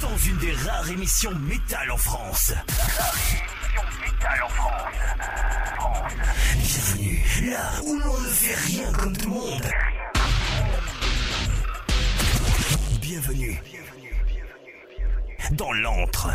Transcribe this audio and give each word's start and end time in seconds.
dans 0.00 0.16
une 0.16 0.36
des 0.38 0.52
rares 0.52 0.90
émissions 0.90 1.34
métal 1.40 1.90
en 1.90 1.96
France. 1.96 2.52
Métal 4.00 4.42
en 4.44 4.48
France. 4.48 4.92
Bienvenue 6.56 7.50
là 7.50 7.70
où 7.84 7.98
l'on 7.98 8.20
ne 8.20 8.28
fait 8.28 8.54
rien 8.54 8.92
comme 8.92 9.16
tout 9.16 9.28
le 9.28 9.34
monde. 9.34 9.70
Bienvenue 13.00 13.62
dans 15.52 15.72
l'antre. 15.72 16.30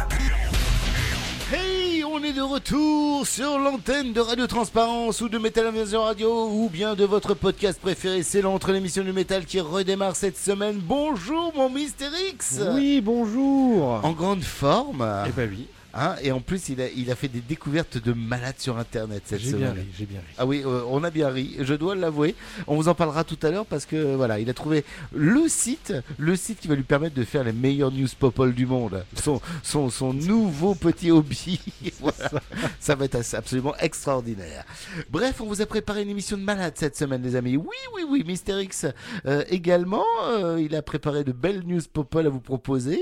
On 2.11 2.23
est 2.23 2.33
de 2.33 2.41
retour 2.41 3.25
sur 3.25 3.57
l'antenne 3.57 4.13
de 4.13 4.19
Radio 4.19 4.47
Transparence 4.47 5.21
ou 5.21 5.29
de 5.29 5.37
Metal 5.37 5.67
Invasion 5.67 6.03
Radio 6.03 6.47
ou 6.49 6.69
bien 6.69 6.93
de 6.95 7.03
votre 7.03 7.33
podcast 7.33 7.79
préféré. 7.79 8.23
C'est 8.23 8.41
l'entre 8.41 8.71
l'émission 8.71 9.03
du 9.03 9.11
métal 9.11 9.45
qui 9.45 9.59
redémarre 9.59 10.15
cette 10.15 10.37
semaine. 10.37 10.79
Bonjour 10.81 11.53
mon 11.55 11.69
Mister 11.69 12.07
X 12.33 12.59
Oui, 12.73 13.01
bonjour. 13.01 14.01
En 14.03 14.11
grande 14.11 14.43
forme 14.43 15.05
Eh 15.27 15.31
ben 15.31 15.49
oui, 15.49 15.67
hein, 15.95 16.15
Et 16.21 16.31
en 16.31 16.41
plus 16.41 16.69
il 16.69 16.81
a, 16.81 16.89
il 16.89 17.09
a 17.11 17.15
fait 17.15 17.27
des 17.27 17.41
découvertes 17.41 17.97
de 17.97 18.13
malades 18.13 18.55
sur 18.59 18.77
internet 18.77 19.23
cette 19.25 19.41
j'ai 19.41 19.53
bien 19.53 19.71
semaine. 19.71 19.79
ri, 19.79 19.87
j'ai 19.97 20.05
bien 20.05 20.19
ri. 20.19 20.25
Ah 20.37 20.45
oui, 20.45 20.61
euh, 20.65 20.83
on 20.89 21.03
a 21.03 21.09
bien 21.09 21.29
ri, 21.29 21.55
je 21.61 21.73
dois 21.73 21.95
l'avouer. 21.95 22.35
On 22.67 22.75
vous 22.75 22.87
en 22.87 22.95
parlera 22.95 23.23
tout 23.23 23.39
à 23.43 23.49
l'heure 23.51 23.65
parce 23.65 23.85
que 23.85 23.95
euh, 23.95 24.15
voilà, 24.15 24.39
il 24.39 24.49
a 24.49 24.53
trouvé 24.53 24.83
le 25.13 25.47
site, 25.47 25.93
le 26.17 26.35
site 26.35 26.59
qui 26.59 26.67
va 26.67 26.75
lui 26.75 26.83
permettre 26.83 27.15
de 27.15 27.23
faire 27.23 27.43
les 27.43 27.53
meilleures 27.53 27.91
news 27.91 28.07
popol 28.19 28.53
du 28.53 28.65
monde. 28.65 29.03
Son, 29.21 29.41
son, 29.63 29.89
son 29.89 30.13
nouveau 30.13 30.75
petit 30.75 31.11
hobby. 31.11 31.59
Voilà. 32.01 32.41
Ça 32.79 32.95
va 32.95 33.05
être 33.05 33.17
absolument 33.33 33.75
extraordinaire. 33.77 34.63
Bref, 35.09 35.41
on 35.41 35.45
vous 35.45 35.61
a 35.61 35.65
préparé 35.65 36.01
une 36.03 36.09
émission 36.09 36.37
de 36.37 36.43
malade 36.43 36.73
cette 36.75 36.95
semaine, 36.95 37.21
les 37.23 37.35
amis. 37.35 37.57
Oui, 37.57 37.75
oui, 37.95 38.03
oui, 38.07 38.23
Mister 38.25 38.61
X 38.61 38.85
euh, 39.25 39.43
également. 39.49 40.03
euh, 40.29 40.59
il 40.61 40.75
a 40.75 40.81
préparé 40.81 41.23
de 41.23 41.31
belles 41.31 41.63
news 41.65 41.81
popol 41.91 42.25
à 42.27 42.29
vous 42.29 42.39
proposer. 42.39 42.99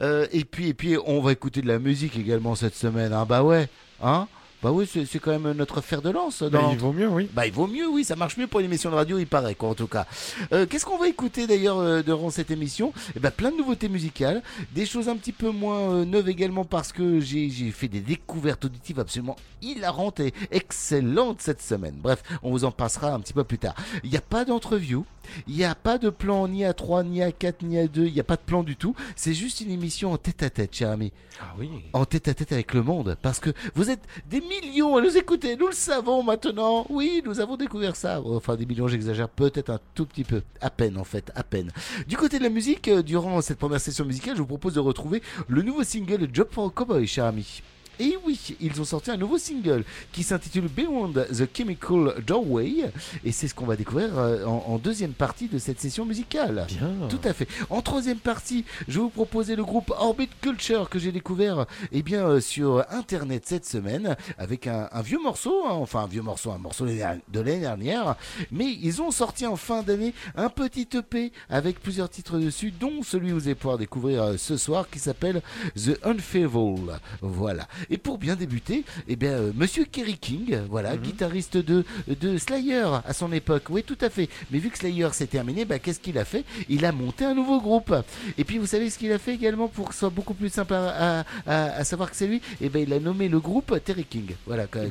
Euh, 0.00 0.26
et 0.32 0.44
puis, 0.44 0.68
et 0.68 0.74
puis, 0.74 0.96
on 1.06 1.20
va 1.20 1.32
écouter 1.32 1.62
de 1.62 1.68
la 1.68 1.78
musique 1.78 2.07
également 2.16 2.54
cette 2.54 2.74
semaine. 2.76 3.12
Hein, 3.12 3.26
bah 3.28 3.42
ouais, 3.42 3.68
hein. 4.02 4.26
Bah 4.60 4.72
oui, 4.72 4.88
c'est 4.92 5.04
c'est 5.06 5.20
quand 5.20 5.38
même 5.38 5.52
notre 5.52 5.80
fer 5.80 6.02
de 6.02 6.10
lance. 6.10 6.42
Bah, 6.42 6.48
Dans 6.50 6.72
il 6.72 6.78
vaut 6.78 6.92
mieux, 6.92 7.06
oui. 7.06 7.28
bah, 7.32 7.46
il 7.46 7.52
vaut 7.52 7.68
mieux, 7.68 7.88
oui, 7.88 8.02
ça 8.02 8.16
marche 8.16 8.36
mieux 8.36 8.48
pour 8.48 8.58
une 8.58 8.66
émission 8.66 8.90
de 8.90 8.96
radio, 8.96 9.16
il 9.16 9.26
paraît, 9.28 9.54
quoi, 9.54 9.68
en 9.68 9.74
tout 9.76 9.86
cas. 9.86 10.04
Euh, 10.52 10.66
Qu'est-ce 10.66 10.84
qu'on 10.84 10.98
va 10.98 11.06
écouter 11.06 11.46
d'ailleurs 11.46 11.78
euh, 11.78 12.02
durant 12.02 12.28
cette 12.30 12.50
émission? 12.50 12.92
Eh 13.14 13.20
ben, 13.20 13.30
plein 13.30 13.52
de 13.52 13.56
nouveautés 13.56 13.88
musicales, 13.88 14.42
des 14.74 14.84
choses 14.84 15.08
un 15.08 15.14
petit 15.16 15.30
peu 15.30 15.50
moins 15.50 15.78
euh, 15.92 16.04
neuves 16.04 16.28
également 16.28 16.64
parce 16.64 16.92
que 16.92 17.20
j'ai 17.20 17.50
j'ai 17.50 17.70
fait 17.70 17.86
des 17.86 18.00
découvertes 18.00 18.64
auditives 18.64 18.98
absolument 18.98 19.36
hilarantes 19.62 20.18
et 20.18 20.34
excellentes 20.50 21.40
cette 21.40 21.62
semaine. 21.62 21.94
Bref, 21.96 22.24
on 22.42 22.50
vous 22.50 22.64
en 22.64 22.72
passera 22.72 23.12
un 23.12 23.20
petit 23.20 23.32
peu 23.34 23.44
plus 23.44 23.58
tard. 23.58 23.76
Il 24.02 24.10
n'y 24.10 24.16
a 24.16 24.20
pas 24.20 24.44
d'entreview. 24.44 25.04
Il 25.46 25.54
n'y 25.56 25.64
a 25.64 25.74
pas 25.74 25.98
de 25.98 26.10
plan 26.10 26.46
ni 26.48 26.64
à 26.64 26.72
3, 26.72 27.04
ni 27.04 27.22
à 27.22 27.32
4, 27.32 27.62
ni 27.62 27.78
à 27.78 27.86
2. 27.86 28.06
Il 28.06 28.14
n'y 28.14 28.20
a 28.20 28.24
pas 28.24 28.36
de 28.36 28.42
plan 28.42 28.62
du 28.62 28.76
tout. 28.76 28.94
C'est 29.16 29.34
juste 29.34 29.60
une 29.60 29.70
émission 29.70 30.12
en 30.12 30.16
tête 30.18 30.42
à 30.42 30.50
tête, 30.50 30.74
cher 30.74 30.90
ami 30.90 31.12
Ah 31.40 31.54
oui. 31.58 31.70
en 31.92 32.04
tête 32.04 32.28
à 32.28 32.34
tête 32.34 32.52
avec 32.52 32.74
le 32.74 32.82
monde 32.82 33.16
parce 33.22 33.40
que 33.40 33.50
vous 33.74 33.90
êtes 33.90 34.02
des 34.28 34.40
millions 34.40 34.96
à 34.96 35.00
nous 35.00 35.16
écouter, 35.16 35.56
nous 35.56 35.66
le 35.68 35.72
savons 35.72 36.22
maintenant. 36.22 36.86
Oui, 36.90 37.22
nous 37.24 37.40
avons 37.40 37.56
découvert 37.56 37.96
ça. 37.96 38.20
Enfin, 38.22 38.56
des 38.56 38.66
millions, 38.66 38.88
j'exagère 38.88 39.28
peut-être 39.28 39.70
un 39.70 39.80
tout 39.94 40.06
petit 40.06 40.24
peu, 40.24 40.42
à 40.60 40.70
peine 40.70 40.98
en 40.98 41.04
fait, 41.04 41.30
à 41.34 41.42
peine. 41.42 41.70
Du 42.06 42.16
côté 42.16 42.38
de 42.38 42.44
la 42.44 42.50
musique, 42.50 42.88
euh, 42.88 43.02
durant 43.02 43.40
cette 43.40 43.58
première 43.58 43.80
session 43.80 44.04
musicale, 44.04 44.34
je 44.36 44.40
vous 44.40 44.46
propose 44.46 44.74
de 44.74 44.80
retrouver 44.80 45.22
le 45.48 45.62
nouveau 45.62 45.84
single 45.84 46.28
Job 46.32 46.48
for 46.50 46.66
a 46.66 46.70
Cowboy, 46.70 47.06
cher 47.06 47.24
ami. 47.24 47.62
Et 48.00 48.16
oui, 48.24 48.56
ils 48.60 48.80
ont 48.80 48.84
sorti 48.84 49.10
un 49.10 49.16
nouveau 49.16 49.38
single 49.38 49.84
qui 50.12 50.22
s'intitule 50.22 50.68
Beyond 50.68 51.12
the 51.12 51.48
Chemical 51.54 52.14
Doorway 52.26 52.90
et 53.24 53.32
c'est 53.32 53.48
ce 53.48 53.54
qu'on 53.54 53.66
va 53.66 53.76
découvrir 53.76 54.18
euh, 54.18 54.44
en, 54.44 54.64
en 54.68 54.78
deuxième 54.78 55.12
partie 55.12 55.48
de 55.48 55.58
cette 55.58 55.80
session 55.80 56.04
musicale. 56.04 56.66
Bien. 56.68 57.08
Tout 57.08 57.20
à 57.24 57.32
fait. 57.32 57.48
En 57.70 57.82
troisième 57.82 58.18
partie, 58.18 58.64
je 58.86 58.94
vais 58.94 59.00
vous 59.00 59.08
proposer 59.10 59.56
le 59.56 59.64
groupe 59.64 59.92
Orbit 59.98 60.28
Culture 60.40 60.88
que 60.88 60.98
j'ai 60.98 61.12
découvert 61.12 61.66
eh 61.92 62.02
bien, 62.02 62.26
euh, 62.26 62.40
sur 62.40 62.84
Internet 62.90 63.44
cette 63.46 63.66
semaine 63.66 64.16
avec 64.36 64.66
un, 64.66 64.88
un 64.92 65.02
vieux 65.02 65.20
morceau, 65.22 65.64
hein, 65.66 65.72
enfin 65.72 66.00
un 66.04 66.06
vieux 66.06 66.22
morceau, 66.22 66.50
un 66.52 66.58
morceau 66.58 66.86
de 66.86 66.92
l'année 66.92 67.20
de 67.32 67.40
l'année 67.40 67.60
dernière. 67.60 68.16
Mais 68.50 68.66
ils 68.82 69.02
ont 69.02 69.10
sorti 69.10 69.46
en 69.46 69.56
fin 69.56 69.82
d'année 69.82 70.14
un 70.36 70.48
petit 70.48 70.88
EP 70.94 71.32
avec 71.48 71.80
plusieurs 71.80 72.08
titres 72.08 72.38
dessus, 72.38 72.70
dont 72.70 73.02
celui 73.02 73.28
que 73.28 73.34
vous 73.34 73.46
allez 73.46 73.54
pouvoir 73.54 73.78
découvrir 73.78 74.22
euh, 74.22 74.36
ce 74.36 74.56
soir 74.56 74.88
qui 74.90 74.98
s'appelle 74.98 75.42
The 75.76 75.98
Unfaithful. 76.04 76.98
Voilà. 77.22 77.66
Et 77.90 77.98
pour 77.98 78.18
bien 78.18 78.36
débuter, 78.36 78.84
eh 79.08 79.16
bien, 79.16 79.32
euh, 79.32 79.52
Monsieur 79.54 79.84
Kerry 79.84 80.18
King, 80.18 80.58
voilà, 80.68 80.96
guitariste 80.96 81.56
de, 81.56 81.84
de 82.20 82.36
Slayer 82.38 82.84
à 83.06 83.12
son 83.12 83.32
époque. 83.32 83.64
Oui, 83.70 83.82
tout 83.82 83.96
à 84.00 84.10
fait. 84.10 84.28
Mais 84.50 84.58
vu 84.58 84.70
que 84.70 84.78
Slayer 84.78 85.08
s'est 85.12 85.26
terminé, 85.26 85.64
bah, 85.64 85.78
qu'est-ce 85.78 86.00
qu'il 86.00 86.18
a 86.18 86.24
fait? 86.24 86.44
Il 86.68 86.84
a 86.84 86.92
monté 86.92 87.24
un 87.24 87.34
nouveau 87.34 87.60
groupe. 87.60 87.94
Et 88.36 88.44
puis, 88.44 88.58
vous 88.58 88.66
savez 88.66 88.90
ce 88.90 88.98
qu'il 88.98 89.12
a 89.12 89.18
fait 89.18 89.34
également 89.34 89.68
pour 89.68 89.88
que 89.88 89.94
ce 89.94 90.00
soit 90.00 90.10
beaucoup 90.10 90.34
plus 90.34 90.50
simple 90.50 90.74
à, 90.74 91.20
à- 91.20 91.24
à- 91.46 91.64
à 91.78 91.84
savoir 91.84 92.10
que 92.10 92.16
c'est 92.16 92.26
lui? 92.26 92.40
Eh 92.60 92.68
ben, 92.68 92.82
il 92.86 92.92
a 92.92 93.00
nommé 93.00 93.28
le 93.28 93.40
groupe 93.40 93.74
Terry 93.84 94.04
King. 94.04 94.32
Voilà, 94.46 94.64
ben, 94.64 94.90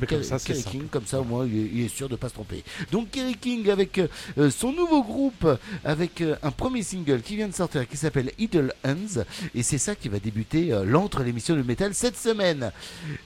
Kerry-. 0.54 0.64
King, 0.70 0.82
comme 0.90 1.06
ça, 1.06 1.20
au 1.20 1.24
moins, 1.24 1.46
il 1.46 1.56
est, 1.56 1.70
il 1.74 1.84
est 1.84 1.88
sûr 1.88 2.08
de 2.08 2.16
pas 2.16 2.28
se 2.28 2.34
tromper. 2.34 2.64
Donc, 2.90 3.10
Kerry 3.10 3.36
King 3.36 3.68
avec 3.70 3.98
euh, 3.98 4.50
son 4.50 4.72
nouveau 4.72 5.02
groupe, 5.02 5.46
avec 5.84 6.20
euh, 6.20 6.36
un 6.42 6.50
premier 6.50 6.82
single 6.82 7.22
qui 7.22 7.36
vient 7.36 7.48
de 7.48 7.54
sortir, 7.54 7.86
qui 7.88 7.96
s'appelle 7.96 8.32
Idle 8.38 8.72
Hands. 8.84 9.22
Et 9.54 9.62
c'est 9.62 9.78
ça 9.78 9.94
qui 9.94 10.08
va 10.08 10.18
débuter 10.18 10.72
euh, 10.72 10.84
l'entre 10.84 11.22
l'émission 11.22 11.54
de 11.56 11.62
métal 11.62 11.94
cette 11.94 12.16
semaine. 12.16 12.72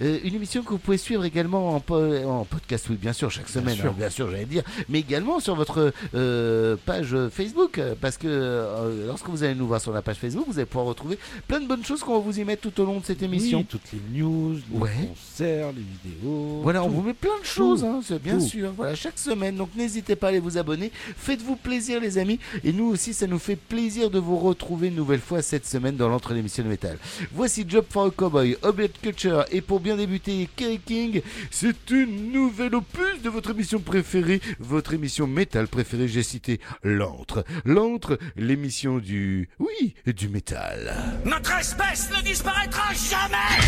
Euh, 0.00 0.18
une 0.24 0.34
émission 0.34 0.62
que 0.62 0.70
vous 0.70 0.78
pouvez 0.78 0.98
suivre 0.98 1.24
également 1.24 1.74
en, 1.74 1.80
po- 1.80 1.96
en 2.26 2.44
podcast, 2.44 2.86
oui, 2.90 2.96
bien 2.96 3.12
sûr, 3.12 3.30
chaque 3.30 3.48
semaine, 3.48 3.76
sûr. 3.76 3.86
hein, 3.86 3.94
bien 3.96 4.10
sûr, 4.10 4.30
j'allais 4.30 4.44
dire, 4.44 4.62
mais 4.88 5.00
également 5.00 5.40
sur 5.40 5.54
votre 5.54 5.92
euh, 6.14 6.76
page 6.84 7.16
Facebook, 7.30 7.78
euh, 7.78 7.94
parce 8.00 8.16
que 8.16 8.26
euh, 8.28 9.06
lorsque 9.06 9.28
vous 9.28 9.42
allez 9.42 9.54
nous 9.54 9.66
voir 9.66 9.80
sur 9.80 9.92
la 9.92 10.02
page 10.02 10.16
Facebook, 10.16 10.44
vous 10.48 10.58
allez 10.58 10.66
pouvoir 10.66 10.86
retrouver 10.86 11.18
plein 11.48 11.60
de 11.60 11.66
bonnes 11.66 11.84
choses 11.84 12.00
qu'on 12.02 12.14
va 12.14 12.18
vous 12.20 12.38
y 12.38 12.44
mettre 12.44 12.62
tout 12.62 12.80
au 12.80 12.84
long 12.86 13.00
de 13.00 13.04
cette 13.04 13.22
émission. 13.22 13.58
Oui, 13.58 13.64
toutes 13.68 13.92
les 13.92 14.18
news, 14.20 14.54
les 14.72 14.78
Ouais. 14.78 14.90
concerts, 15.08 15.72
les 15.72 15.82
vidéos. 16.10 16.60
Voilà, 16.62 16.82
on 16.84 16.88
vous 16.88 17.02
met 17.02 17.14
plein 17.14 17.38
de 17.40 17.44
choses, 17.46 17.84
hein, 17.84 18.00
bien 18.22 18.38
Tout. 18.38 18.46
sûr. 18.46 18.72
Voilà, 18.76 18.94
chaque 18.94 19.18
semaine. 19.18 19.56
Donc 19.56 19.70
n'hésitez 19.76 20.16
pas 20.16 20.26
à 20.28 20.30
aller 20.30 20.38
vous 20.38 20.58
abonner. 20.58 20.90
Faites-vous 21.16 21.56
plaisir, 21.56 22.00
les 22.00 22.18
amis. 22.18 22.38
Et 22.64 22.72
nous 22.72 22.86
aussi, 22.86 23.12
ça 23.14 23.26
nous 23.26 23.38
fait 23.38 23.56
plaisir 23.56 24.10
de 24.10 24.18
vous 24.18 24.38
retrouver 24.38 24.88
une 24.88 24.94
nouvelle 24.96 25.20
fois 25.20 25.42
cette 25.42 25.66
semaine 25.66 25.96
dans 25.96 26.08
l'entre 26.08 26.32
l'émission 26.34 26.62
de 26.64 26.68
métal. 26.68 26.98
Voici 27.32 27.64
Job 27.68 27.84
for 27.88 28.06
a 28.06 28.10
Cowboy, 28.10 28.56
Oblet 28.62 28.90
Culture. 29.02 29.44
Et 29.54 29.60
pour 29.60 29.80
bien 29.80 29.96
débuter, 29.96 30.48
Kerry 30.56 30.80
King, 30.80 31.20
c'est 31.50 31.90
une 31.90 32.32
nouvelle 32.32 32.74
opus 32.74 33.20
de 33.22 33.28
votre 33.28 33.50
émission 33.50 33.80
préférée, 33.80 34.40
votre 34.58 34.94
émission 34.94 35.26
métal 35.26 35.68
préférée. 35.68 36.08
J'ai 36.08 36.22
cité 36.22 36.58
l'entre. 36.82 37.44
L'entre, 37.66 38.18
l'émission 38.34 38.96
du. 38.98 39.50
Oui, 39.58 39.94
du 40.06 40.30
métal. 40.30 40.94
Notre 41.26 41.52
espèce 41.58 42.08
ne 42.16 42.22
disparaîtra 42.22 42.94
jamais 42.94 43.60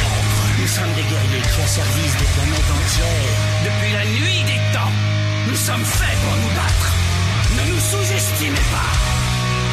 Nous 0.59 0.67
sommes 0.67 0.95
des 0.97 1.03
guerriers 1.03 1.45
qui 1.53 1.61
ont 1.61 1.67
service 1.67 2.17
des 2.17 2.31
planètes 2.33 2.71
entières 2.73 3.37
depuis 3.69 3.93
la 3.93 4.05
nuit 4.07 4.43
des 4.49 4.73
temps. 4.73 4.95
Nous 5.49 5.57
sommes 5.57 5.85
faits 5.85 6.19
pour 6.25 6.37
nous 6.41 6.55
battre. 6.57 6.89
Ne 7.57 7.73
nous 7.73 7.81
sous-estimez 7.81 8.67
pas. 8.73 8.93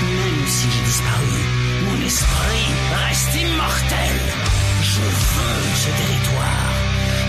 Même 0.03 0.47
si 0.47 0.67
j'ai 0.71 0.83
disparu, 0.83 1.39
mon 1.87 2.05
esprit 2.05 2.67
reste 3.07 3.35
immortel. 3.35 4.70
Je 4.83 5.01
veux 5.01 5.75
ce 5.75 5.89
territoire. 5.89 6.73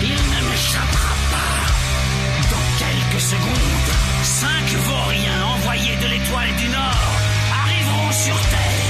Il 0.01 0.09
ne 0.09 0.49
m'échappera 0.49 1.13
pas. 1.31 2.49
Dans 2.49 2.77
quelques 2.79 3.21
secondes, 3.21 3.93
cinq 4.23 4.65
vauriens 4.87 5.45
envoyés 5.45 5.95
de 5.97 6.07
l'étoile 6.07 6.55
du 6.55 6.67
Nord 6.69 7.11
arriveront 7.61 8.11
sur 8.11 8.39
Terre. 8.49 8.82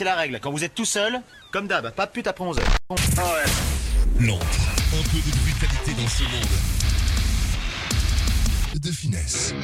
Connaissez 0.00 0.04
la 0.04 0.14
règle. 0.14 0.40
Quand 0.40 0.50
vous 0.50 0.64
êtes 0.64 0.74
tout 0.74 0.84
seul, 0.84 1.20
comme 1.50 1.66
d'hab, 1.66 1.90
pas 1.90 2.06
de 2.06 2.10
pute 2.10 2.26
après 2.26 2.44
11 2.44 2.58
heures. 2.58 2.76
L'antre, 4.18 4.44
un 4.92 5.02
peu 5.02 5.18
de 5.18 5.36
brutalité 5.38 5.92
dans 5.92 6.08
ce 6.08 6.22
monde. 6.24 6.56
De 8.80 8.90
finesse. 8.90 9.54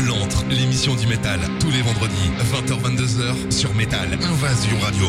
L'antre, 0.00 0.44
l'émission 0.48 0.94
du 0.96 1.06
métal, 1.06 1.40
tous 1.60 1.70
les 1.70 1.82
vendredis, 1.82 2.30
20h-22h, 2.52 3.50
sur 3.52 3.74
Métal, 3.74 4.08
Invasion 4.14 4.78
Radio. 4.80 5.06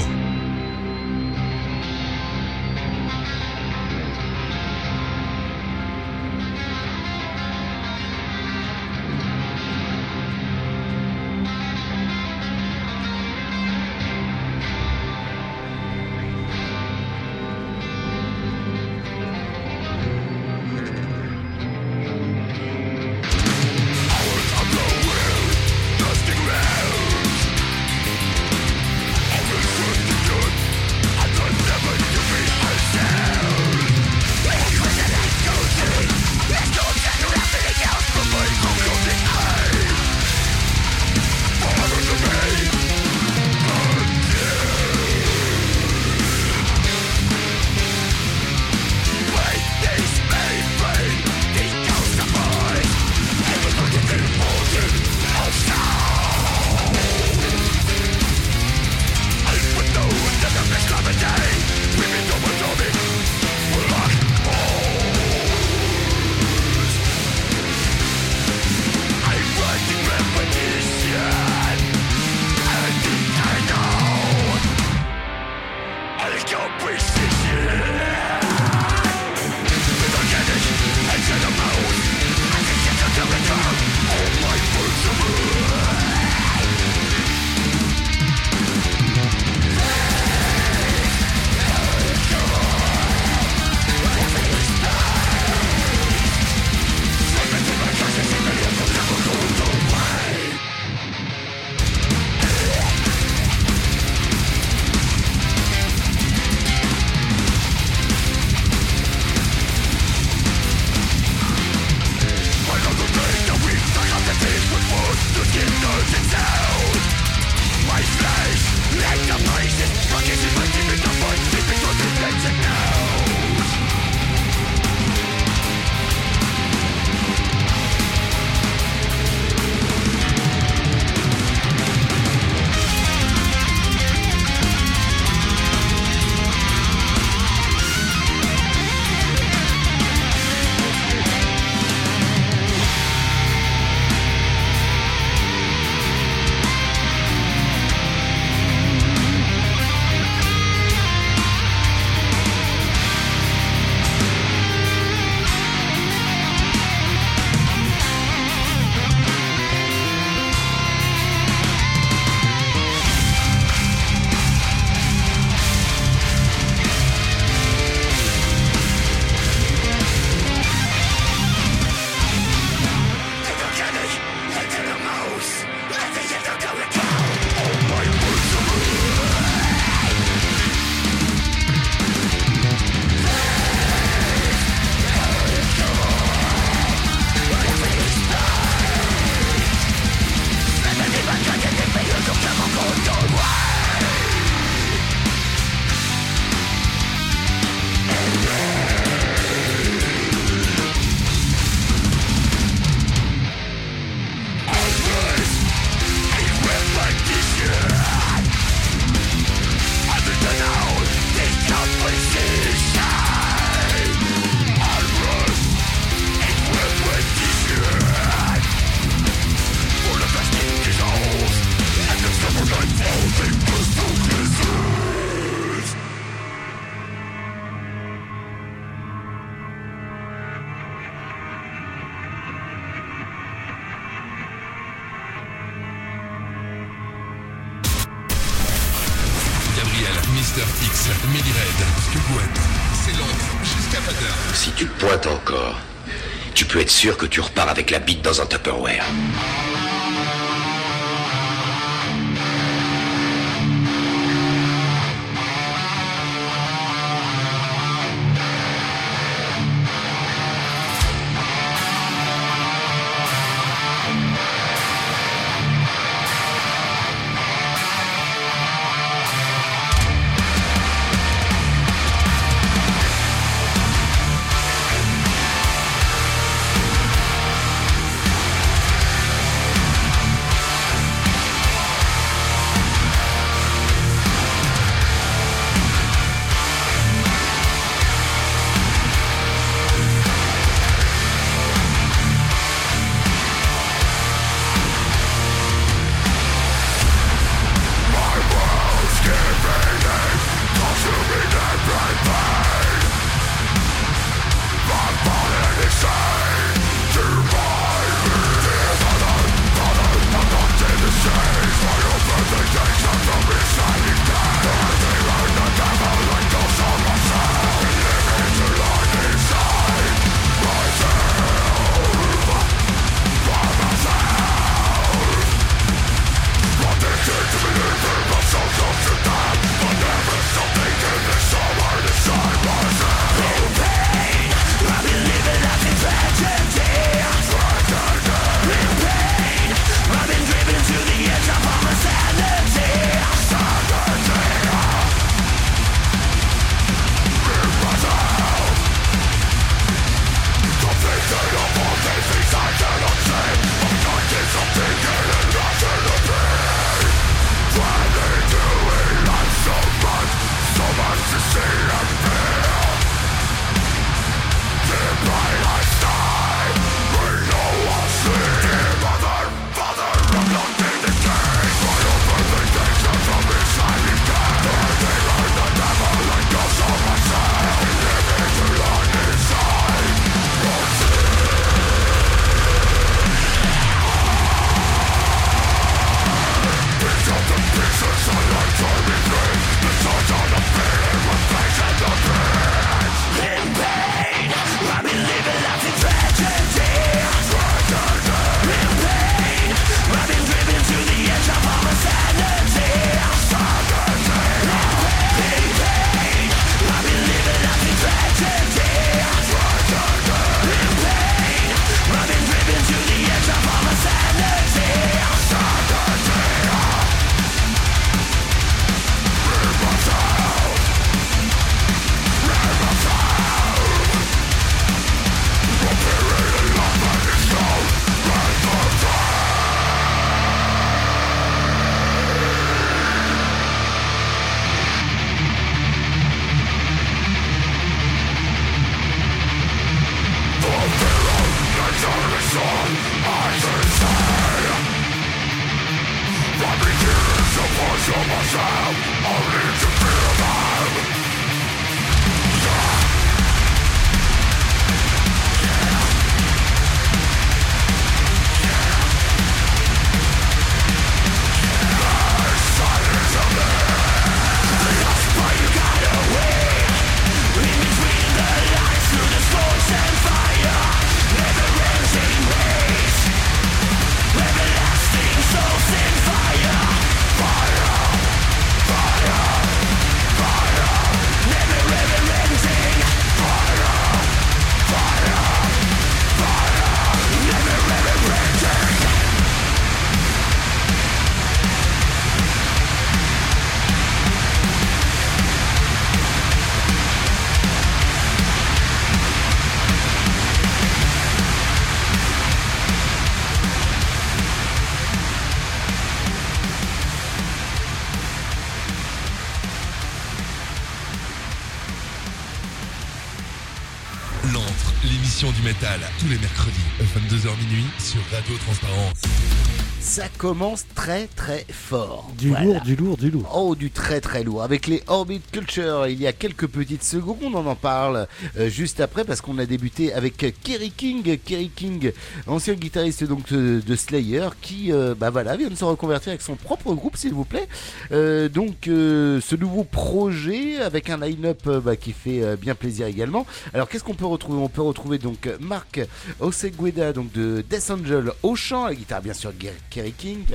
Ça 520.15 520.29
commence 520.37 520.85
très 521.05 521.27
très 521.27 521.65
fort. 521.69 522.31
Du 522.35 522.49
Voilà. 522.49 522.65
lourd, 522.65 522.81
du 522.81 522.95
lourd, 522.95 523.17
du 523.17 523.29
lourd. 523.29 523.51
Oh, 523.55 523.75
du 523.75 523.91
très 523.91 524.21
très 524.21 524.43
lourd. 524.43 524.63
Avec 524.63 524.87
les 524.87 525.03
Orbit 525.05 525.39
Culture, 525.51 526.07
il 526.07 526.19
y 526.19 526.25
a 526.25 526.33
quelques 526.33 526.65
petites 526.65 527.03
secondes, 527.03 527.53
on 527.53 527.67
en 527.67 527.75
parle 527.75 528.27
euh, 528.57 528.69
juste 528.69 528.99
après 529.01 529.23
parce 529.23 529.39
qu'on 529.39 529.59
a 529.59 529.67
débuté 529.67 530.13
avec 530.13 530.37
Kerry 530.63 530.89
King. 530.89 531.37
Kerry 531.37 531.69
King, 531.69 532.11
ancien 532.47 532.73
guitariste 532.73 533.23
donc 533.23 533.47
de, 533.53 533.83
de 533.85 533.95
Slayer, 533.95 534.47
qui 534.61 534.91
euh, 534.91 535.13
bah 535.15 535.29
voilà, 535.29 535.55
vient 535.55 535.69
de 535.69 535.75
se 535.75 535.85
reconvertir 535.85 536.29
avec 536.29 536.41
son 536.41 536.55
propre 536.55 536.95
groupe, 536.95 537.17
s'il 537.17 537.35
vous 537.35 537.45
plaît. 537.45 537.67
Euh, 538.11 538.49
donc, 538.49 538.73
ce 538.85 539.55
nouveau 539.55 539.83
projet 539.83 540.77
avec 540.77 541.11
un 541.11 541.17
line-up 541.17 541.69
bah, 541.83 541.95
qui 541.95 542.13
fait 542.13 542.57
bien 542.57 542.73
plaisir 542.73 543.05
également. 543.05 543.45
Alors, 543.75 543.87
qu'est-ce 543.89 544.03
qu'on 544.03 544.15
peut 544.15 544.25
retrouver? 544.25 544.57
On 544.57 544.69
peut 544.69 544.81
retrouver 544.81 545.19
donc 545.19 545.47
Marc 545.59 546.01
Osegueda, 546.39 547.13
donc 547.13 547.31
de 547.31 547.63
Death 547.69 547.91
Angel 547.91 548.31
au 548.41 548.55
chant, 548.55 548.87
la 548.87 548.95
guitare 548.95 549.21
bien 549.21 549.33
sûr 549.33 549.51
Kerry 549.91 550.13
King. 550.13 550.45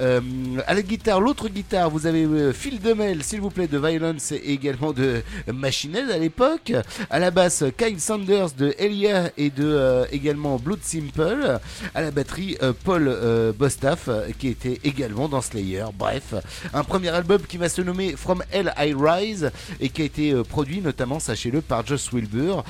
Euh, 0.00 0.20
à 0.66 0.74
la 0.74 0.82
guitare, 0.82 1.20
l'autre 1.20 1.48
guitare, 1.48 1.90
vous 1.90 2.06
avez 2.06 2.24
euh, 2.24 2.52
Phil 2.52 2.80
Demel, 2.80 3.22
s'il 3.22 3.40
vous 3.40 3.50
plaît, 3.50 3.68
de 3.68 3.78
Violence 3.78 4.32
et 4.32 4.52
également 4.52 4.92
de 4.92 5.22
Machine 5.52 5.94
Head 5.94 6.10
à 6.10 6.18
l'époque. 6.18 6.72
À 7.10 7.18
la 7.18 7.30
basse, 7.30 7.64
Kyle 7.76 8.00
Sanders 8.00 8.50
de 8.52 8.74
Elia 8.78 9.30
et 9.36 9.50
de 9.50 9.64
euh, 9.64 10.04
également 10.10 10.56
Blood 10.56 10.80
Simple. 10.82 11.58
À 11.94 12.02
la 12.02 12.10
batterie, 12.10 12.56
euh, 12.62 12.72
Paul 12.84 13.16
Bostaff, 13.56 14.08
qui 14.38 14.48
était 14.48 14.80
également 14.84 15.28
dans 15.28 15.40
Slayer. 15.40 15.84
Bref, 15.96 16.34
un 16.72 16.84
premier 16.84 17.10
album 17.10 17.42
qui 17.42 17.56
va 17.56 17.68
se 17.68 17.82
nommer 17.82 18.14
From 18.16 18.42
Hell 18.50 18.72
I 18.78 18.94
Rise 18.98 19.50
et 19.80 19.88
qui 19.88 20.02
a 20.02 20.04
été 20.04 20.34
produit 20.48 20.80
notamment, 20.80 21.20
sachez-le, 21.20 21.60
par 21.60 21.86
Joss 21.86 22.12
Wilbur, 22.12 22.64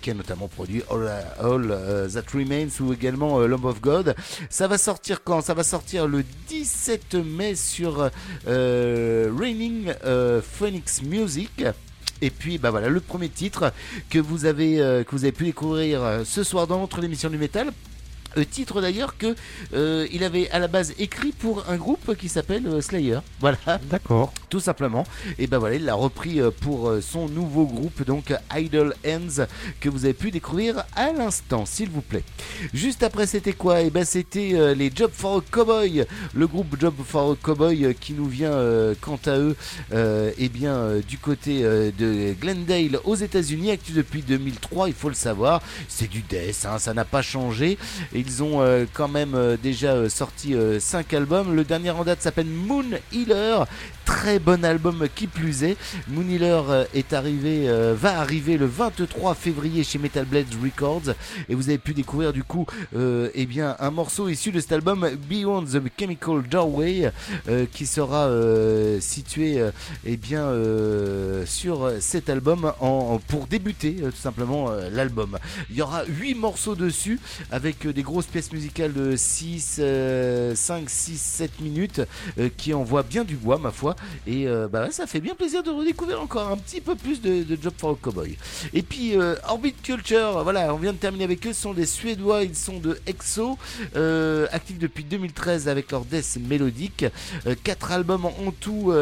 qui 0.00 0.10
a 0.10 0.14
notamment 0.14 0.48
produit 0.48 0.82
All, 0.90 2.08
That 2.12 2.30
Remains 2.32 2.68
ou 2.80 2.92
également 2.92 3.38
Lamb 3.40 3.64
of 3.64 3.80
God. 3.80 4.14
Ça 4.50 4.68
va 4.68 4.78
sortir 4.78 5.22
quand? 5.22 5.40
Ça 5.40 5.54
va 5.54 5.62
sortir 5.62 6.06
le 6.06 6.24
17 6.58 7.14
mai 7.14 7.54
sur 7.54 8.10
euh, 8.48 9.32
Raining 9.38 9.92
euh, 10.04 10.42
Phoenix 10.42 11.02
Music. 11.02 11.64
Et 12.20 12.30
puis 12.30 12.58
bah 12.58 12.72
voilà 12.72 12.88
le 12.88 12.98
premier 12.98 13.28
titre 13.28 13.72
que 14.10 14.18
vous 14.18 14.44
avez 14.44 14.80
euh, 14.80 15.04
que 15.04 15.12
vous 15.12 15.22
avez 15.22 15.30
pu 15.30 15.44
découvrir 15.44 16.22
ce 16.24 16.42
soir 16.42 16.66
dans 16.66 16.80
notre 16.80 17.04
émission 17.04 17.30
du 17.30 17.38
métal. 17.38 17.70
Euh, 18.38 18.44
titre 18.44 18.80
d'ailleurs 18.80 19.16
que 19.18 19.34
euh, 19.74 20.06
il 20.12 20.24
avait 20.24 20.50
à 20.50 20.58
la 20.58 20.68
base 20.68 20.94
écrit 20.98 21.32
pour 21.32 21.68
un 21.68 21.76
groupe 21.76 22.16
qui 22.16 22.28
s'appelle 22.28 22.66
euh, 22.66 22.80
Slayer. 22.80 23.18
Voilà, 23.40 23.80
D'accord. 23.88 24.32
tout 24.48 24.60
simplement. 24.60 25.04
Et 25.38 25.46
ben 25.46 25.58
voilà, 25.58 25.76
il 25.76 25.84
l'a 25.84 25.94
repris 25.94 26.40
pour 26.60 26.92
son 27.00 27.28
nouveau 27.28 27.66
groupe, 27.66 28.02
donc 28.04 28.34
Idle 28.54 28.94
Hands, 29.06 29.46
que 29.80 29.88
vous 29.88 30.04
avez 30.04 30.14
pu 30.14 30.30
découvrir 30.32 30.84
à 30.96 31.12
l'instant, 31.12 31.64
s'il 31.64 31.88
vous 31.88 32.00
plaît. 32.00 32.24
Juste 32.74 33.04
après, 33.04 33.26
c'était 33.26 33.52
quoi? 33.52 33.82
Et 33.82 33.90
ben 33.90 34.04
c'était 34.04 34.74
les 34.74 34.90
Job 34.94 35.12
for 35.14 35.38
a 35.38 35.40
Cowboy, 35.50 36.04
le 36.34 36.46
groupe 36.46 36.78
Job 36.80 36.94
for 37.04 37.32
a 37.32 37.36
Cowboy 37.36 37.94
qui 37.94 38.12
nous 38.12 38.26
vient, 38.26 38.52
euh, 38.52 38.94
quant 39.00 39.20
à 39.26 39.38
eux, 39.38 39.56
euh, 39.92 40.32
eh 40.38 40.48
bien 40.48 40.74
euh, 40.74 41.00
du 41.06 41.18
côté 41.18 41.62
de 41.62 42.34
Glendale 42.40 43.00
aux 43.04 43.14
États-Unis, 43.14 43.70
actif 43.70 43.94
depuis 43.94 44.22
2003, 44.22 44.88
il 44.88 44.94
faut 44.94 45.08
le 45.08 45.14
savoir. 45.14 45.62
C'est 45.88 46.08
du 46.08 46.22
death, 46.22 46.66
hein, 46.66 46.78
ça 46.78 46.94
n'a 46.94 47.04
pas 47.04 47.22
changé. 47.22 47.78
Ils 48.28 48.42
ont 48.42 48.60
euh, 48.60 48.84
quand 48.92 49.08
même 49.08 49.34
euh, 49.34 49.56
déjà 49.56 49.94
euh, 49.94 50.10
sorti 50.10 50.54
5 50.78 51.14
albums. 51.14 51.56
Le 51.56 51.64
dernier 51.64 51.90
en 51.90 52.04
date 52.04 52.20
s'appelle 52.20 52.46
Moon 52.46 52.84
Healer. 53.10 53.64
Très 54.04 54.38
bon 54.38 54.64
album 54.66 55.06
qui 55.14 55.26
plus 55.26 55.64
est. 55.64 55.78
Moon 56.08 56.28
Healer 56.28 56.86
est 56.94 57.12
arrivé, 57.12 57.68
va 57.94 58.18
arriver 58.18 58.56
le 58.56 58.64
23 58.64 59.34
février 59.34 59.84
chez 59.84 59.98
Metal 59.98 60.24
Blades 60.24 60.54
Records. 60.62 61.14
Et 61.50 61.54
vous 61.54 61.68
avez 61.68 61.76
pu 61.76 61.92
découvrir 61.92 62.32
du 62.32 62.42
coup 62.42 62.64
eh 62.96 63.46
bien, 63.46 63.76
un 63.78 63.90
morceau 63.90 64.30
issu 64.30 64.50
de 64.50 64.60
cet 64.60 64.72
album 64.72 65.06
Beyond 65.28 65.64
the 65.64 65.82
Chemical 65.98 66.42
Doorway 66.42 67.12
qui 67.70 67.84
sera 67.84 68.30
situé 68.98 69.62
eh 70.06 70.16
bien, 70.16 70.54
sur 71.44 71.92
cet 72.00 72.30
album 72.30 72.72
pour 73.26 73.46
débuter 73.46 73.96
tout 73.96 74.12
simplement 74.16 74.70
l'album. 74.90 75.38
Il 75.68 75.76
y 75.76 75.82
aura 75.82 76.04
8 76.06 76.34
morceaux 76.34 76.76
dessus 76.76 77.20
avec 77.50 77.86
des 77.86 78.02
grosses 78.18 78.26
pièces 78.26 78.52
musicales 78.52 78.92
de 78.92 79.14
6, 79.14 79.80
5, 80.54 80.90
6, 80.90 81.20
7 81.20 81.60
minutes 81.60 82.00
euh, 82.36 82.48
qui 82.56 82.74
envoient 82.74 83.04
bien 83.04 83.22
du 83.22 83.36
bois 83.36 83.58
ma 83.58 83.70
foi 83.70 83.94
et 84.26 84.48
euh, 84.48 84.66
bah 84.66 84.90
ça 84.90 85.06
fait 85.06 85.20
bien 85.20 85.36
plaisir 85.36 85.62
de 85.62 85.70
redécouvrir 85.70 86.20
encore 86.20 86.48
un 86.48 86.56
petit 86.56 86.80
peu 86.80 86.96
plus 86.96 87.20
de, 87.20 87.44
de 87.44 87.58
Job 87.62 87.74
for 87.78 87.90
a 87.90 87.94
Cowboy. 87.94 88.36
Et 88.74 88.82
puis 88.82 89.16
euh, 89.16 89.36
Orbit 89.48 89.74
Culture, 89.74 90.42
voilà, 90.42 90.74
on 90.74 90.78
vient 90.78 90.92
de 90.92 90.98
terminer 90.98 91.22
avec 91.22 91.46
eux, 91.46 91.52
ce 91.52 91.62
sont 91.62 91.74
des 91.74 91.86
Suédois, 91.86 92.42
ils 92.42 92.56
sont 92.56 92.80
de 92.80 92.98
EXO, 93.06 93.56
actifs 94.50 94.80
depuis 94.80 95.04
2013 95.04 95.68
avec 95.68 95.92
leur 95.92 96.04
death 96.04 96.38
mélodique. 96.48 97.04
Euh, 97.46 97.54
quatre 97.62 97.92
albums 97.92 98.24
en 98.24 98.50
tout 98.50 98.92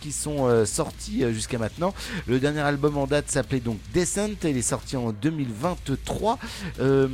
qui 0.00 0.10
sont 0.10 0.66
sortis 0.66 1.22
jusqu'à 1.32 1.58
maintenant. 1.58 1.94
Le 2.26 2.40
dernier 2.40 2.60
album 2.60 2.96
en 2.96 3.06
date 3.06 3.30
s'appelait 3.30 3.60
donc 3.60 3.78
Descent, 3.94 4.30
il 4.42 4.56
est 4.56 4.62
sorti 4.62 4.96
en 4.96 5.12
2023, 5.12 6.38
euh, 6.80 7.08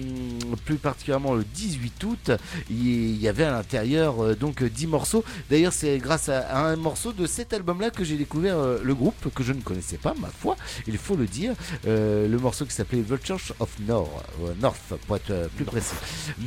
plus 0.65 0.77
particulièrement 0.77 1.16
le 1.35 1.45
18 1.45 2.05
août. 2.05 2.31
Il 2.71 3.17
y 3.17 3.29
avait 3.29 3.45
à 3.45 3.51
l'intérieur 3.51 4.25
euh, 4.25 4.35
donc 4.35 4.63
10 4.63 4.87
morceaux. 4.87 5.25
D'ailleurs, 5.51 5.73
c'est 5.73 5.99
grâce 5.99 6.29
à, 6.29 6.67
un 6.67 6.77
morceau 6.77 7.13
de 7.13 7.27
cet 7.27 7.53
album-là 7.53 7.91
que 7.91 8.05
j'ai 8.05 8.17
découvert 8.17 8.59
euh, 8.59 8.79
le 8.83 8.95
groupe 8.95 9.33
que 9.35 9.43
je 9.43 9.53
ne 9.53 9.61
connaissais 9.61 9.97
pas, 9.99 10.15
ma 10.21 10.29
foi, 10.29 10.57
il 10.87 10.99
faut 10.99 11.17
le 11.17 11.27
dire. 11.27 11.55
Euh, 11.87 12.29
le 12.29 12.39
morceau 12.39 12.65
qui 12.65 12.73
s'appelait 12.73 13.03
The 13.03 13.25
Church 13.25 13.53
of 13.61 13.71
North, 13.87 14.11
euh, 14.43 14.53
North 14.61 14.81
pour 15.07 15.17
être 15.17 15.31
euh, 15.31 15.49
plus 15.55 15.65
précis. 15.65 15.95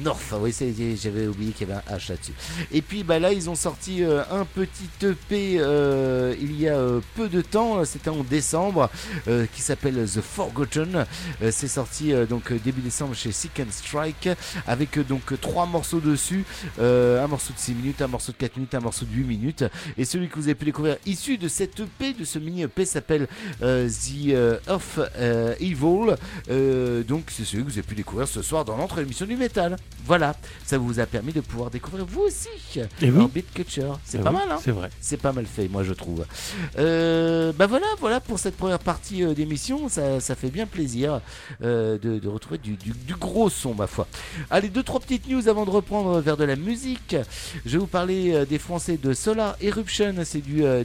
North, 0.03 0.33
oui, 0.39 0.53
j'avais 1.01 1.27
oublié 1.27 1.51
qu'il 1.51 1.67
y 1.67 1.71
avait 1.71 1.81
un 1.87 1.97
H 1.97 2.09
là-dessus. 2.09 2.33
Et 2.71 2.81
puis 2.81 3.03
bah 3.03 3.19
là, 3.19 3.31
ils 3.33 3.49
ont 3.49 3.55
sorti 3.55 4.03
euh, 4.03 4.23
un 4.31 4.45
petit 4.45 4.89
EP 5.01 5.57
euh, 5.59 6.35
il 6.39 6.59
y 6.59 6.67
a 6.67 6.75
euh, 6.75 7.01
peu 7.15 7.29
de 7.29 7.41
temps, 7.41 7.83
c'était 7.85 8.09
en 8.09 8.23
décembre, 8.23 8.89
euh, 9.27 9.45
qui 9.53 9.61
s'appelle 9.61 10.05
The 10.05 10.21
Forgotten. 10.21 11.05
Euh, 11.41 11.51
c'est 11.51 11.67
sorti 11.67 12.13
euh, 12.13 12.25
donc 12.25 12.51
euh, 12.51 12.59
début 12.63 12.81
décembre 12.81 13.15
chez 13.15 13.31
Seek 13.31 13.59
and 13.59 13.71
Strike, 13.71 14.29
avec 14.67 14.97
euh, 14.97 15.03
donc 15.03 15.39
trois 15.41 15.65
morceaux 15.65 15.99
dessus, 15.99 16.43
euh, 16.79 17.23
un 17.23 17.27
morceau 17.27 17.53
de 17.53 17.59
6 17.59 17.73
minutes, 17.73 18.01
un 18.01 18.07
morceau 18.07 18.31
de 18.31 18.37
4 18.37 18.55
minutes, 18.57 18.75
un 18.75 18.79
morceau 18.79 19.05
de 19.05 19.13
8 19.13 19.23
minutes. 19.23 19.63
Et 19.97 20.05
celui 20.05 20.27
que 20.29 20.35
vous 20.35 20.45
avez 20.45 20.55
pu 20.55 20.65
découvrir 20.65 20.97
issu 21.05 21.37
de 21.37 21.47
cet 21.47 21.79
EP, 21.79 22.13
de 22.13 22.23
ce 22.25 22.39
mini 22.39 22.63
EP, 22.63 22.85
s'appelle 22.85 23.27
euh, 23.61 23.87
The 23.89 24.29
euh, 24.29 24.57
of 24.67 24.99
euh, 25.17 25.55
Evil. 25.59 26.15
Euh, 26.49 27.03
donc 27.03 27.25
c'est 27.29 27.45
celui 27.45 27.63
que 27.63 27.69
vous 27.69 27.77
avez 27.77 27.87
pu 27.87 27.95
découvrir 27.95 28.27
ce 28.27 28.41
soir 28.41 28.65
dans 28.65 28.77
notre 28.77 28.99
émission 28.99 29.25
du 29.25 29.35
métal. 29.35 29.75
Voilà, 30.05 30.35
ça 30.65 30.77
vous 30.77 30.99
a 30.99 31.05
permis 31.05 31.33
de 31.33 31.41
pouvoir 31.41 31.69
découvrir 31.69 32.05
vous 32.05 32.21
aussi 32.21 32.47
Et 33.01 33.09
oui. 33.11 33.19
Orbit 33.21 33.43
Culture. 33.53 33.99
C'est 34.03 34.17
Eh 34.19 34.23
pas 34.23 34.29
oui, 34.31 34.37
mal, 34.37 34.51
hein 34.51 34.59
C'est 34.63 34.71
vrai. 34.71 34.89
c'est 35.01 35.17
pas 35.17 35.31
mal 35.33 35.45
fait, 35.45 35.67
moi 35.67 35.83
je 35.83 35.93
trouve. 35.93 36.25
Euh, 36.77 37.51
bah 37.53 37.67
voilà, 37.67 37.85
voilà 37.99 38.19
pour 38.19 38.39
cette 38.39 38.55
première 38.57 38.79
partie 38.79 39.25
d'émission. 39.33 39.89
Ça, 39.89 40.19
ça 40.19 40.35
fait 40.35 40.49
bien 40.49 40.65
plaisir 40.65 41.21
euh, 41.63 41.97
de, 41.97 42.19
de 42.19 42.27
retrouver 42.27 42.57
du, 42.57 42.71
du- 42.75 42.91
du 42.91 43.15
gros 43.15 43.49
son, 43.49 43.73
ma 43.73 43.87
foi. 43.87 44.07
Allez, 44.51 44.69
deux 44.69 44.81
trois 44.81 44.99
petites 44.99 45.27
news 45.27 45.47
avant 45.47 45.63
de 45.63 45.69
reprendre 45.69 46.19
vers 46.21 46.35
de 46.35 46.43
la 46.43 46.55
musique. 46.55 47.15
Je 47.67 47.73
vais 47.73 47.77
vous 47.77 47.85
parler 47.85 48.33
euh, 48.33 48.45
des 48.45 48.57
Français 48.57 48.97
de 48.97 49.13
Solar 49.13 49.55
Eruption. 49.61 50.15
C'est 50.25 50.41
du 50.41 50.63
euh, 50.63 50.83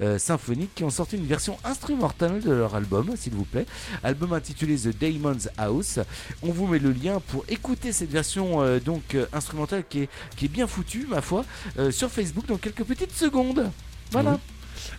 euh, 0.00 0.18
symphonique 0.18 0.74
qui 0.74 0.82
ont 0.82 0.90
sorti 0.90 1.16
une 1.18 1.26
version 1.26 1.56
instrumentale 1.62 2.40
de 2.40 2.50
leur 2.50 2.74
album, 2.74 3.12
s'il 3.14 3.34
vous 3.34 3.44
plaît. 3.44 3.64
Album 4.02 4.32
intitulé 4.32 4.76
The 4.76 4.88
Damon's 4.88 5.48
House. 5.56 6.00
On 6.42 6.50
vous 6.50 6.66
met 6.66 6.80
le 6.80 6.90
lien 6.90 7.20
pour 7.28 7.44
écouter 7.48 7.92
cette 7.92 8.10
version 8.10 8.60
euh, 8.60 8.80
donc 8.80 9.16
instrumentale 9.32 9.84
qui 9.88 10.00
est, 10.00 10.08
qui 10.36 10.46
est 10.46 10.48
bien 10.48 10.66
foutue, 10.66 11.06
ma 11.08 11.20
foi, 11.20 11.44
sur 11.90 12.10
Facebook 12.10 12.46
dans 12.46 12.56
quelques 12.56 12.82
petites 12.82 13.14
secondes. 13.14 13.70
Voilà. 14.10 14.32
Oui. 14.32 14.38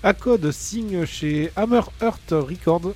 Acode 0.04 0.52
signe 0.52 1.06
chez 1.06 1.52
Hammer 1.58 1.82
Earth 2.02 2.32
Records 2.32 2.93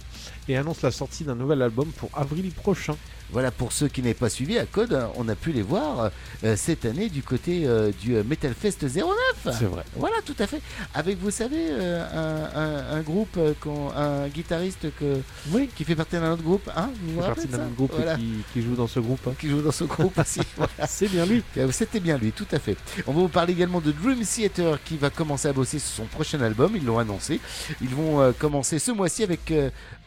et 0.48 0.56
annonce 0.56 0.82
la 0.82 0.92
sortie 0.92 1.26
d'un 1.26 1.36
nouvel 1.36 1.62
album 1.62 1.92
pour 1.98 2.10
avril 2.14 2.50
prochain. 2.52 2.96
Voilà, 3.34 3.52
pour 3.52 3.72
ceux 3.74 3.88
qui 3.88 4.02
n'avaient 4.02 4.14
pas 4.14 4.30
suivi 4.30 4.58
à 4.60 4.66
Code, 4.66 4.94
hein, 4.94 5.10
on 5.16 5.28
a 5.28 5.36
pu 5.36 5.52
les 5.52 5.64
voir 5.64 6.12
euh, 6.44 6.56
cette 6.56 6.86
année 6.86 7.10
du 7.10 7.24
côté 7.24 7.64
euh, 7.66 7.92
du 8.00 8.16
euh, 8.16 8.24
Metal 8.24 8.54
Fest 8.54 8.84
09. 8.86 9.04
C'est 9.46 9.66
vrai. 9.66 9.84
Voilà, 9.96 10.16
tout 10.24 10.36
à 10.40 10.46
fait. 10.48 10.62
Avec, 10.94 11.18
vous 11.20 11.32
savez, 11.32 11.66
euh, 11.70 12.06
un, 12.56 12.94
un- 12.94 12.98
un 12.98 13.02
groupe, 13.02 13.38
un 13.98 14.28
guitariste 14.28 14.88
que, 15.00 15.18
Oui, 15.52 15.68
qui 15.76 15.84
fait 15.84 15.96
partie 15.96 16.16
d'un 16.16 16.32
autre 16.34 16.44
groupe. 16.44 16.70
Hein, 16.76 16.92
vous 17.02 17.10
il 17.10 17.16
vous 17.16 17.22
fait 17.22 17.28
partie 17.28 17.48
d'un 17.48 17.58
ça 17.58 17.64
groupe 17.76 17.94
Voilà. 17.96 18.16
qui, 18.16 18.36
qui 18.54 18.62
joue 18.62 18.76
dans 18.76 18.88
ce 18.88 19.00
groupe. 19.00 19.20
hein. 19.28 19.34
Qui 19.40 19.50
joue 19.50 19.62
dans 19.62 19.72
ce 19.72 19.84
groupe 19.86 20.18
aussi. 20.18 20.40
Voilà. 20.56 20.88
C'est 20.88 21.08
bien 21.10 21.26
lui. 21.26 21.44
Euh, 21.58 21.70
C'était 21.72 22.00
bien 22.00 22.18
lui, 22.18 22.32
tout 22.32 22.48
à 22.52 22.60
fait. 22.60 22.78
On 23.08 23.14
va 23.14 23.22
vous 23.22 23.28
parler 23.30 23.54
également 23.54 23.82
de 23.82 23.92
Dream 23.92 24.22
Theater 24.24 24.78
qui 24.86 24.98
va 24.98 25.10
commencer 25.10 25.48
à 25.48 25.54
bosser 25.54 25.80
sur 25.80 25.96
son 25.96 26.06
prochain 26.06 26.40
album. 26.42 26.74
Ils 26.76 26.86
l'ont 26.86 27.00
annoncé. 27.00 27.40
Ils 27.82 27.90
vont 27.90 28.32
commencer 28.38 28.78
ce 28.80 28.92
mois-ci 28.92 29.24
avec 29.24 29.52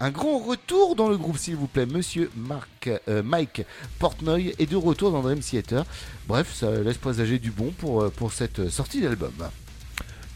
un 0.01 0.11
grand 0.11 0.39
retour 0.39 0.95
dans 0.95 1.09
le 1.09 1.17
groupe, 1.17 1.39
s'il 1.39 1.57
vous 1.57 1.67
plaît. 1.67 1.87
Monsieur 1.87 2.31
Marc, 2.37 2.69
euh, 3.09 3.23
Mike 3.23 3.63
Portnoy 3.99 4.55
est 4.59 4.71
de 4.71 4.77
retour 4.77 5.13
dans 5.13 5.23
Dream 5.23 5.41
Theater. 5.41 5.85
Bref, 6.27 6.55
ça 6.55 6.71
laisse 6.71 6.99
présager 6.99 7.39
du 7.39 7.51
bon 7.51 7.73
pour, 7.79 8.03
euh, 8.03 8.09
pour 8.11 8.33
cette 8.33 8.61
euh, 8.61 8.71
sortie 8.71 9.01
d'album. 9.01 9.33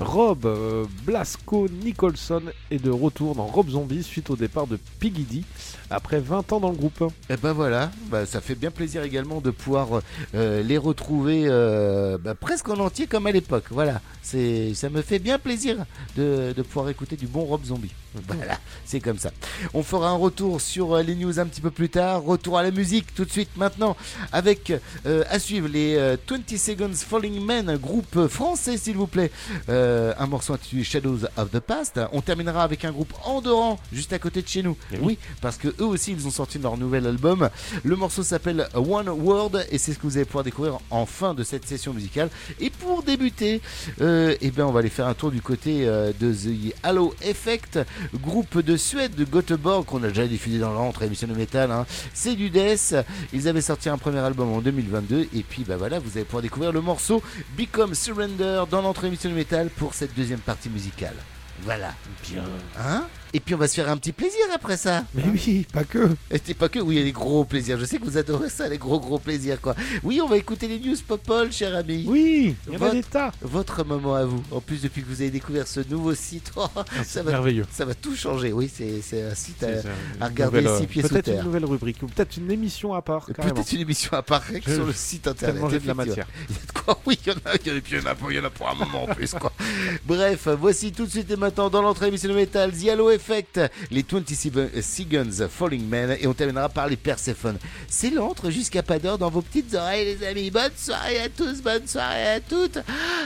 Rob 0.00 0.46
euh, 0.46 0.84
Blasco 1.04 1.68
Nicholson 1.84 2.42
est 2.70 2.82
de 2.82 2.90
retour 2.90 3.34
dans 3.34 3.46
Rob 3.46 3.68
Zombie 3.68 4.02
suite 4.02 4.30
au 4.30 4.36
départ 4.36 4.66
de 4.66 4.78
Piggy 4.98 5.24
D 5.24 5.44
après 5.90 6.20
20 6.20 6.52
ans 6.52 6.60
dans 6.60 6.70
le 6.70 6.76
groupe. 6.76 7.04
Et 7.28 7.36
ben 7.36 7.52
voilà, 7.52 7.90
bah, 8.10 8.26
ça 8.26 8.40
fait 8.40 8.54
bien 8.54 8.70
plaisir 8.70 9.02
également 9.02 9.40
de 9.40 9.50
pouvoir 9.50 10.00
euh, 10.34 10.62
les 10.62 10.78
retrouver 10.78 11.44
euh, 11.46 12.18
bah, 12.18 12.34
presque 12.34 12.68
en 12.68 12.78
entier 12.78 13.06
comme 13.06 13.26
à 13.26 13.32
l'époque. 13.32 13.64
Voilà, 13.70 14.00
c'est 14.22 14.74
ça 14.74 14.88
me 14.88 15.02
fait 15.02 15.18
bien 15.18 15.38
plaisir 15.38 15.76
de, 16.16 16.52
de 16.56 16.62
pouvoir 16.62 16.88
écouter 16.88 17.16
du 17.16 17.26
bon 17.26 17.44
Rob 17.44 17.64
Zombie. 17.64 17.92
Voilà, 18.26 18.58
c'est 18.84 19.00
comme 19.00 19.18
ça. 19.18 19.30
On 19.72 19.82
fera 19.82 20.10
un 20.10 20.16
retour 20.16 20.60
sur 20.60 20.96
les 20.98 21.14
news 21.14 21.38
un 21.38 21.46
petit 21.46 21.60
peu 21.60 21.70
plus 21.70 21.88
tard. 21.88 22.22
Retour 22.22 22.58
à 22.58 22.62
la 22.62 22.70
musique 22.70 23.14
tout 23.14 23.24
de 23.24 23.30
suite 23.30 23.56
maintenant 23.56 23.96
avec 24.32 24.72
à 25.04 25.38
suivre 25.38 25.68
les 25.68 25.96
euh, 25.96 26.16
20 26.28 26.56
Seconds 26.56 26.94
Falling 26.94 27.44
Men, 27.44 27.76
groupe 27.76 28.28
français 28.28 28.76
s'il 28.76 28.96
vous 28.96 29.06
plaît. 29.06 29.30
Euh, 29.68 29.89
un 30.18 30.26
morceau 30.26 30.54
intitulé 30.54 30.84
Shadows 30.84 31.20
of 31.36 31.50
the 31.50 31.60
Past. 31.60 32.00
On 32.12 32.20
terminera 32.20 32.62
avec 32.62 32.84
un 32.84 32.92
groupe 32.92 33.12
andorran 33.24 33.78
juste 33.92 34.12
à 34.12 34.18
côté 34.18 34.42
de 34.42 34.48
chez 34.48 34.62
nous. 34.62 34.76
Eh 34.92 34.96
oui. 34.96 35.00
oui, 35.02 35.18
parce 35.40 35.56
que 35.56 35.68
eux 35.80 35.84
aussi 35.84 36.12
ils 36.12 36.26
ont 36.26 36.30
sorti 36.30 36.58
leur 36.58 36.76
nouvel 36.76 37.06
album. 37.06 37.48
Le 37.84 37.96
morceau 37.96 38.22
s'appelle 38.22 38.68
One 38.74 39.08
Word 39.08 39.52
et 39.70 39.78
c'est 39.78 39.92
ce 39.92 39.98
que 39.98 40.02
vous 40.06 40.16
allez 40.16 40.24
pouvoir 40.26 40.44
découvrir 40.44 40.78
en 40.90 41.06
fin 41.06 41.34
de 41.34 41.42
cette 41.42 41.66
session 41.66 41.92
musicale. 41.92 42.30
Et 42.60 42.70
pour 42.70 43.02
débuter, 43.02 43.60
euh, 44.00 44.36
eh 44.40 44.50
ben 44.50 44.64
on 44.66 44.72
va 44.72 44.80
aller 44.80 44.88
faire 44.90 45.06
un 45.06 45.14
tour 45.14 45.30
du 45.30 45.42
côté 45.42 45.86
euh, 45.86 46.12
de 46.18 46.32
The 46.32 46.74
Halo 46.82 47.14
Effect, 47.22 47.78
groupe 48.14 48.60
de 48.60 48.76
Suède 48.76 49.14
de 49.14 49.24
Göteborg 49.24 49.84
qu'on 49.84 50.02
a 50.02 50.08
déjà 50.08 50.26
diffusé 50.26 50.58
dans 50.58 50.72
l'entre 50.72 51.02
émission 51.02 51.28
de 51.28 51.34
métal. 51.34 51.70
hein. 51.70 51.86
C'est 52.14 52.34
du 52.34 52.50
death. 52.50 52.94
Ils 53.32 53.48
avaient 53.48 53.60
sorti 53.60 53.88
un 53.88 53.98
premier 53.98 54.18
album 54.20 54.52
en 54.52 54.60
2022 54.60 55.28
et 55.34 55.42
puis 55.42 55.64
bah 55.64 55.76
voilà, 55.76 55.98
vous 55.98 56.10
allez 56.16 56.24
pouvoir 56.24 56.42
découvrir 56.42 56.72
le 56.72 56.80
morceau 56.80 57.22
Become 57.58 57.94
Surrender 57.94 58.64
dans 58.70 58.82
l'entre 58.82 59.04
émission 59.04 59.30
de 59.30 59.34
métal 59.34 59.68
pour 59.80 59.94
cette 59.94 60.14
deuxième 60.14 60.40
partie 60.40 60.68
musicale. 60.68 61.16
Voilà. 61.62 61.94
Bien. 62.28 62.44
Hein? 62.78 63.06
Et 63.32 63.40
puis 63.40 63.54
on 63.54 63.58
va 63.58 63.68
se 63.68 63.74
faire 63.74 63.88
un 63.88 63.96
petit 63.96 64.12
plaisir 64.12 64.40
après 64.54 64.76
ça. 64.76 65.04
Mais 65.14 65.22
oui, 65.32 65.66
pas 65.72 65.84
que. 65.84 66.08
Et 66.30 66.54
pas 66.54 66.68
que, 66.68 66.78
oui, 66.80 66.96
il 66.96 66.98
y 66.98 67.02
a 67.02 67.04
des 67.04 67.12
gros 67.12 67.44
plaisirs. 67.44 67.78
Je 67.78 67.84
sais 67.84 67.98
que 67.98 68.04
vous 68.04 68.16
adorez 68.18 68.48
ça, 68.50 68.68
les 68.68 68.78
gros 68.78 68.98
gros 68.98 69.18
plaisirs, 69.18 69.60
quoi. 69.60 69.74
Oui, 70.02 70.20
on 70.20 70.26
va 70.28 70.36
écouter 70.36 70.66
les 70.68 70.78
news 70.80 70.96
Popol, 71.06 71.52
cher 71.52 71.74
ami. 71.76 72.04
Oui, 72.08 72.56
il 72.66 72.72
y 72.72 72.76
en 72.76 72.76
a 72.76 72.78
Votre- 72.78 72.92
des 72.94 73.02
tas. 73.04 73.32
Votre 73.42 73.84
moment 73.84 74.14
à 74.16 74.24
vous. 74.24 74.42
En 74.50 74.60
plus, 74.60 74.82
depuis 74.82 75.02
que 75.02 75.08
vous 75.08 75.20
avez 75.20 75.30
découvert 75.30 75.66
ce 75.68 75.80
nouveau 75.88 76.14
site, 76.14 76.50
oh, 76.56 76.66
ça, 76.74 76.84
Ah, 76.90 77.02
C'est 77.04 77.22
va, 77.22 77.30
merveilleux. 77.32 77.66
ça 77.70 77.84
va 77.84 77.94
tout 77.94 78.16
changer. 78.16 78.52
Oui, 78.52 78.70
c'est 78.72 79.22
un 79.22 79.34
site 79.34 79.64
à, 80.20 80.26
regarder 80.26 80.62
nouvelle, 80.62 80.76
six 80.78 80.84
euh, 80.84 80.86
pieds 80.86 81.02
sous 81.02 81.08
Peut-être 81.10 81.28
une 81.28 81.42
nouvelle 81.44 81.64
rubrique, 81.64 82.02
ou 82.02 82.06
peut-être 82.06 82.36
une 82.36 82.50
émission 82.50 82.94
à 82.94 83.02
part. 83.02 83.26
Peut-être 83.26 83.72
une 83.72 83.80
émission 83.80 84.12
à 84.14 84.22
part 84.22 84.42
Je- 84.66 84.72
sur 84.74 84.86
le 84.86 84.92
site 84.92 85.28
internet. 85.28 85.62
De 85.80 85.86
la 85.86 85.94
matière. 85.94 86.26
Il 86.48 86.56
y 86.56 86.58
a 86.58 86.66
de 86.66 86.72
quoi 86.84 87.00
Oui, 87.06 87.18
il 87.24 87.32
y 87.32 87.36
en 87.36 87.38
a, 87.44 87.54
il 87.64 87.68
y 87.68 87.70
en 87.72 87.76
a, 87.76 87.80
puis 87.80 87.92
il 87.96 87.98
y 88.02 88.02
en 88.02 88.06
a 88.10 88.14
pour, 88.14 88.32
il 88.32 88.36
y 88.36 88.40
en 88.40 88.44
a 88.44 88.50
pour 88.50 88.68
un 88.68 88.74
moment 88.74 89.04
en 89.04 89.14
plus, 89.14 89.32
quoi. 89.34 89.52
Bref, 90.04 90.48
voici 90.58 90.90
tout 90.92 91.04
de 91.06 91.10
suite 91.10 91.30
et 91.30 91.36
maintenant 91.36 91.70
dans 91.70 91.82
l'entrée 91.82 92.08
émission 92.08 92.28
de 92.30 92.34
métal, 92.34 92.72
The 92.72 92.88
Halo 92.88 93.10
Effect, 93.20 93.60
les 93.90 94.02
27 94.02 94.82
Seconds 94.82 95.48
Falling 95.50 95.86
Men, 95.86 96.16
et 96.18 96.26
on 96.26 96.32
terminera 96.32 96.70
par 96.70 96.88
les 96.88 96.96
Persephone. 96.96 97.58
C'est 97.88 98.10
l'entre 98.10 98.50
jusqu'à 98.50 98.82
pas 98.82 98.98
d'heure 98.98 99.18
dans 99.18 99.28
vos 99.28 99.42
petites 99.42 99.74
oreilles, 99.74 100.16
les 100.16 100.26
amis. 100.26 100.50
Bonne 100.50 100.72
soirée 100.74 101.20
à 101.20 101.28
tous, 101.28 101.60
bonne 101.60 101.86
soirée 101.86 102.28
à 102.28 102.40
toutes. 102.40 102.78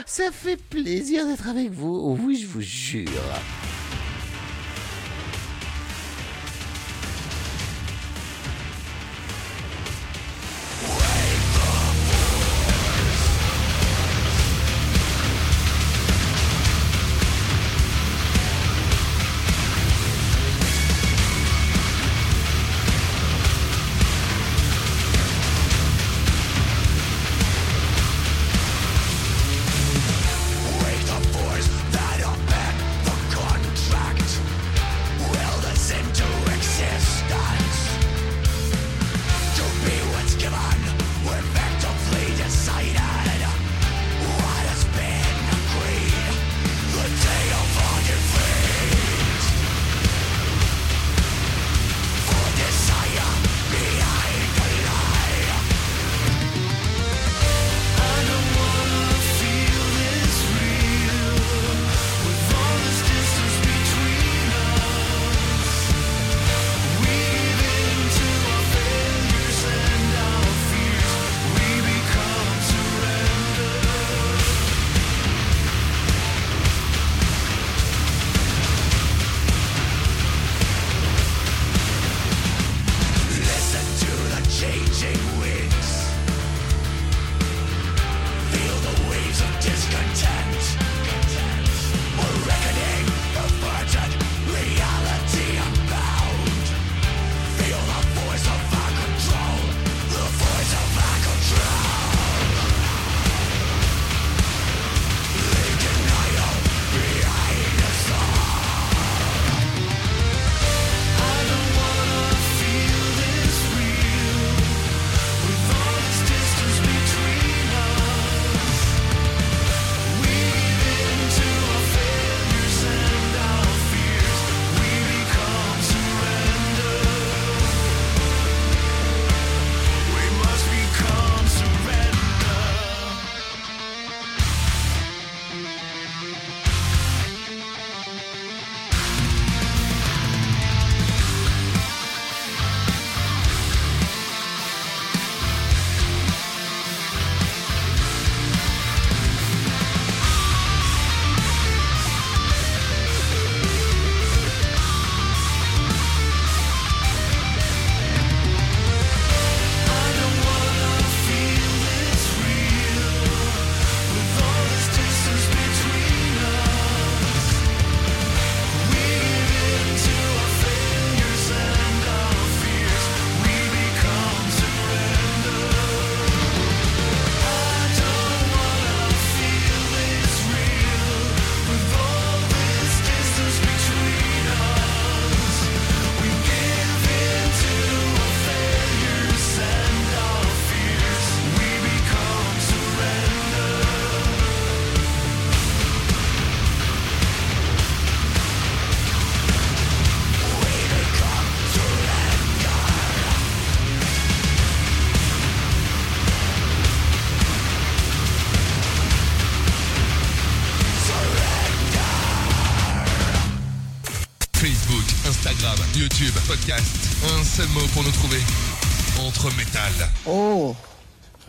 Ça 0.05 0.31
fait 0.31 0.57
plaisir 0.57 1.25
d'être 1.25 1.47
avec 1.47 1.71
vous. 1.71 2.17
Oui, 2.21 2.37
je 2.41 2.47
vous 2.47 2.61
jure. 2.61 3.09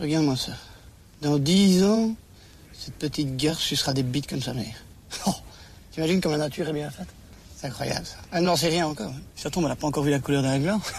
Regarde-moi 0.07 0.35
ça. 0.37 0.53
Dans 1.21 1.37
10 1.37 1.83
ans, 1.83 2.15
cette 2.73 2.95
petite 2.95 3.35
garce 3.37 3.59
sucera 3.59 3.93
des 3.93 4.03
bites 4.03 4.27
comme 4.27 4.41
sa 4.41 4.53
mère. 4.53 4.75
Oh, 5.25 5.33
t'imagines 5.91 6.21
comme 6.21 6.31
la 6.33 6.37
nature 6.37 6.67
est 6.69 6.73
bien 6.73 6.89
faite? 6.89 7.07
C'est 7.55 7.67
incroyable 7.67 8.05
ça. 8.05 8.15
Elle 8.31 8.43
n'en 8.43 8.55
sait 8.55 8.69
rien 8.69 8.87
encore. 8.87 9.09
hein. 9.11 9.21
Surtout, 9.35 9.59
elle 9.61 9.67
n'a 9.67 9.75
pas 9.75 9.87
encore 9.87 10.03
vu 10.03 10.11
la 10.11 10.19
couleur 10.19 10.43
d'un 10.43 10.59
gland. 10.59 10.79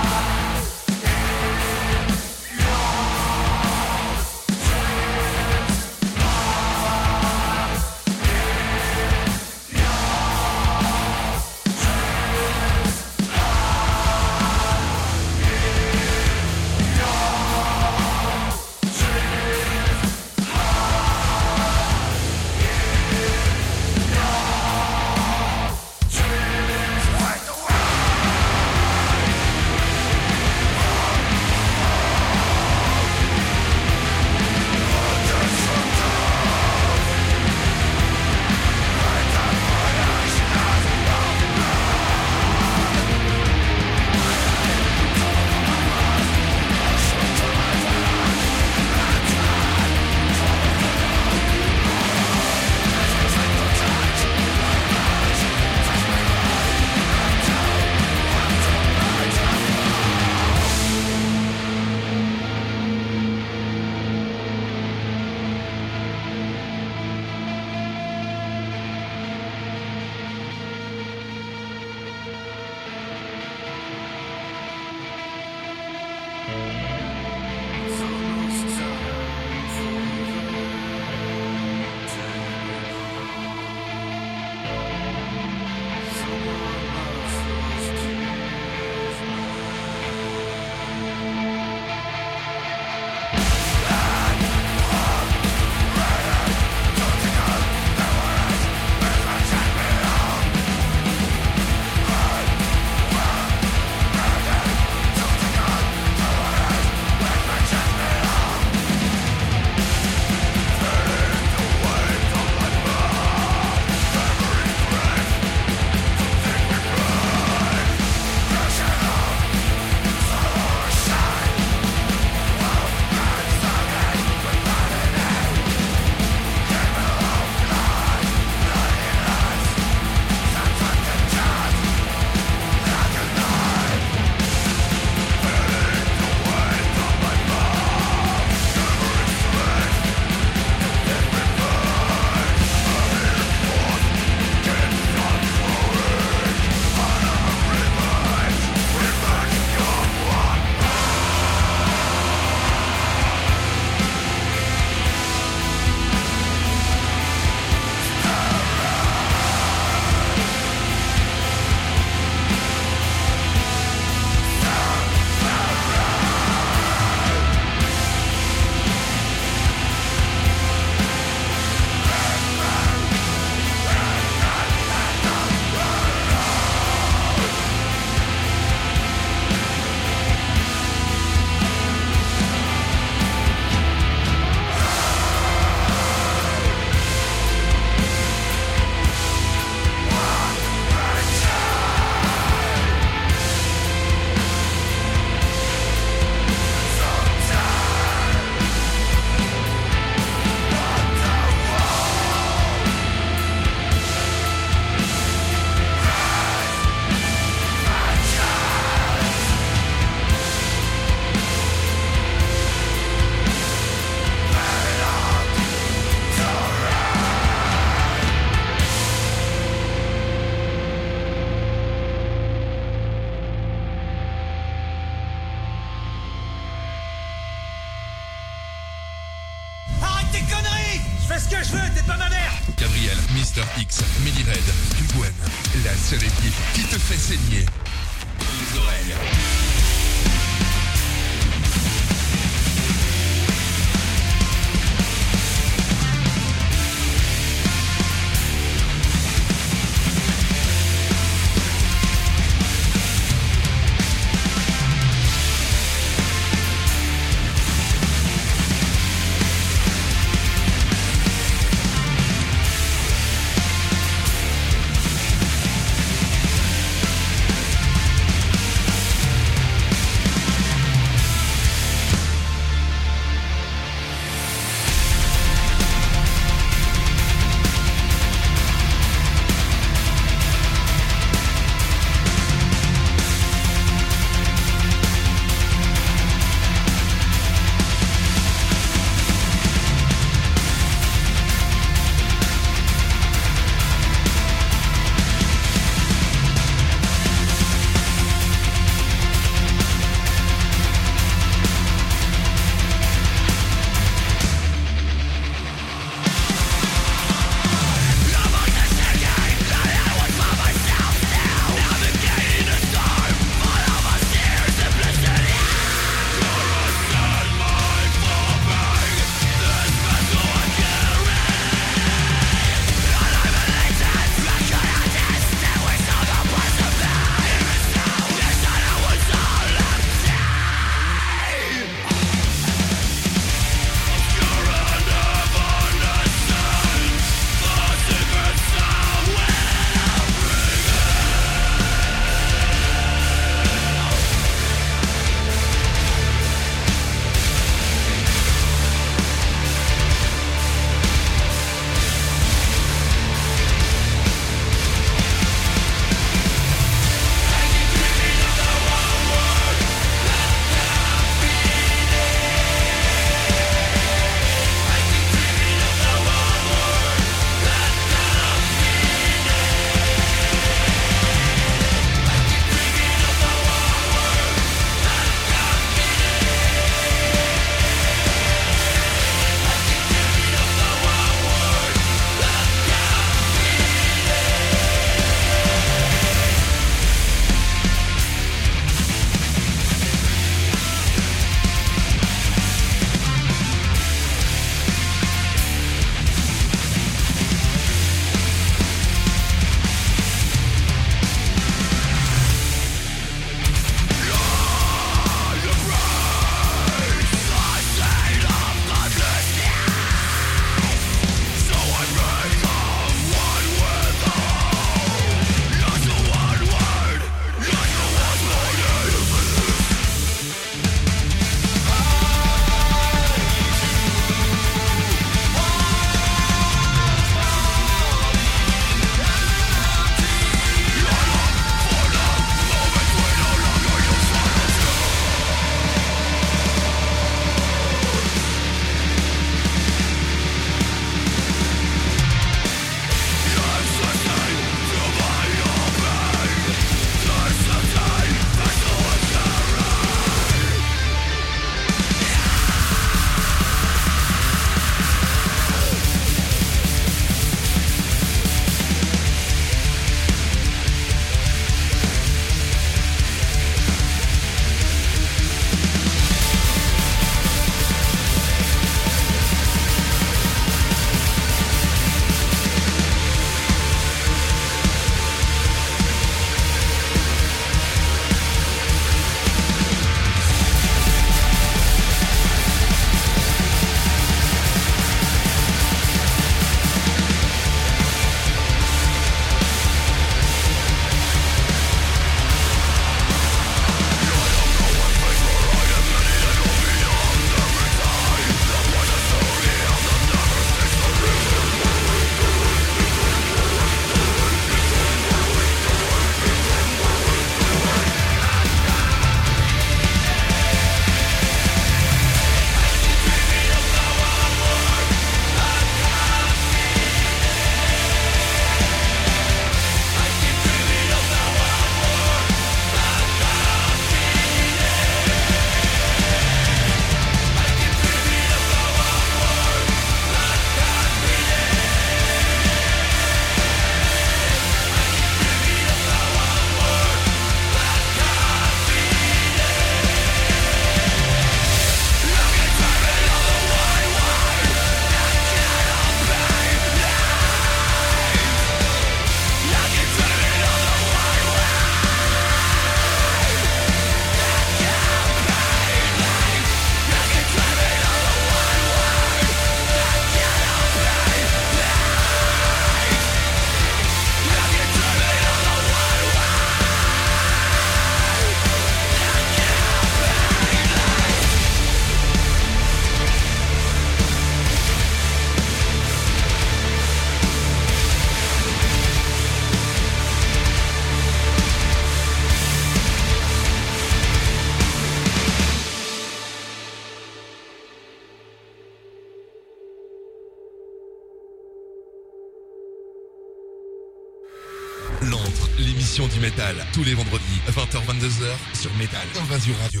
tous 596.92 597.04
les 597.04 597.14
vendredis, 597.14 597.60
20h-22h, 597.68 598.80
sur 598.80 598.92
Métal 598.94 599.20
Invasion 599.40 599.74
Radio. 599.82 600.00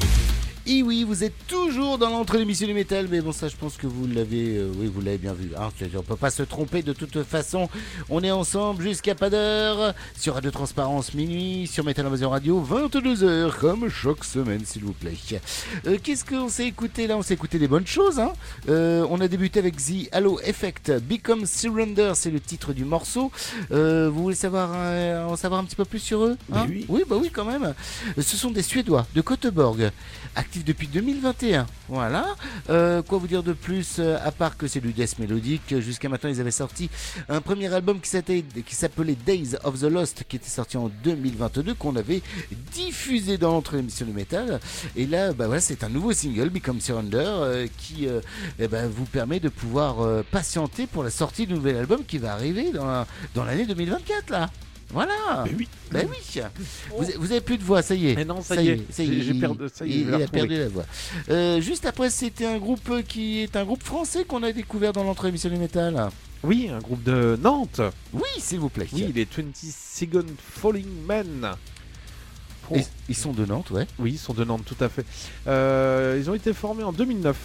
Et 0.66 0.82
oui, 0.82 1.04
vous 1.04 1.24
êtes 1.24 1.46
toujours 1.46 1.98
dans 1.98 2.08
l'entre 2.08 2.38
l'émission 2.38 2.66
du 2.66 2.72
métal, 2.72 3.06
mais 3.10 3.20
bon, 3.20 3.32
ça, 3.32 3.48
je 3.48 3.56
pense 3.56 3.76
que 3.76 3.86
vous 3.86 4.06
l'avez, 4.06 4.56
euh, 4.56 4.72
oui, 4.78 4.86
vous 4.86 5.02
l'avez 5.02 5.18
bien 5.18 5.34
vu. 5.34 5.50
Hein, 5.58 5.68
on 5.94 6.02
peut 6.02 6.16
pas 6.16 6.30
se 6.30 6.42
tromper 6.42 6.82
de 6.82 6.94
toute 6.94 7.22
façon. 7.22 7.68
On 8.08 8.22
est 8.22 8.30
ensemble 8.30 8.82
jusqu'à 8.82 9.14
pas 9.14 9.28
d'heure 9.28 9.92
sur 10.18 10.32
Radio 10.32 10.50
Transparence 10.50 11.12
minuit, 11.12 11.66
sur 11.66 11.84
Métal 11.84 12.06
Invasion 12.06 12.30
Radio 12.30 12.66
22h, 12.66 13.52
comme 13.58 13.90
chaque 13.90 14.24
semaine, 14.24 14.62
s'il 14.64 14.84
vous 14.84 14.94
plaît. 14.94 15.12
Euh, 15.86 15.98
Qu'est-ce 16.02 16.24
qu'on 16.24 16.48
s'est 16.48 16.66
écouté 16.66 17.06
là? 17.08 17.18
On 17.18 17.22
s'est 17.22 17.34
écouté 17.34 17.58
des 17.58 17.68
bonnes 17.68 17.86
choses. 17.86 18.18
Hein 18.18 18.32
Euh, 18.70 19.06
on 19.10 19.20
a 19.20 19.28
débuté 19.28 19.58
avec 19.58 19.76
The 19.76 20.08
Halo 20.12 20.40
Effect, 20.44 20.90
Become 21.02 21.44
Surrender, 21.44 22.12
c'est 22.14 22.30
le 22.30 22.40
titre 22.40 22.72
du 22.72 22.86
morceau. 22.86 23.30
Vous 23.68 24.22
voulez 24.22 24.34
savoir, 24.34 24.70
en 25.28 25.36
savoir 25.36 25.60
un 25.60 25.64
petit 25.64 25.76
peu 25.76 25.84
plus 25.84 25.98
sur 25.98 26.24
eux 26.24 26.38
hein? 26.54 26.64
oui. 26.70 26.86
oui, 26.88 27.02
bah 27.06 27.16
oui, 27.20 27.28
quand 27.30 27.44
même. 27.44 27.74
Ce 28.16 28.38
sont 28.38 28.50
des 28.50 28.62
Suédois 28.62 29.06
de 29.14 29.20
Göteborg, 29.20 29.90
actifs 30.34 30.53
depuis 30.62 30.86
2021. 30.86 31.66
Voilà. 31.88 32.36
Euh, 32.70 33.02
quoi 33.02 33.18
vous 33.18 33.26
dire 33.26 33.42
de 33.42 33.52
plus, 33.52 33.96
euh, 33.98 34.16
à 34.24 34.30
part 34.30 34.56
que 34.56 34.66
c'est 34.68 34.80
du 34.80 34.92
death 34.92 35.18
mélodique? 35.18 35.80
Jusqu'à 35.80 36.08
maintenant, 36.08 36.30
ils 36.30 36.40
avaient 36.40 36.50
sorti 36.50 36.88
un 37.28 37.40
premier 37.40 37.72
album 37.72 38.00
qui 38.00 38.08
s'appelait 38.08 39.16
Days 39.26 39.56
of 39.64 39.80
the 39.80 39.84
Lost, 39.84 40.24
qui 40.28 40.36
était 40.36 40.48
sorti 40.48 40.76
en 40.76 40.90
2022, 41.02 41.74
qu'on 41.74 41.96
avait 41.96 42.22
diffusé 42.72 43.38
dans 43.38 43.52
notre 43.52 43.74
émission 43.74 44.06
de 44.06 44.12
métal. 44.12 44.60
Et 44.96 45.06
là, 45.06 45.32
bah 45.32 45.46
voilà, 45.46 45.60
c'est 45.60 45.82
un 45.82 45.88
nouveau 45.88 46.12
single, 46.12 46.50
Become 46.50 46.80
Surrender, 46.80 47.24
euh, 47.26 47.66
qui 47.78 48.06
euh, 48.06 48.20
eh 48.58 48.68
ben, 48.68 48.88
vous 48.88 49.06
permet 49.06 49.40
de 49.40 49.48
pouvoir 49.48 49.96
patienter 50.30 50.86
pour 50.86 51.02
la 51.02 51.10
sortie 51.10 51.46
du 51.46 51.54
nouvel 51.54 51.76
album 51.76 52.04
qui 52.04 52.18
va 52.18 52.32
arriver 52.32 52.72
dans 52.72 53.44
l'année 53.44 53.66
2024, 53.66 54.30
là. 54.30 54.50
Voilà. 54.90 55.44
Mais 55.44 55.52
oui. 55.58 55.68
Ben 55.90 56.08
oui. 56.10 56.42
Vous, 56.90 57.04
vous 57.18 57.30
avez 57.32 57.40
plus 57.40 57.58
de 57.58 57.62
voix, 57.64 57.82
ça 57.82 57.94
y 57.94 58.10
est. 58.10 58.14
Mais 58.16 58.24
non, 58.24 58.42
ça 58.42 58.60
y 58.62 58.68
est. 58.68 58.92
ça 58.92 59.02
y 59.02 59.06
J'ai- 59.06 59.18
est, 59.18 59.22
j'ai 59.22 59.30
il- 59.32 59.40
perdu- 59.40 59.68
ça 59.72 59.86
y 59.86 59.92
est, 59.92 60.00
il, 60.02 60.14
a 60.14 60.26
perdu 60.28 60.56
la 60.58 60.68
voix. 60.68 60.84
Euh, 61.30 61.60
juste 61.60 61.86
après, 61.86 62.10
c'était 62.10 62.46
un 62.46 62.58
groupe 62.58 63.02
qui 63.08 63.40
est 63.40 63.56
un 63.56 63.64
groupe 63.64 63.82
français 63.82 64.24
qu'on 64.24 64.42
a 64.42 64.52
découvert 64.52 64.92
dans 64.92 65.04
l'entrée 65.04 65.28
émission 65.28 65.50
du 65.50 65.56
métal. 65.56 66.08
Oui, 66.42 66.68
un 66.70 66.78
groupe 66.78 67.02
de 67.02 67.38
Nantes. 67.42 67.80
Oui, 68.12 68.22
s'il 68.38 68.58
vous 68.60 68.68
plaît. 68.68 68.86
Oui, 68.92 69.10
les 69.14 69.24
20 69.24 69.44
Second 69.54 70.26
Falling 70.38 70.86
Men. 71.08 71.50
Oh. 72.70 72.74
Ils, 72.76 72.84
ils 73.10 73.14
sont 73.14 73.32
de 73.32 73.44
Nantes, 73.46 73.70
ouais. 73.70 73.86
Oui, 73.98 74.12
ils 74.12 74.18
sont 74.18 74.34
de 74.34 74.44
Nantes, 74.44 74.64
tout 74.64 74.82
à 74.82 74.88
fait. 74.88 75.04
Euh, 75.46 76.16
ils 76.20 76.30
ont 76.30 76.34
été 76.34 76.52
formés 76.52 76.82
en 76.84 76.92
2009. 76.92 77.36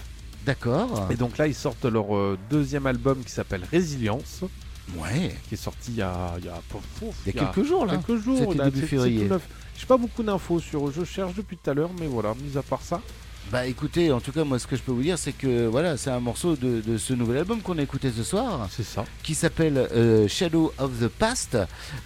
D'accord. 0.45 1.07
Et 1.11 1.15
donc 1.15 1.37
là, 1.37 1.47
ils 1.47 1.55
sortent 1.55 1.85
leur 1.85 2.15
euh, 2.15 2.37
deuxième 2.49 2.85
album 2.87 3.21
qui 3.23 3.31
s'appelle 3.31 3.63
Résilience, 3.69 4.41
Ouais. 4.97 5.35
qui 5.47 5.55
est 5.55 5.57
sorti 5.57 5.91
il 5.91 5.97
y 5.97 6.01
a, 6.01 6.33
il 6.39 6.45
y 6.45 6.49
a, 6.49 6.61
pouf, 6.69 6.81
pouf, 6.99 7.15
Il 7.25 7.33
y 7.35 7.39
a 7.39 7.45
quelques 7.45 7.67
jours, 7.67 7.85
là. 7.85 7.97
quelques 7.97 8.21
jours. 8.21 8.37
C'était 8.39 8.57
là, 8.57 8.69
début 8.69 8.85
février. 8.87 9.29
J'ai 9.77 9.85
pas 9.85 9.97
beaucoup 9.97 10.23
d'infos 10.23 10.59
sur 10.59 10.87
eux. 10.87 10.93
Je 10.95 11.03
cherche 11.05 11.33
depuis 11.35 11.57
tout 11.57 11.69
à 11.69 11.73
l'heure, 11.73 11.91
mais 11.99 12.07
voilà, 12.07 12.33
mis 12.35 12.57
à 12.57 12.61
part 12.61 12.81
ça. 12.81 13.01
Bah 13.52 13.66
écoutez, 13.66 14.12
en 14.12 14.20
tout 14.20 14.32
cas, 14.32 14.43
moi, 14.43 14.60
ce 14.60 14.68
que 14.68 14.76
je 14.76 14.82
peux 14.84 14.91
vous 14.91 15.02
dire, 15.02 15.18
c'est 15.18 15.32
que 15.32 15.66
voilà, 15.66 15.97
c'est 15.97 16.12
un 16.12 16.20
morceau 16.20 16.56
de, 16.56 16.82
de 16.82 16.97
ce 17.00 17.14
nouvel 17.14 17.39
album 17.39 17.62
qu'on 17.62 17.80
a 17.80 17.82
écouté 17.82 18.12
ce 18.16 18.22
soir. 18.22 18.68
C'est 18.70 18.84
ça. 18.84 19.06
qui 19.24 19.34
s'appelle 19.34 19.76
euh, 19.91 20.28
Shadow 20.28 20.72
of 20.78 20.91
the 21.00 21.08
Past. 21.08 21.58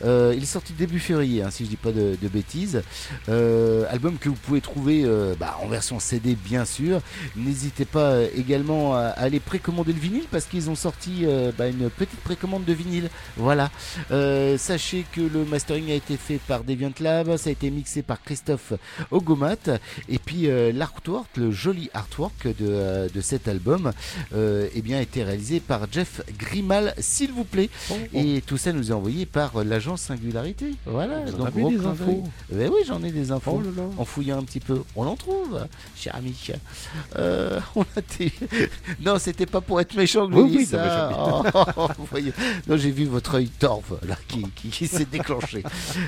Euh, 0.06 0.34
il 0.38 0.44
est 0.44 0.46
sorti 0.46 0.72
début 0.72 1.00
février, 1.00 1.44
hein, 1.44 1.50
si 1.52 1.66
je 1.66 1.70
dis 1.70 1.76
pas 1.76 1.92
de, 1.92 2.18
de 2.22 2.28
bêtises. 2.30 2.82
Euh, 3.28 3.84
album 3.90 4.18
que 4.18 4.30
vous 4.30 4.36
pouvez 4.36 4.62
trouver 4.62 5.06
bah, 5.38 5.58
en 5.62 5.68
version 5.68 6.00
CD, 6.00 6.36
bien 6.36 6.64
sûr. 6.64 7.02
N'hésitez 7.36 7.84
pas 7.84 8.22
également 8.36 8.96
à, 8.96 9.00
à 9.00 9.24
aller 9.24 9.42
précommander 9.42 9.92
le 9.92 10.00
vinyle 10.00 10.26
parce 10.32 10.46
qu'ils 10.46 10.70
ont 10.70 10.76
sorti 10.76 11.26
bah, 11.58 11.68
une 11.68 11.90
petite 11.90 12.22
précommande 12.22 12.64
de 12.64 12.74
vinyle. 12.74 13.10
Voilà. 13.36 13.70
Sachez 14.58 15.06
que 15.12 15.20
le 15.20 15.44
mastering 15.44 15.92
a 15.92 15.96
été 15.96 16.16
fait 16.16 16.40
par 16.48 16.64
DeviantLab, 16.64 17.36
ça 17.36 17.50
a 17.50 17.52
été 17.52 17.70
mixé 17.70 18.02
par 18.02 18.24
Christophe 18.24 18.72
Ogomat, 19.12 19.58
et 20.08 20.20
puis 20.20 20.48
l'artwork, 20.74 21.33
le 21.38 21.52
joli 21.52 21.90
artwork 21.94 22.46
de, 22.48 22.54
euh, 22.62 23.08
de 23.14 23.22
cet 23.22 23.48
album, 23.48 23.92
euh, 24.36 24.68
eh 24.76 24.82
bien, 24.82 24.98
a 24.98 25.02
été 25.02 25.24
réalisé 25.24 25.60
par 25.60 25.82
Jeff 25.92 26.22
Grimal, 26.38 26.94
s'il 27.00 27.32
vous 27.32 27.44
plaît. 27.44 27.70
Et 28.14 28.42
tout 28.46 28.58
ça 28.58 28.72
nous 28.74 28.92
est 28.92 28.94
envoyé 28.94 29.26
par 29.26 29.64
l'agence 29.64 30.02
Singularité. 30.02 30.72
Voilà. 30.86 31.20
Donc 31.32 31.54
des 31.56 31.86
infos. 31.86 32.24
Ben 32.52 32.70
oui, 32.74 32.82
j'en 32.86 33.02
ai 33.04 33.12
des 33.12 33.32
infos. 33.32 33.60
Oh 33.60 33.62
là 33.62 33.84
là. 33.84 33.90
En 33.98 34.06
fouillant 34.06 34.40
un 34.40 34.44
petit 34.44 34.60
peu, 34.60 34.82
on 34.96 35.06
en 35.06 35.16
trouve, 35.16 35.66
cher 35.96 36.16
ami. 36.16 36.34
Euh, 37.18 37.60
on 37.76 37.82
a 37.82 38.02
des- 38.18 38.32
Non, 39.04 39.18
c'était 39.20 39.46
pas 39.46 39.62
pour 39.62 39.80
être 39.82 39.96
méchant 39.96 40.28
que 40.30 40.36
Oui, 40.36 40.66
ça. 40.66 41.10
non, 41.12 41.44
Oh, 41.78 41.88
vous 41.98 42.06
voyez. 42.10 42.34
Non, 42.68 42.78
j'ai 42.78 42.92
vu 42.92 43.06
votre 43.06 43.36
œil 43.36 43.48
torve 43.48 44.00
là 44.08 44.18
qui, 44.28 44.44
qui- 44.56 44.70
qui 44.70 44.88
s'est 44.88 45.06
déclenché. 45.06 45.64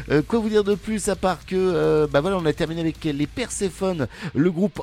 Euh, 0.10 0.22
quoi 0.22 0.40
vous 0.40 0.50
dire 0.50 0.64
de 0.64 0.76
plus 0.76 1.08
à 1.10 1.16
part 1.16 1.46
que, 1.46 2.08
bah 2.12 2.22
voilà, 2.22 2.38
on 2.38 2.46
a 2.46 2.54
terminé 2.54 2.82
avec 2.82 3.04
les 3.04 3.28
Perséphones, 3.28 4.08
le 4.34 4.52
groupe 4.52 4.82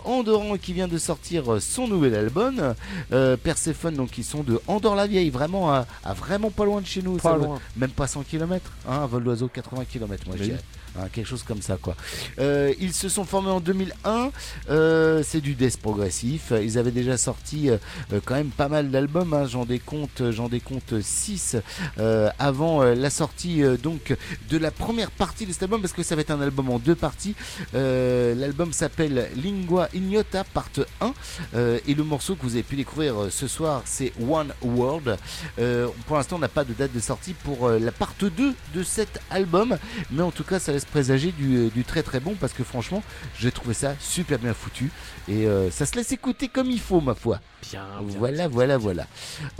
Qui 0.61 0.73
vient 0.73 0.89
de 0.89 0.99
sortir 0.99 1.53
euh, 1.53 1.61
son 1.61 1.87
nouvel 1.89 2.15
album. 2.15 2.75
Euh, 3.13 3.37
Perséphone, 3.37 3.95
donc 3.95 4.17
ils 4.19 4.25
sont 4.25 4.43
de 4.43 4.61
Andorre-la-Vieille, 4.67 5.31
vraiment 5.31 5.71
à, 5.73 5.87
à 6.05 6.15
vraiment 6.15 6.51
pas 6.51 6.65
loin 6.65 6.81
de 6.81 6.87
chez 6.87 7.03
nous. 7.03 7.17
Pas 7.17 7.37
loin. 7.37 7.61
même 7.77 7.91
pas 7.91 8.07
100 8.07 8.23
km, 8.23 8.71
hein, 8.89 9.01
un 9.03 9.07
vol 9.07 9.25
d'oiseau 9.25 9.49
80 9.49 9.85
km, 9.91 10.25
moi 10.27 10.37
je 10.39 10.43
dirais. 10.45 10.61
Hein, 10.99 11.09
quelque 11.13 11.27
chose 11.27 11.43
comme 11.43 11.63
ça 11.63 11.79
quoi. 11.81 11.97
Euh, 12.39 12.75
ils 12.79 12.93
se 12.93 13.09
sont 13.09 13.25
formés 13.25 13.51
en 13.51 13.61
2001, 13.61 14.31
euh, 14.69 15.23
c'est 15.27 15.41
du 15.41 15.55
death 15.55 15.79
progressif. 15.79 16.53
Ils 16.63 16.79
avaient 16.79 16.91
déjà 16.91 17.17
sorti 17.17 17.71
euh, 17.71 17.79
euh, 18.13 18.21
quand 18.25 18.35
même 18.35 18.51
pas 18.51 18.69
mal 18.69 18.91
d'albums, 18.91 19.33
hein. 19.33 19.47
j'en 19.47 19.65
décompte, 19.65 20.31
j'en 20.31 20.49
décompte 20.49 21.01
6 21.01 21.57
avant 22.39 22.83
euh, 22.83 22.95
la 22.95 23.11
sortie 23.11 23.63
euh, 23.63 23.77
donc 23.77 24.17
de 24.51 24.59
la 24.59 24.71
première 24.71 25.11
partie 25.11 25.47
de 25.47 25.53
cet 25.53 25.63
album 25.63 25.81
parce 25.81 25.93
que 25.93 26.03
ça 26.03 26.15
va 26.15 26.21
être 26.21 26.31
un 26.31 26.41
album 26.41 26.71
en 26.71 26.79
deux 26.79 26.95
parties. 26.95 27.35
Euh, 27.75 28.35
L'album 28.35 28.73
s'appelle 28.73 29.31
Lingua 29.37 29.89
Ignota 29.95 30.45
Part 30.45 30.69
1 31.01 31.13
euh, 31.55 31.79
et 31.87 31.95
le 31.95 32.05
morceau 32.05 32.35
que 32.35 32.43
vous 32.43 32.55
avez 32.55 32.63
pu 32.63 32.77
découvrir 32.77 33.23
euh, 33.23 33.31
ce 33.31 33.47
soir 33.47 33.83
c'est 33.85 34.13
One 34.29 34.53
World. 34.63 35.17
Euh, 35.59 35.89
pour 36.07 36.17
l'instant 36.17 36.37
on 36.37 36.41
n'a 36.41 36.49
pas 36.49 36.65
de 36.65 36.73
date 36.73 36.93
de 36.93 37.01
sortie 37.01 37.35
pour 37.35 37.67
euh, 37.69 37.79
la 37.79 37.93
part 37.93 38.15
2 38.19 38.31
de 38.75 38.83
cet 38.83 39.21
album 39.31 39.77
mais 40.11 40.23
en 40.23 40.31
tout 40.31 40.45
cas 40.45 40.59
ça 40.59 40.73
laisse 40.73 40.82
présager 40.87 41.33
du, 41.33 41.57
euh, 41.57 41.69
du 41.71 41.85
très 41.85 42.03
très 42.03 42.21
bon 42.21 42.35
parce 42.41 42.53
que 42.53 42.65
franchement 42.65 43.03
j'ai 43.39 43.51
trouvé 43.53 43.75
ça 43.75 43.95
super 44.01 44.39
bien 44.39 44.55
foutu 44.55 44.91
et 45.29 45.47
euh, 45.47 45.71
ça 45.71 45.87
se 45.87 45.97
laisse 45.97 46.13
écouter 46.13 46.49
comme 46.49 46.71
il 46.71 46.81
faut 46.81 47.01
ma 47.01 47.15
foi. 47.15 47.41
Bien, 47.71 47.87
Voilà, 48.19 48.49
voilà, 48.49 48.79
voilà. 48.79 49.07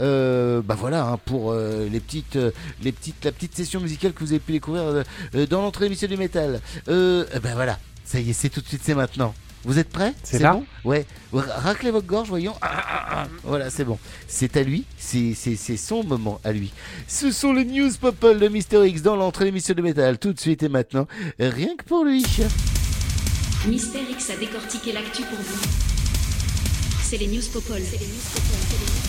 Euh, 0.01 0.61
bah 0.61 0.75
voilà 0.77 1.05
hein, 1.05 1.17
pour 1.25 1.51
euh, 1.51 1.87
les 1.89 1.99
petites, 1.99 2.37
les 2.81 2.91
petites, 2.91 3.23
la 3.25 3.31
petite 3.31 3.55
session 3.55 3.79
musicale 3.79 4.13
que 4.13 4.19
vous 4.23 4.31
avez 4.31 4.39
pu 4.39 4.51
découvrir 4.51 5.03
dans 5.49 5.61
l'entrée 5.61 5.85
émission 5.85 6.07
du 6.07 6.17
métal. 6.17 6.59
Eh 6.87 6.91
ben 6.91 7.53
voilà, 7.53 7.79
ça 8.05 8.19
y 8.19 8.29
est, 8.29 8.33
c'est 8.33 8.49
tout 8.49 8.61
de 8.61 8.67
suite, 8.67 8.81
c'est 8.83 8.95
maintenant. 8.95 9.33
Vous 9.65 9.79
êtes 9.79 9.89
prêts? 9.89 10.13
C'est 10.23 10.39
là 10.39 10.53
bon? 10.53 10.65
Ouais. 10.83 11.05
Ra- 11.31 11.55
Raclez 11.59 11.89
votre 11.91 12.05
gorge, 12.05 12.27
voyons. 12.27 12.53
Ah, 12.61 12.69
ah, 12.75 13.05
ah. 13.11 13.27
Voilà, 13.43 13.69
c'est 13.69 13.85
bon. 13.85 13.97
C'est 14.27 14.57
à 14.57 14.63
lui. 14.63 14.83
C'est 14.97 15.33
c'est- 15.35 15.55
c'est 15.55 15.77
son 15.77 16.03
moment 16.03 16.39
à 16.43 16.51
lui. 16.51 16.73
Ce 17.07 17.31
sont 17.31 17.53
les 17.53 17.63
news 17.65 17.89
people 18.01 18.39
de 18.39 18.47
Mister 18.49 18.85
X 18.85 19.01
dans 19.01 19.15
l'entrée 19.15 19.47
émission 19.47 19.73
du 19.73 19.81
métal. 19.81 20.19
Tout 20.19 20.33
de 20.33 20.39
suite 20.39 20.63
et 20.63 20.69
maintenant. 20.69 21.07
Rien 21.39 21.75
que 21.77 21.83
pour 21.85 22.03
lui. 22.03 22.25
Mister 23.67 23.99
X 24.11 24.29
a 24.31 24.35
décortiqué 24.35 24.91
l'actu 24.91 25.23
pour 25.23 25.39
vous. 25.39 25.61
C'est 27.01 27.17
les 27.17 27.27
news 27.27 27.41
Popol. 27.53 27.77
Les 27.77 27.83
news 27.83 28.23
people 28.33 29.02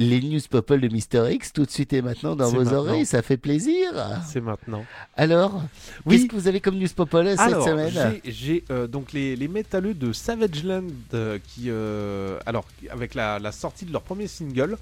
de 0.00 0.88
Mister 0.92 1.24
X, 1.30 1.52
tout 1.52 1.64
de 1.64 1.70
suite 1.70 1.92
et 1.92 2.02
maintenant 2.02 2.34
dans 2.34 2.48
vos 2.50 2.62
maintenant. 2.64 2.78
oreilles. 2.78 3.06
Ça 3.06 3.22
fait 3.22 3.36
plaisir. 3.36 3.92
C'est 4.26 4.40
maintenant. 4.40 4.84
Alors, 5.16 5.62
Oui. 6.06 6.16
qu'est-ce 6.16 6.28
que 6.28 6.36
vous 6.36 6.48
avez 6.48 6.60
comme 6.60 6.76
news 6.78 6.88
people 6.96 7.28
cette 7.28 7.40
Alors, 7.40 7.64
semaine? 7.66 8.20
j'ai- 8.24 8.64
euh, 8.70 8.86
donc 8.86 9.12
les, 9.12 9.36
les 9.36 9.48
métalleux 9.48 9.94
de 9.94 10.12
Savage 10.12 10.64
Land 10.64 10.84
euh, 11.14 11.38
qui, 11.46 11.64
euh, 11.68 12.38
alors, 12.46 12.64
avec 12.90 13.14
la, 13.14 13.38
la 13.38 13.52
sortie 13.52 13.84
de 13.84 13.92
leur 13.92 14.02
premier 14.02 14.26
single, 14.26 14.76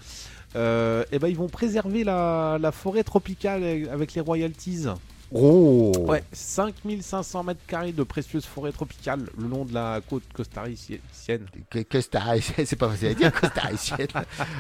euh, 0.56 1.04
eh 1.12 1.18
ben, 1.18 1.28
ils 1.28 1.36
vont 1.36 1.48
préserver 1.48 2.04
la, 2.04 2.58
la 2.60 2.72
forêt 2.72 3.02
tropicale 3.02 3.88
avec 3.92 4.14
les 4.14 4.20
royalties. 4.20 4.86
Oh 5.32 5.92
Ouais, 6.06 6.22
5500 6.32 7.42
mètres 7.44 7.60
carrés 7.66 7.92
de 7.92 8.02
précieuse 8.02 8.44
forêt 8.46 8.72
tropicale 8.72 9.20
le 9.36 9.46
long 9.46 9.64
de 9.64 9.74
la 9.74 10.00
côte 10.08 10.22
costaricienne. 10.32 11.00
Costaricienne, 11.90 12.66
c'est 12.66 12.76
pas 12.76 12.88
facile 12.88 13.08
à 13.08 13.14
dire, 13.14 13.32
costaricienne. 13.32 14.08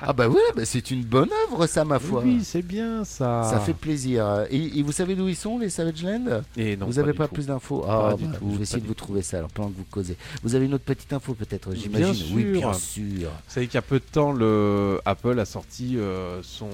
ah 0.02 0.12
bah 0.12 0.28
voilà, 0.28 0.46
bah 0.54 0.64
c'est 0.64 0.90
une 0.90 1.02
bonne 1.04 1.30
œuvre 1.46 1.66
ça, 1.66 1.84
ma 1.84 1.98
foi. 1.98 2.22
Oui, 2.22 2.40
c'est 2.44 2.62
bien 2.62 3.04
ça. 3.04 3.44
Ça 3.50 3.60
fait 3.60 3.72
plaisir. 3.72 4.46
Et, 4.50 4.78
et 4.78 4.82
vous 4.82 4.92
savez 4.92 5.14
d'où 5.14 5.28
ils 5.28 5.36
sont, 5.36 5.58
les 5.58 5.70
Savage 5.70 6.02
Land? 6.02 6.42
Et 6.56 6.76
non, 6.76 6.86
Vous 6.86 6.94
pas 6.94 7.00
avez 7.00 7.12
du 7.12 7.18
pas 7.18 7.28
plus 7.28 7.46
d'infos? 7.46 7.84
Ah, 7.88 8.14
bah, 8.18 8.26
tout, 8.38 8.50
je 8.52 8.56
vais 8.56 8.62
essayer 8.62 8.82
de 8.82 8.86
vous 8.86 8.94
trouver 8.94 9.22
ça 9.22 9.38
alors 9.38 9.50
pendant 9.50 9.70
que 9.70 9.76
vous 9.78 9.86
causez. 9.90 10.16
Vous 10.42 10.54
avez 10.54 10.66
une 10.66 10.74
autre 10.74 10.84
petite 10.84 11.12
info 11.12 11.34
peut-être, 11.34 11.74
j'imagine? 11.74 12.36
Oui, 12.36 12.44
bien 12.44 12.74
sûr. 12.74 13.30
Vous 13.30 13.52
savez 13.54 13.66
qu'il 13.66 13.76
y 13.76 13.78
a 13.78 13.82
peu 13.82 13.98
de 14.00 14.04
temps, 14.04 14.32
le 14.32 15.00
Apple 15.06 15.38
a 15.40 15.44
sorti 15.46 15.96
euh, 15.96 16.40
son, 16.42 16.68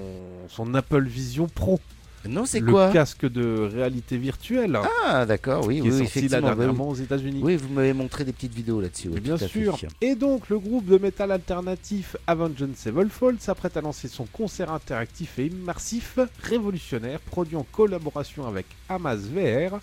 son 0.49 0.75
Apple 0.75 1.05
Vision 1.05 1.47
Pro. 1.47 1.79
Non, 2.29 2.47
c'est 2.47 2.61
le 2.61 2.71
quoi 2.71 2.91
casque 2.91 3.27
de 3.27 3.69
réalité 3.73 4.17
virtuelle. 4.17 4.79
Ah, 5.05 5.27
d'accord, 5.27 5.67
oui, 5.67 5.77
qui 5.81 5.91
oui, 5.91 6.03
est 6.03 6.07
sorti 6.07 6.29
là 6.29 6.41
bah 6.41 6.55
oui. 6.59 6.67
aux 6.79 6.95
États-Unis. 6.95 7.41
Oui, 7.43 7.57
vous 7.57 7.69
m'avez 7.73 7.93
montré 7.93 8.25
des 8.25 8.33
petites 8.33 8.55
vidéos 8.55 8.81
là-dessus. 8.81 9.09
oui, 9.09 9.21
Bien 9.21 9.37
sûr. 9.37 9.77
Et 10.01 10.15
donc, 10.15 10.49
le 10.49 10.59
groupe 10.59 10.87
de 10.87 10.99
métal 10.99 11.33
alternatif 11.33 12.17
Avenged 12.27 12.77
Sevenfold 12.77 13.41
s'apprête 13.41 13.77
à 13.77 13.81
lancer 13.81 14.09
son 14.09 14.25
concert 14.27 14.73
interactif 14.73 15.39
et 15.39 15.47
immersif 15.47 16.19
révolutionnaire, 16.43 17.21
produit 17.21 17.57
en 17.57 17.67
collaboration 17.71 18.47
avec 18.47 18.67
Hamas 18.89 19.21
VR. 19.21 19.79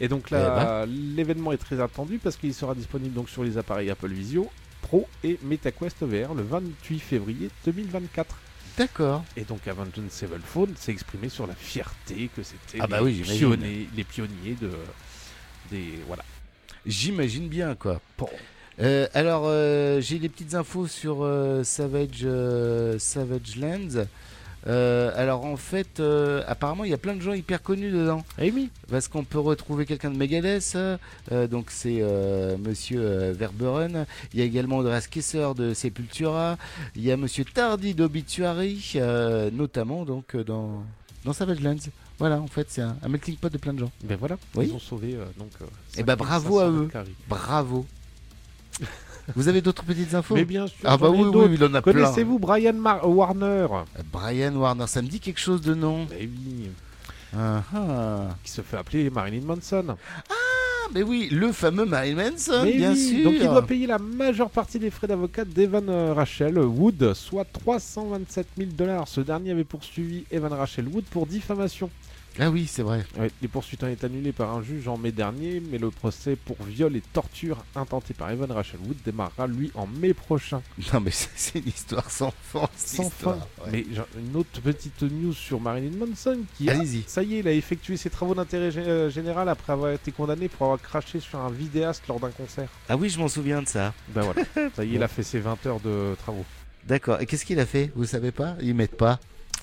Et 0.00 0.08
donc 0.08 0.26
Eh 0.30 0.34
là, 0.34 0.84
ben. 0.84 0.92
l'événement 1.16 1.52
est 1.52 1.58
très 1.58 1.80
attendu 1.80 2.18
parce 2.18 2.36
qu'il 2.36 2.52
sera 2.54 2.74
disponible 2.74 3.14
donc 3.14 3.28
sur 3.28 3.44
les 3.44 3.56
appareils 3.56 3.90
Apple 3.90 4.08
Visio 4.08 4.50
Pro 4.82 5.06
et 5.22 5.38
MetaQuest 5.44 6.02
VR 6.02 6.34
le 6.34 6.42
28 6.42 6.98
février 6.98 7.50
2024. 7.64 8.36
D'accord. 8.76 9.24
Et 9.36 9.42
donc 9.42 9.66
Avenged 9.68 10.10
Sevenfold 10.10 10.76
s'est 10.78 10.92
exprimé 10.92 11.28
sur 11.28 11.46
la 11.46 11.54
fierté 11.54 12.30
que 12.34 12.42
c'était 12.42 12.78
Ah 12.80 12.86
bah 12.86 12.98
les, 12.98 13.04
oui, 13.04 13.22
pionniers, 13.22 13.88
les 13.94 14.04
pionniers 14.04 14.56
de 14.60 14.70
des 15.70 15.98
voilà. 16.06 16.24
J'imagine 16.86 17.48
bien, 17.48 17.74
quoi. 17.74 18.00
Euh, 18.80 19.06
alors, 19.14 19.44
euh, 19.46 20.00
j'ai 20.00 20.18
des 20.18 20.28
petites 20.28 20.54
infos 20.54 20.86
sur 20.86 21.18
euh, 21.22 21.62
Savage, 21.62 22.26
Savage 22.98 23.56
Lands. 23.56 24.06
Euh, 24.68 25.10
alors, 25.16 25.44
en 25.44 25.56
fait, 25.56 25.98
euh, 26.00 26.42
apparemment, 26.46 26.84
il 26.84 26.90
y 26.90 26.94
a 26.94 26.98
plein 26.98 27.14
de 27.16 27.20
gens 27.20 27.32
hyper 27.32 27.62
connus 27.62 27.90
dedans. 27.90 28.24
Eh 28.38 28.50
oui. 28.52 28.70
Parce 28.90 29.08
qu'on 29.08 29.24
peut 29.24 29.40
retrouver 29.40 29.86
quelqu'un 29.86 30.10
de 30.10 30.16
Megadeth, 30.16 30.76
euh, 30.76 31.46
donc 31.48 31.70
c'est 31.70 31.98
euh, 32.00 32.56
Monsieur 32.58 33.00
euh, 33.00 33.32
Verburen. 33.36 34.06
Il 34.32 34.38
y 34.38 34.42
a 34.42 34.44
également 34.46 34.78
Andreas 34.78 35.06
Kesser 35.10 35.48
de 35.56 35.74
Sepultura. 35.74 36.58
Il 36.94 37.02
y 37.02 37.10
a 37.10 37.16
Monsieur 37.16 37.44
Tardy 37.44 37.94
d'Obituary, 37.94 38.92
euh, 38.96 39.50
notamment 39.50 40.04
donc 40.04 40.36
dans, 40.36 40.84
dans 41.24 41.32
Savage 41.32 41.60
Lands. 41.60 41.76
Voilà, 42.18 42.40
en 42.40 42.46
fait, 42.46 42.66
c'est 42.70 42.82
un, 42.82 42.96
un 43.02 43.08
melting 43.08 43.36
pot 43.36 43.48
de 43.52 43.58
plein 43.58 43.72
de 43.72 43.80
gens. 43.80 43.90
Ben 44.04 44.16
voilà, 44.16 44.36
Oui. 44.54 44.66
ils 44.68 44.74
ont 44.74 44.78
sauvé 44.78 45.14
euh, 45.16 45.24
donc. 45.38 45.50
euh, 45.60 45.64
Et 45.96 46.04
bah 46.04 46.14
5500 46.16 46.24
bravo 46.24 46.58
à 46.60 46.68
eux. 46.70 46.88
Bravo. 47.28 47.86
Vous 49.36 49.48
avez 49.48 49.60
d'autres 49.60 49.84
petites 49.84 50.14
infos 50.14 50.34
Mais 50.34 50.44
bien 50.44 50.66
sûr. 50.66 50.76
Ah 50.84 50.96
bah 50.96 51.10
oui, 51.10 51.22
oui, 51.22 51.54
il 51.54 51.64
en 51.64 51.74
a 51.74 51.82
plein. 51.82 51.92
Connaissez-vous 51.92 52.38
Brian 52.38 52.72
Mar- 52.72 53.08
Warner 53.08 53.66
Brian 54.12 54.54
Warner, 54.56 54.86
ça 54.86 55.00
me 55.02 55.08
dit 55.08 55.20
quelque 55.20 55.40
chose 55.40 55.60
de 55.60 55.74
nom. 55.74 56.06
Eh 56.18 56.26
oui. 56.26 56.70
Ah, 57.36 57.62
ah. 57.74 58.36
Qui 58.44 58.50
se 58.50 58.60
fait 58.60 58.76
appeler 58.76 59.08
Marilyn 59.10 59.44
Manson. 59.44 59.84
Ah, 60.28 60.34
mais 60.94 61.02
oui, 61.02 61.28
le 61.30 61.50
fameux 61.52 61.86
Marilyn 61.86 62.30
Manson, 62.30 62.62
Mais 62.64 62.74
bien 62.74 62.92
oui, 62.92 63.08
sûr. 63.08 63.24
Donc 63.24 63.34
il 63.40 63.48
doit 63.48 63.66
payer 63.66 63.86
la 63.86 63.98
majeure 63.98 64.50
partie 64.50 64.78
des 64.78 64.90
frais 64.90 65.06
d'avocat 65.06 65.44
d'Evan 65.44 65.88
Rachel 66.14 66.58
Wood, 66.58 67.14
soit 67.14 67.46
327 67.50 68.46
000 68.58 68.70
dollars. 68.76 69.08
Ce 69.08 69.20
dernier 69.22 69.52
avait 69.52 69.64
poursuivi 69.64 70.24
Evan 70.30 70.52
Rachel 70.52 70.88
Wood 70.88 71.04
pour 71.04 71.26
diffamation. 71.26 71.88
Ah 72.38 72.48
oui, 72.50 72.66
c'est 72.66 72.82
vrai. 72.82 73.04
Ouais, 73.18 73.30
les 73.42 73.48
poursuites 73.48 73.82
ont 73.84 73.88
été 73.88 74.06
annulées 74.06 74.32
par 74.32 74.54
un 74.56 74.62
juge 74.62 74.88
en 74.88 74.96
mai 74.96 75.12
dernier, 75.12 75.60
mais 75.70 75.76
le 75.78 75.90
procès 75.90 76.34
pour 76.34 76.56
viol 76.62 76.96
et 76.96 77.02
torture 77.12 77.64
intenté 77.76 78.14
par 78.14 78.30
Evan 78.30 78.50
Rachel 78.50 78.80
Wood 78.86 78.96
démarrera 79.04 79.46
lui 79.46 79.70
en 79.74 79.86
mai 79.86 80.14
prochain. 80.14 80.62
Non, 80.94 81.00
mais 81.00 81.10
c'est 81.10 81.58
une 81.58 81.68
histoire 81.68 82.10
sans 82.10 82.32
fin. 82.42 82.68
Sans 82.76 83.04
histoire, 83.08 83.36
fin. 83.58 83.64
ouais. 83.70 83.84
Mais 83.88 83.94
genre, 83.94 84.06
une 84.18 84.34
autre 84.36 84.60
petite 84.62 85.02
news 85.02 85.34
sur 85.34 85.60
Marilyn 85.60 85.96
Manson 85.98 86.38
qui 86.56 86.70
a- 86.70 86.72
Allez-y. 86.72 87.04
ça 87.06 87.22
y 87.22 87.34
est, 87.36 87.38
il 87.40 87.48
a 87.48 87.52
effectué 87.52 87.96
ses 87.98 88.08
travaux 88.10 88.34
d'intérêt 88.34 88.70
gé- 88.70 88.78
euh, 88.86 89.10
général 89.10 89.48
après 89.50 89.72
avoir 89.74 89.90
été 89.92 90.10
condamné 90.10 90.48
pour 90.48 90.64
avoir 90.66 90.80
craché 90.80 91.20
sur 91.20 91.38
un 91.38 91.50
vidéaste 91.50 92.02
lors 92.08 92.18
d'un 92.18 92.30
concert. 92.30 92.68
Ah 92.88 92.96
oui, 92.96 93.10
je 93.10 93.18
m'en 93.18 93.28
souviens 93.28 93.60
de 93.62 93.68
ça. 93.68 93.92
Ben 94.08 94.22
voilà, 94.22 94.42
ça 94.74 94.84
y 94.84 94.92
est, 94.92 94.94
il 94.96 95.02
a 95.02 95.08
fait 95.08 95.22
ses 95.22 95.40
20 95.40 95.66
heures 95.66 95.80
de 95.80 96.14
travaux. 96.18 96.44
D'accord. 96.86 97.20
Et 97.20 97.26
qu'est-ce 97.26 97.44
qu'il 97.44 97.60
a 97.60 97.66
fait? 97.66 97.92
Vous 97.94 98.06
savez 98.06 98.32
pas? 98.32 98.56
Ils 98.60 98.74
mettent 98.74 98.96
pas? 98.96 99.20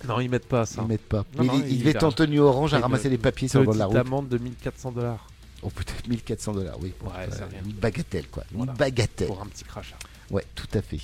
Non, 0.08 0.20
ils 0.20 0.30
mettent 0.30 0.48
pas 0.48 0.66
ça. 0.66 0.82
Ils 0.84 0.88
mettent 0.88 1.08
pas. 1.08 1.26
Non, 1.38 1.44
Mais 1.44 1.46
non, 1.46 1.62
il, 1.66 1.74
il 1.74 1.80
devait 1.84 2.04
en 2.04 2.12
tenue 2.12 2.40
orange 2.40 2.74
à 2.74 2.80
ramasser 2.80 3.10
les 3.10 3.18
papiers 3.18 3.48
sur 3.48 3.60
le 3.60 3.66
bord 3.66 3.74
de 3.74 3.80
la 3.80 3.86
route. 3.86 3.98
Amende 3.98 4.30
de 4.30 4.38
1400 4.38 4.92
dollars. 4.94 5.28
Oh, 5.62 5.70
peut-être 5.70 6.08
1400 6.08 6.54
dollars, 6.54 6.78
oui. 6.82 6.94
Ouais, 7.04 7.12
Euh. 7.18 7.46
Une 7.66 7.74
bagatelle, 7.74 8.28
quoi. 8.30 8.44
Voilà. 8.54 8.72
Une 8.72 8.78
bagatelle. 8.78 9.28
Pour 9.28 9.42
un 9.42 9.46
petit 9.48 9.66
crachat. 9.66 9.98
Ouais, 10.32 10.46
tout 10.56 10.68
à 10.76 10.82
fait. 10.82 11.00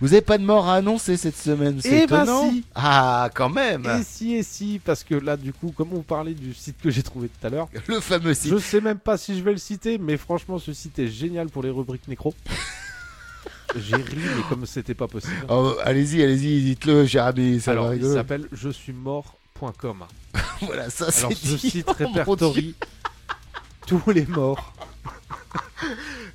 Vous 0.00 0.12
avez 0.12 0.20
pas 0.20 0.36
de 0.36 0.42
mort 0.44 0.68
à 0.68 0.74
annoncer 0.74 1.16
cette 1.16 1.36
semaine 1.36 1.78
C'est 1.80 2.02
Eh 2.02 2.06
ben 2.08 2.24
étonnant. 2.24 2.50
si. 2.50 2.64
Ah, 2.74 3.30
quand 3.32 3.48
même 3.48 3.86
Et 3.86 4.02
si, 4.02 4.34
et 4.34 4.42
si, 4.42 4.80
parce 4.84 5.04
que 5.04 5.14
là, 5.14 5.36
du 5.36 5.52
coup, 5.52 5.72
comme 5.74 5.92
on 5.94 6.02
parlait 6.02 6.34
du 6.34 6.52
site 6.52 6.76
que 6.82 6.90
j'ai 6.90 7.04
trouvé 7.04 7.28
tout 7.28 7.46
à 7.46 7.50
l'heure, 7.50 7.68
Le 7.86 8.00
fameux 8.00 8.34
site. 8.34 8.50
je 8.52 8.58
sais 8.58 8.80
même 8.80 8.98
pas 8.98 9.16
si 9.16 9.38
je 9.38 9.44
vais 9.44 9.52
le 9.52 9.58
citer, 9.58 9.96
mais 9.96 10.16
franchement, 10.16 10.58
ce 10.58 10.72
site 10.72 10.98
est 10.98 11.06
génial 11.08 11.48
pour 11.48 11.62
les 11.62 11.70
rubriques 11.70 12.08
nécro. 12.08 12.34
j'ai 13.76 13.96
ri, 13.96 14.16
mais 14.16 14.42
comme 14.48 14.66
c'était 14.66 14.94
pas 14.94 15.08
possible. 15.08 15.32
Oh, 15.48 15.74
allez-y, 15.82 16.22
allez-y, 16.22 16.62
dites-le, 16.62 17.06
ami, 17.18 17.60
ça 17.60 17.72
va 17.74 17.80
Alors, 17.80 17.92
il 17.94 17.98
rigoler. 17.98 18.14
s'appelle 18.14 18.48
je 18.52 18.68
suis 18.70 18.92
mort.com. 18.92 20.04
Voilà, 20.62 20.88
ça 20.90 21.06
Alors, 21.06 21.30
c'est 21.32 21.34
ce 21.48 21.54
dit. 21.56 21.70
site 21.70 21.86
Oh, 21.88 21.92
répertorie 21.98 22.74
tous 23.86 24.02
les 24.10 24.24
morts. 24.26 24.72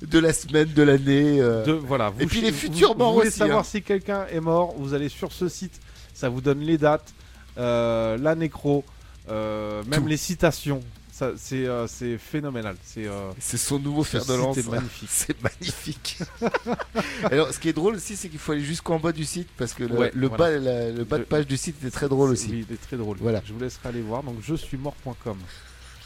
De 0.02 0.18
la 0.18 0.32
semaine, 0.32 0.72
de 0.72 0.82
l'année. 0.82 1.40
euh. 1.40 1.64
De, 1.64 1.72
voilà, 1.72 2.10
vous 2.10 2.22
Et 2.22 2.26
puis 2.26 2.40
les 2.40 2.50
vous- 2.50 2.56
futurs 2.56 2.96
morts 2.96 3.10
Vous 3.10 3.16
voulez 3.18 3.28
aussi, 3.28 3.38
savoir 3.38 3.60
hein. 3.60 3.64
si 3.64 3.82
quelqu'un 3.82 4.26
est 4.30 4.40
mort, 4.40 4.74
vous 4.78 4.94
allez 4.94 5.08
sur 5.08 5.32
ce 5.32 5.48
site, 5.48 5.80
ça 6.14 6.28
vous 6.28 6.40
donne 6.40 6.60
les 6.60 6.78
dates, 6.78 7.12
euh, 7.58 8.16
la 8.16 8.34
nécro, 8.34 8.84
euh, 9.28 9.82
même 9.88 10.02
Tout. 10.02 10.06
les 10.08 10.16
citations. 10.16 10.80
Ça, 11.20 11.32
c'est, 11.36 11.66
euh, 11.66 11.86
c'est 11.86 12.16
phénoménal. 12.16 12.76
C'est, 12.82 13.06
euh, 13.06 13.30
C'est 13.38 13.58
son 13.58 13.78
nouveau 13.78 14.02
fer 14.04 14.24
de 14.24 14.32
lance. 14.32 14.56
est 14.56 14.66
magnifique. 14.66 15.08
C'est 15.12 15.42
magnifique. 15.42 16.18
Alors, 17.24 17.52
ce 17.52 17.58
qui 17.58 17.68
est 17.68 17.74
drôle 17.74 17.96
aussi, 17.96 18.16
c'est 18.16 18.30
qu'il 18.30 18.38
faut 18.38 18.52
aller 18.52 18.62
jusqu'en 18.64 18.98
bas 18.98 19.12
du 19.12 19.26
site 19.26 19.48
parce 19.58 19.74
que 19.74 19.84
le, 19.84 19.94
Ouais, 19.98 20.10
le 20.14 20.28
voilà. 20.28 20.44
bas, 20.44 20.58
la- 20.58 20.90
le 20.90 21.04
bas 21.04 21.18
de 21.18 21.24
page 21.24 21.46
du 21.46 21.58
site 21.58 21.76
est 21.84 21.90
très 21.90 22.08
drôle 22.08 22.34
C'est- 22.34 22.44
aussi. 22.46 22.52
Oui, 22.52 22.66
il 22.66 22.74
est 22.74 22.78
très 22.78 22.96
drôle. 22.96 23.18
Voilà. 23.20 23.42
Je 23.44 23.52
vous 23.52 23.60
laisserai 23.60 23.90
aller 23.90 24.00
voir. 24.00 24.22
Donc, 24.22 24.36
je 24.40 24.54
suis 24.54 24.78
mort.com. 24.78 25.36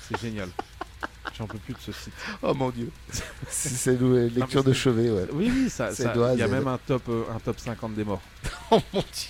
C'est 0.09 0.21
génial. 0.21 0.49
J'en 1.39 1.47
peux 1.47 1.59
plus 1.59 1.75
de 1.75 1.79
ce 1.79 1.93
site. 1.93 2.13
Oh 2.43 2.53
mon 2.53 2.71
dieu. 2.71 2.91
C'est 3.49 3.69
c'est 3.69 3.95
une 3.95 4.27
lecture 4.35 4.65
de 4.65 4.73
c'est- 4.73 4.81
chevet, 4.81 5.11
ouais. 5.11 5.27
Oui, 5.33 5.49
oui, 5.55 5.71
ça, 5.71 5.95
C'est 5.95 6.09
il 6.33 6.39
y 6.41 6.43
a 6.43 6.49
même 6.49 6.67
un 6.67 6.79
top, 6.85 7.03
euh, 7.09 7.23
un 7.33 7.39
top 7.39 7.61
50 7.61 7.95
des 7.95 8.03
morts. 8.05 8.21
Oh 8.73 8.81
mon 8.93 9.01
dieu. 9.01 9.29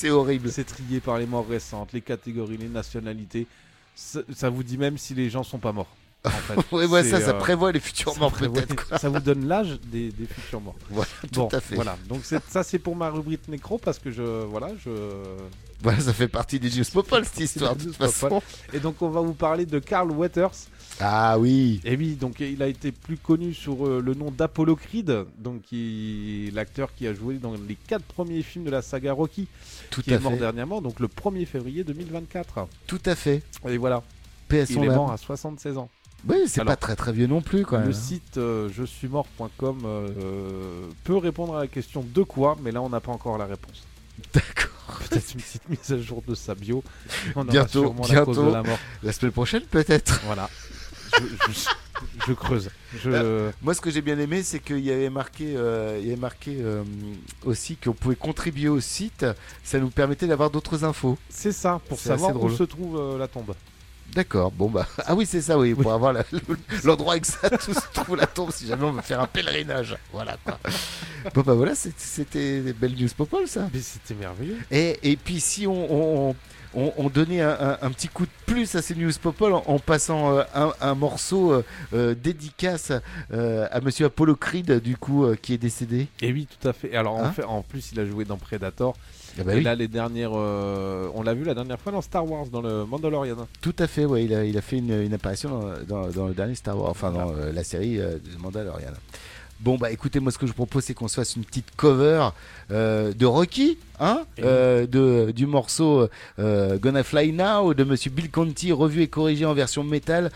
C'est 0.00 0.08
horrible. 0.08 0.50
C'est 0.50 0.64
trié 0.64 0.98
par 0.98 1.18
les 1.18 1.26
morts 1.26 1.46
récentes, 1.46 1.92
les 1.92 2.00
catégories, 2.00 2.56
les 2.56 2.68
nationalités. 2.68 3.46
Ça, 3.94 4.20
ça 4.34 4.48
vous 4.48 4.62
dit 4.62 4.78
même 4.78 4.96
si 4.96 5.12
les 5.12 5.28
gens 5.28 5.42
sont 5.42 5.58
pas 5.58 5.72
morts. 5.72 5.94
En 6.24 6.30
fait. 6.30 6.54
Ouais, 6.72 6.86
ouais, 6.86 7.02
C'est, 7.02 7.10
ça, 7.10 7.20
ça 7.20 7.30
euh, 7.32 7.38
prévoit 7.38 7.70
les 7.70 7.80
futurs 7.80 8.16
morts 8.18 8.32
peut-être. 8.32 8.98
Ça 8.98 9.10
vous 9.10 9.20
donne 9.20 9.46
l'âge 9.46 9.78
des, 9.92 10.10
des 10.10 10.24
futurs 10.26 10.62
morts. 10.62 10.76
Voilà, 10.88 11.10
tout 11.30 11.48
à 11.52 11.60
fait. 11.60 11.74
Voilà. 11.74 11.98
Donc 12.08 12.22
ça 12.24 12.62
c'est 12.62 12.78
pour 12.78 12.96
ma 12.96 13.10
rubrique 13.10 13.46
nécro 13.48 13.76
parce 13.76 13.98
que 13.98 14.10
je 14.10 14.22
voilà 14.22 14.68
je. 14.82 14.90
Voilà, 15.82 16.00
ça 16.00 16.12
fait 16.12 16.28
partie 16.28 16.58
des 16.58 16.70
News 16.70 16.84
Popol 16.92 17.24
cette 17.24 17.40
histoire 17.40 17.76
de 17.76 17.84
toute 17.84 17.96
façon. 17.96 18.42
Et 18.72 18.80
donc 18.80 19.02
on 19.02 19.10
va 19.10 19.20
vous 19.20 19.34
parler 19.34 19.66
de 19.66 19.78
Carl 19.78 20.10
Weathers. 20.10 20.52
Ah 21.02 21.38
oui. 21.38 21.80
Et 21.84 21.96
oui, 21.96 22.14
donc 22.14 22.40
il 22.40 22.62
a 22.62 22.68
été 22.68 22.92
plus 22.92 23.16
connu 23.16 23.54
sur 23.54 23.86
euh, 23.86 24.02
le 24.04 24.12
nom 24.12 24.30
d'Apollo 24.30 24.76
Creed, 24.76 25.24
donc 25.38 25.62
l'acteur 26.52 26.94
qui 26.94 27.06
a 27.06 27.14
joué 27.14 27.36
dans 27.36 27.54
les 27.54 27.74
quatre 27.74 28.04
premiers 28.04 28.42
films 28.42 28.64
de 28.64 28.70
la 28.70 28.82
saga 28.82 29.14
Rocky, 29.14 29.48
Tout 29.90 30.02
qui 30.02 30.12
à 30.12 30.16
est 30.16 30.20
mort 30.20 30.32
fait. 30.32 30.38
dernièrement, 30.38 30.80
donc 30.80 31.00
le 31.00 31.08
1er 31.08 31.46
février 31.46 31.84
2024. 31.84 32.66
Tout 32.86 33.00
à 33.06 33.14
fait. 33.14 33.42
Et 33.68 33.76
voilà, 33.76 34.02
PS 34.48 34.70
il 34.70 34.84
est 34.84 34.88
mort 34.88 35.10
à 35.12 35.16
76 35.16 35.78
ans. 35.78 35.88
Oui, 36.28 36.36
c'est 36.46 36.60
Alors, 36.60 36.72
pas 36.72 36.76
très 36.76 36.96
très 36.96 37.12
vieux 37.12 37.26
non 37.26 37.40
plus 37.40 37.64
quand 37.64 37.78
même. 37.78 37.86
Le 37.86 37.92
site 37.94 38.36
euh, 38.36 38.68
je 38.76 38.84
suis 38.84 39.08
mort.com 39.08 39.78
euh, 39.86 40.86
peut 41.04 41.16
répondre 41.16 41.56
à 41.56 41.60
la 41.60 41.66
question 41.66 42.04
de 42.06 42.22
quoi, 42.22 42.56
mais 42.62 42.72
là 42.72 42.82
on 42.82 42.90
n'a 42.90 43.00
pas 43.00 43.10
encore 43.12 43.38
la 43.38 43.46
réponse. 43.46 43.84
D'accord. 44.34 44.98
Peut-être 45.08 45.32
une 45.34 45.40
petite 45.40 45.68
mise 45.68 45.92
à 45.92 45.98
jour 45.98 46.22
de 46.26 46.34
sa 46.34 46.54
bio. 46.54 46.82
On 47.36 47.42
aura 47.42 47.50
Bientôt, 47.52 47.84
sûrement 47.84 48.02
la 48.06 48.24
cause 48.24 48.36
de 48.36 48.42
bientôt. 48.42 48.54
la 48.54 48.62
mort. 48.64 48.78
La 49.02 49.12
semaine 49.12 49.32
prochaine 49.32 49.62
peut-être. 49.62 50.20
Voilà. 50.26 50.50
Je, 51.18 51.52
je- 51.52 51.68
je 52.26 52.32
creuse. 52.32 52.70
Je... 53.02 53.10
Euh, 53.10 53.50
Moi, 53.62 53.74
ce 53.74 53.80
que 53.80 53.90
j'ai 53.90 54.00
bien 54.02 54.18
aimé, 54.18 54.42
c'est 54.42 54.60
qu'il 54.60 54.80
y 54.80 54.90
avait 54.90 55.10
marqué, 55.10 55.54
euh, 55.56 55.98
il 56.00 56.06
y 56.08 56.12
avait 56.12 56.20
marqué 56.20 56.56
euh, 56.60 56.82
aussi 57.44 57.76
qu'on 57.76 57.92
pouvait 57.92 58.16
contribuer 58.16 58.68
au 58.68 58.80
site. 58.80 59.26
Ça 59.62 59.78
nous 59.78 59.90
permettait 59.90 60.26
d'avoir 60.26 60.50
d'autres 60.50 60.84
infos. 60.84 61.18
C'est 61.28 61.52
ça, 61.52 61.80
pour 61.88 61.98
savoir 61.98 62.30
où 62.42 62.50
se 62.56 62.62
trouve 62.64 62.98
euh, 62.98 63.18
la 63.18 63.28
tombe. 63.28 63.54
D'accord. 64.14 64.50
Bon 64.50 64.68
bah, 64.68 64.88
ah 65.06 65.14
oui, 65.14 65.24
c'est 65.24 65.40
ça, 65.40 65.56
oui, 65.56 65.72
pour 65.72 65.92
avoir 65.92 66.12
l'endroit 66.82 67.16
exact 67.16 67.68
où 67.68 67.74
se 67.74 67.80
trouve 67.94 68.16
la 68.16 68.26
tombe, 68.26 68.50
si 68.50 68.66
jamais 68.66 68.82
on 68.84 68.90
veut 68.92 69.02
faire 69.02 69.20
un 69.20 69.26
pèlerinage. 69.28 69.96
Voilà. 70.12 70.36
Quoi. 70.44 70.58
bon 71.32 71.42
bah 71.42 71.54
voilà, 71.54 71.74
c'était 71.76 72.60
des 72.60 72.72
belles 72.72 72.96
news 73.00 73.08
popol 73.16 73.46
ça. 73.46 73.68
Mais 73.72 73.78
c'était 73.80 74.14
merveilleux. 74.14 74.58
Et, 74.72 74.98
et 75.12 75.16
puis 75.16 75.38
si 75.40 75.64
on, 75.68 75.92
on, 75.92 76.30
on- 76.30 76.36
on 76.74 77.08
donnait 77.08 77.40
un, 77.40 77.50
un- 77.60 77.78
un 77.82 77.90
petit 77.90 78.08
coup 78.08 78.24
de 78.26 78.30
plus 78.46 78.74
à 78.74 78.82
ces 78.82 78.94
news 78.94 79.10
popol 79.20 79.52
en, 79.54 79.62
en 79.66 79.78
passant 79.78 80.36
euh, 80.36 80.42
un, 80.54 80.72
un 80.80 80.94
morceau 80.94 81.52
euh, 81.52 81.64
euh, 81.94 82.14
dédicace 82.14 82.92
à 83.32 83.80
Monsieur 83.80 84.06
Apollo 84.06 84.36
Creed 84.36 84.80
du 84.80 84.96
coup 84.96 85.26
qui 85.42 85.54
est 85.54 85.58
décédé. 85.58 86.06
Et 86.22 86.32
oui, 86.32 86.46
tout 86.60 86.68
à 86.68 86.72
fait. 86.72 86.94
Alors 86.96 87.14
en, 87.14 87.24
Hein 87.24 87.32
fait, 87.32 87.44
en 87.44 87.62
plus, 87.62 87.90
il 87.92 88.00
a 88.00 88.06
joué 88.06 88.24
dans 88.24 88.36
Predator. 88.36 88.94
Ah 89.38 89.44
bah 89.44 89.52
et 89.54 89.58
oui. 89.58 89.62
là, 89.62 89.74
les 89.76 89.86
dernières, 89.86 90.32
euh, 90.34 91.08
on 91.14 91.22
l'a 91.22 91.34
vu 91.34 91.44
la 91.44 91.54
dernière 91.54 91.78
fois 91.80 91.92
dans 91.92 92.02
Star 92.02 92.28
Wars, 92.28 92.46
dans 92.46 92.60
le 92.60 92.84
Mandalorian. 92.84 93.36
Tout 93.60 93.74
à 93.78 93.86
fait, 93.86 94.04
ouais, 94.04 94.24
il 94.24 94.34
a, 94.34 94.44
il 94.44 94.58
a 94.58 94.60
fait 94.60 94.78
une, 94.78 95.02
une 95.02 95.14
apparition 95.14 95.50
dans, 95.86 96.02
dans- 96.02 96.08
dans 96.08 96.26
le 96.26 96.34
dernier 96.34 96.56
Star 96.56 96.76
Wars, 96.76 96.90
enfin 96.90 97.12
dans 97.12 97.30
euh, 97.36 97.52
la 97.52 97.62
série 97.62 98.00
euh, 98.00 98.18
Mandalorian. 98.40 98.90
Bon, 99.60 99.76
bah 99.76 99.90
écoutez, 99.90 100.20
moi 100.20 100.32
ce 100.32 100.38
que 100.38 100.46
je 100.46 100.54
propose, 100.54 100.84
c'est 100.84 100.94
qu'on 100.94 101.06
se 101.06 101.16
fasse 101.16 101.36
une 101.36 101.44
petite 101.44 101.76
cover 101.76 102.30
euh, 102.70 103.12
de 103.12 103.26
Rocky, 103.26 103.76
hein, 103.98 104.22
euh, 104.38 104.86
de, 104.86 105.32
du 105.32 105.46
morceau 105.46 106.08
euh, 106.38 106.78
Gonna 106.78 107.02
Fly 107.02 107.32
Now 107.32 107.74
de 107.74 107.84
Monsieur 107.84 108.10
Bill 108.10 108.30
Conti, 108.30 108.72
revu 108.72 109.02
et 109.02 109.08
corrigé 109.08 109.44
en 109.44 109.52
version 109.52 109.84
métal 109.84 110.30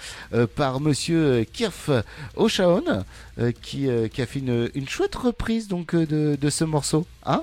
par 0.57 0.79
Monsieur 0.79 1.45
Kirf 1.51 1.89
O'Shawn, 2.37 3.05
qui, 3.63 3.89
qui 4.13 4.23
a 4.23 4.27
fait 4.27 4.41
une, 4.41 4.71
une 4.75 4.89
chouette 4.89 5.15
reprise 5.15 5.69
donc 5.69 5.97
de, 5.97 6.37
de 6.39 6.51
ce 6.51 6.65
morceau, 6.65 7.07
hein. 7.25 7.43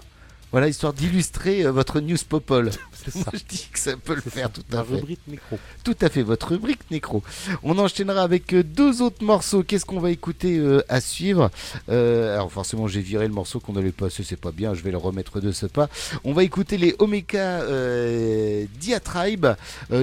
Voilà, 0.52 0.68
histoire 0.68 0.94
d'illustrer 0.94 1.66
euh, 1.66 1.72
votre 1.72 2.02
news 2.02 2.18
popol. 2.28 2.72
Moi, 3.16 3.26
je 3.34 3.44
dis 3.48 3.70
que 3.72 3.80
ça 3.80 3.96
peut 3.96 4.16
le 4.16 4.22
faire 4.22 4.52
tout 4.52 4.64
à 4.74 4.84
fait. 4.84 4.96
rubrique 4.96 5.22
nécro. 5.28 5.58
Tout 5.84 5.96
à 6.02 6.10
fait, 6.10 6.24
votre 6.24 6.50
rubrique 6.50 6.92
nécro. 6.92 7.24
On 7.64 7.78
enchaînera 7.78 8.22
avec 8.22 8.54
euh, 8.54 8.64
deux 8.64 9.02
autres 9.02 9.24
morceaux. 9.24 9.64
Qu'est-ce 9.64 9.86
qu'on 9.86 10.00
va 10.00 10.12
écouter 10.12 10.58
euh, 10.58 10.84
à 10.90 11.00
suivre? 11.00 11.50
Alors 11.88 12.52
forcément, 12.52 12.88
j'ai 12.88 13.02
viré 13.02 13.28
le 13.28 13.34
morceau 13.34 13.60
qu'on 13.60 13.76
allait 13.76 13.92
passer, 13.92 14.24
c'est 14.24 14.40
pas 14.40 14.52
bien, 14.52 14.74
je 14.74 14.82
vais 14.82 14.92
le 14.92 14.98
remettre 14.98 15.40
de 15.40 15.52
ce 15.52 15.66
pas. 15.66 15.90
On 16.24 16.34
va 16.34 16.44
écouter 16.44 16.78
les 16.78 16.96
Omega 17.00 17.62
euh, 17.62 18.66
Diatribe 18.80 19.48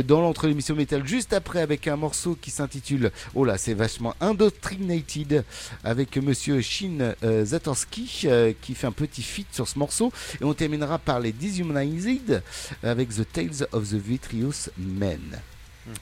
dans 0.07 0.21
l'entre 0.21 0.47
l'émission 0.47 0.75
métal 0.75 1.07
juste 1.07 1.33
après 1.33 1.61
avec 1.61 1.89
un 1.89 1.97
morceau 1.97 2.37
qui 2.41 2.51
s'intitule, 2.51 3.11
oh 3.35 3.45
là, 3.45 3.59
c'est 3.59 3.75
vachement 3.75 4.15
Indoctrinated 4.21 5.45
avec 5.85 6.17
monsieur 6.17 6.61
Shin 6.61 7.15
Zatorsky 7.23 8.09
euh, 8.25 8.53
qui 8.61 8.75
fait 8.75 8.87
un 8.87 8.93
petit 8.93 9.23
feat 9.23 9.47
sur 9.53 9.69
ce 9.69 9.79
morceau. 9.79 10.13
Et 10.41 10.45
on 10.45 10.55
terminera 10.55 10.99
par 10.99 11.21
les 11.21 11.33
Dishumanized 11.33 12.43
avec 12.83 13.09
The 13.11 13.33
Tales 13.33 13.67
of 13.73 13.89
the 13.89 13.95
Vitreous 13.95 14.71
Men. 14.77 15.41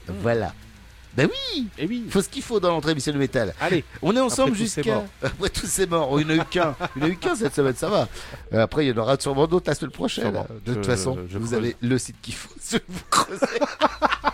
Voilà. 0.07 0.53
Ben 1.17 1.27
oui 1.55 1.67
Et 1.77 1.83
Eh 1.83 1.87
oui. 1.87 2.03
Il 2.05 2.11
faut 2.11 2.21
ce 2.21 2.29
qu'il 2.29 2.43
faut 2.43 2.59
dans 2.59 2.69
l'entrée 2.69 2.91
émission 2.91 3.11
de 3.11 3.17
métal. 3.17 3.53
Allez. 3.59 3.83
On 4.03 4.15
est 4.15 4.19
ensemble 4.19 4.55
jusqu'à. 4.55 5.03
Après, 5.23 5.49
tous 5.53 5.65
c'est 5.67 5.89
mort. 5.89 6.09
Oh, 6.11 6.19
il 6.19 6.27
n'y 6.27 6.33
en 6.35 6.39
a 6.39 6.43
eu 6.43 6.45
qu'un. 6.45 6.75
Il 6.95 6.99
n'y 7.01 7.07
en 7.07 7.09
a 7.09 7.13
eu 7.13 7.17
qu'un 7.17 7.35
cette 7.35 7.55
semaine, 7.55 7.75
ça 7.75 7.89
va. 7.89 8.07
Euh, 8.53 8.61
Après, 8.63 8.85
il 8.85 8.89
y 8.89 8.91
en 8.91 9.01
aura 9.01 9.17
sûrement 9.19 9.47
d'autres 9.47 9.67
la 9.69 9.75
semaine 9.75 9.91
prochaine. 9.91 10.25
Sûrement. 10.25 10.47
De 10.65 10.73
toute 10.75 10.83
Je- 10.83 10.89
façon, 10.89 11.17
je 11.29 11.37
vous 11.39 11.47
creuse. 11.47 11.57
avez 11.57 11.75
le 11.81 11.97
site 11.97 12.15
qu'il 12.21 12.35
faut. 12.35 12.49
Si 12.61 12.77
vous 12.87 12.99
creusez. 13.09 13.45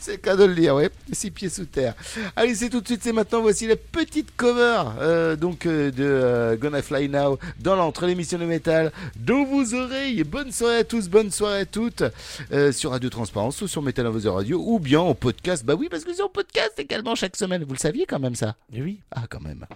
c'est 0.00 0.12
le 0.12 0.16
cas 0.18 0.36
de 0.36 0.44
le 0.44 0.54
dire, 0.54 0.74
ouais. 0.74 0.90
Six 1.12 1.30
pieds 1.30 1.48
sous 1.48 1.64
terre. 1.64 1.94
Allez, 2.36 2.54
c'est 2.54 2.68
tout 2.68 2.80
de 2.80 2.86
suite, 2.86 3.00
c'est 3.02 3.12
maintenant. 3.12 3.40
Voici 3.40 3.66
la 3.66 3.76
petite 3.76 4.28
cover 4.36 4.82
euh, 5.00 5.36
donc 5.36 5.64
euh, 5.66 5.90
de 5.90 6.02
euh, 6.04 6.56
Gonna 6.56 6.82
Fly 6.82 7.08
Now 7.08 7.38
dans 7.60 7.76
l'entre 7.76 8.06
l'émission 8.06 8.38
de 8.38 8.44
métal 8.44 8.92
dans 9.16 9.44
vos 9.44 9.74
oreilles. 9.74 10.22
Bonne 10.24 10.52
soirée 10.52 10.78
à 10.78 10.84
tous, 10.84 11.08
bonne 11.08 11.30
soirée 11.30 11.60
à 11.60 11.64
toutes 11.66 12.02
euh, 12.52 12.72
sur 12.72 12.90
Radio 12.90 13.08
Transparence 13.10 13.60
ou 13.62 13.68
sur 13.68 13.80
Metal 13.82 14.04
Invasion 14.06 14.34
Radio 14.34 14.62
ou 14.64 14.78
bien 14.78 15.00
en 15.00 15.14
podcast. 15.14 15.64
Bah 15.64 15.74
oui, 15.78 15.88
parce 15.90 16.04
que 16.04 16.11
podcast 16.32 16.78
également 16.78 17.14
chaque 17.14 17.36
semaine. 17.36 17.64
Vous 17.64 17.72
le 17.72 17.78
saviez 17.78 18.06
quand 18.06 18.18
même 18.18 18.34
ça? 18.34 18.56
Et 18.72 18.82
oui. 18.82 19.00
Ah, 19.10 19.24
quand 19.28 19.40
même. 19.40 19.66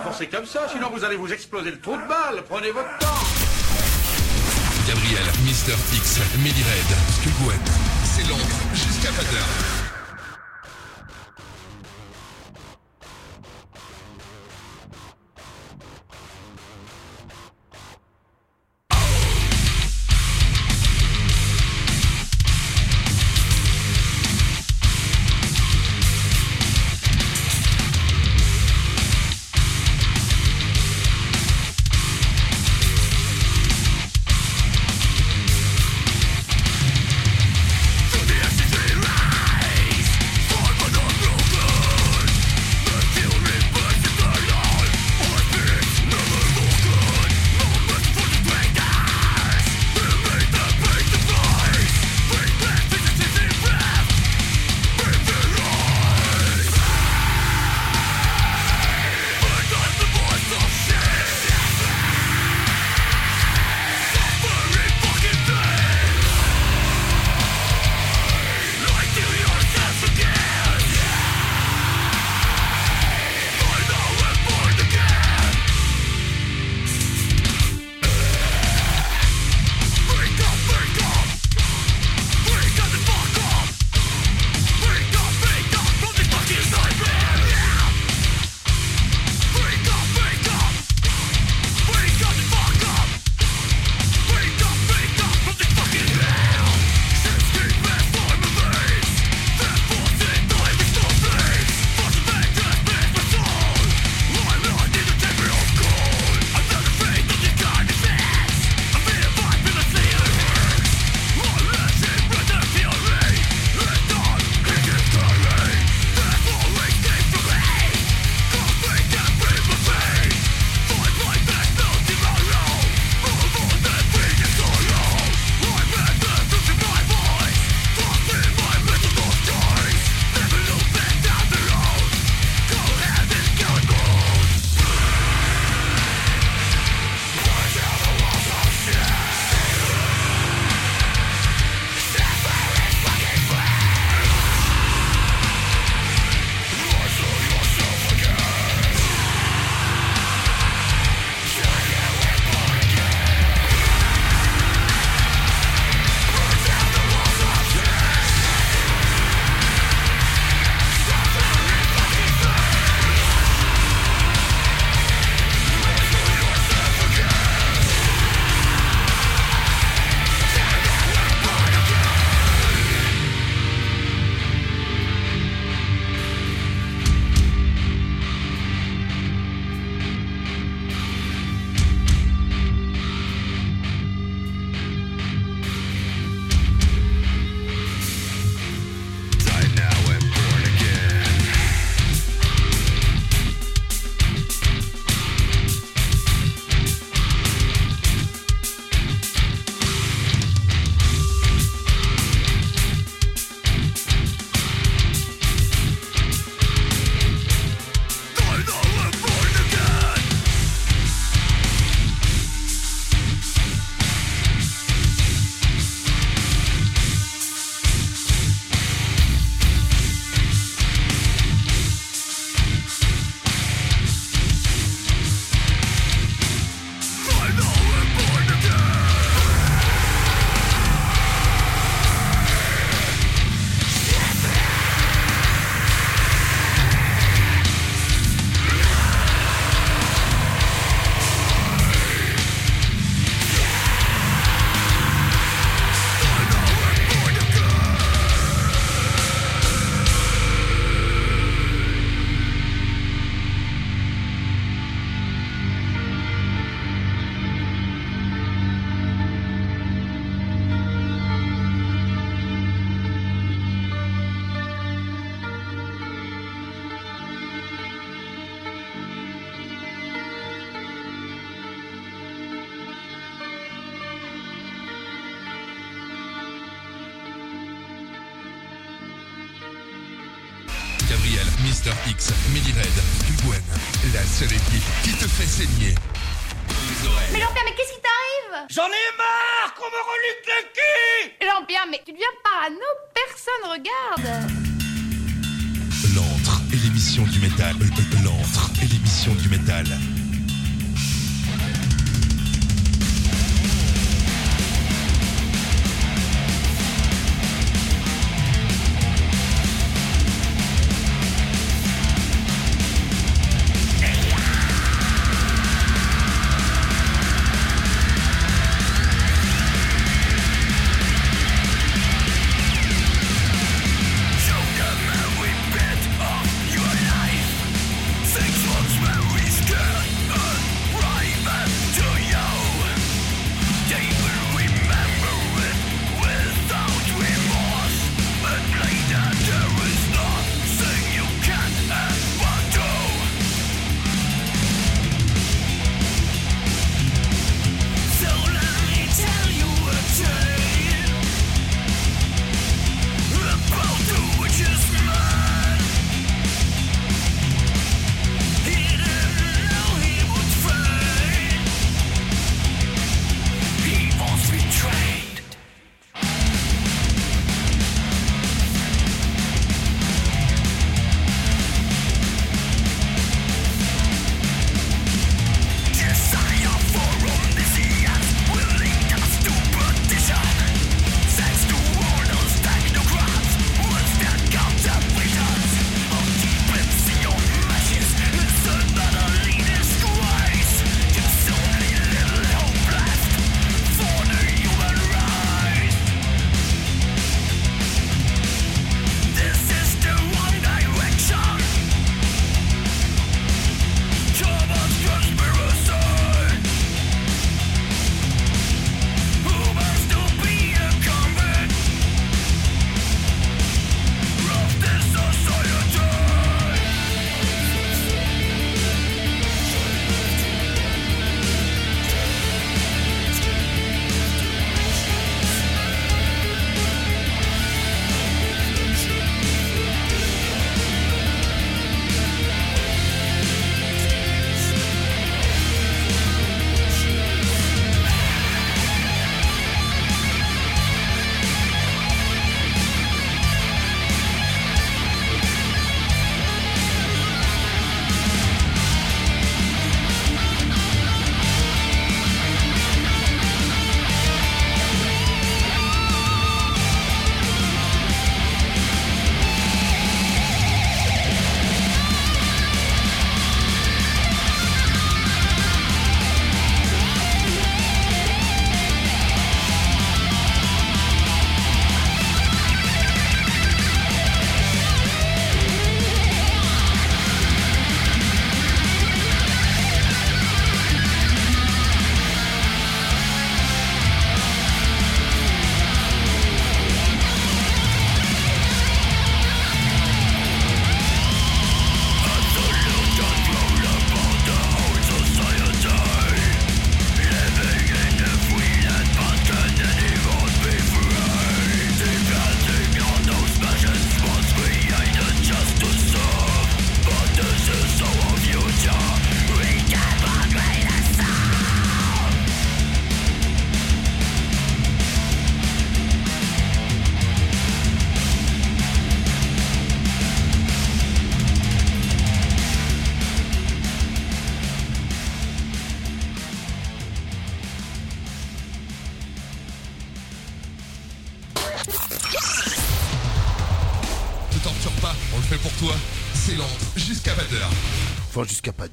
forcer 0.00 0.26
comme 0.26 0.46
ça, 0.46 0.68
sinon 0.70 0.90
vous 0.90 1.04
allez 1.04 1.16
vous 1.16 1.32
exploser 1.32 1.70
le 1.70 1.80
trou 1.80 1.96
de 1.96 2.08
balle. 2.08 2.42
Prenez 2.48 2.70
votre 2.70 2.98
temps. 2.98 3.24
Gabriel, 4.86 5.24
Mister 5.44 5.74
X, 5.94 6.20
Millie 6.38 6.62
Red, 6.62 6.96
Skull 7.14 7.32
c'est 8.04 8.28
long 8.28 8.38
jusqu'à 8.74 9.10
20h. 9.10 9.83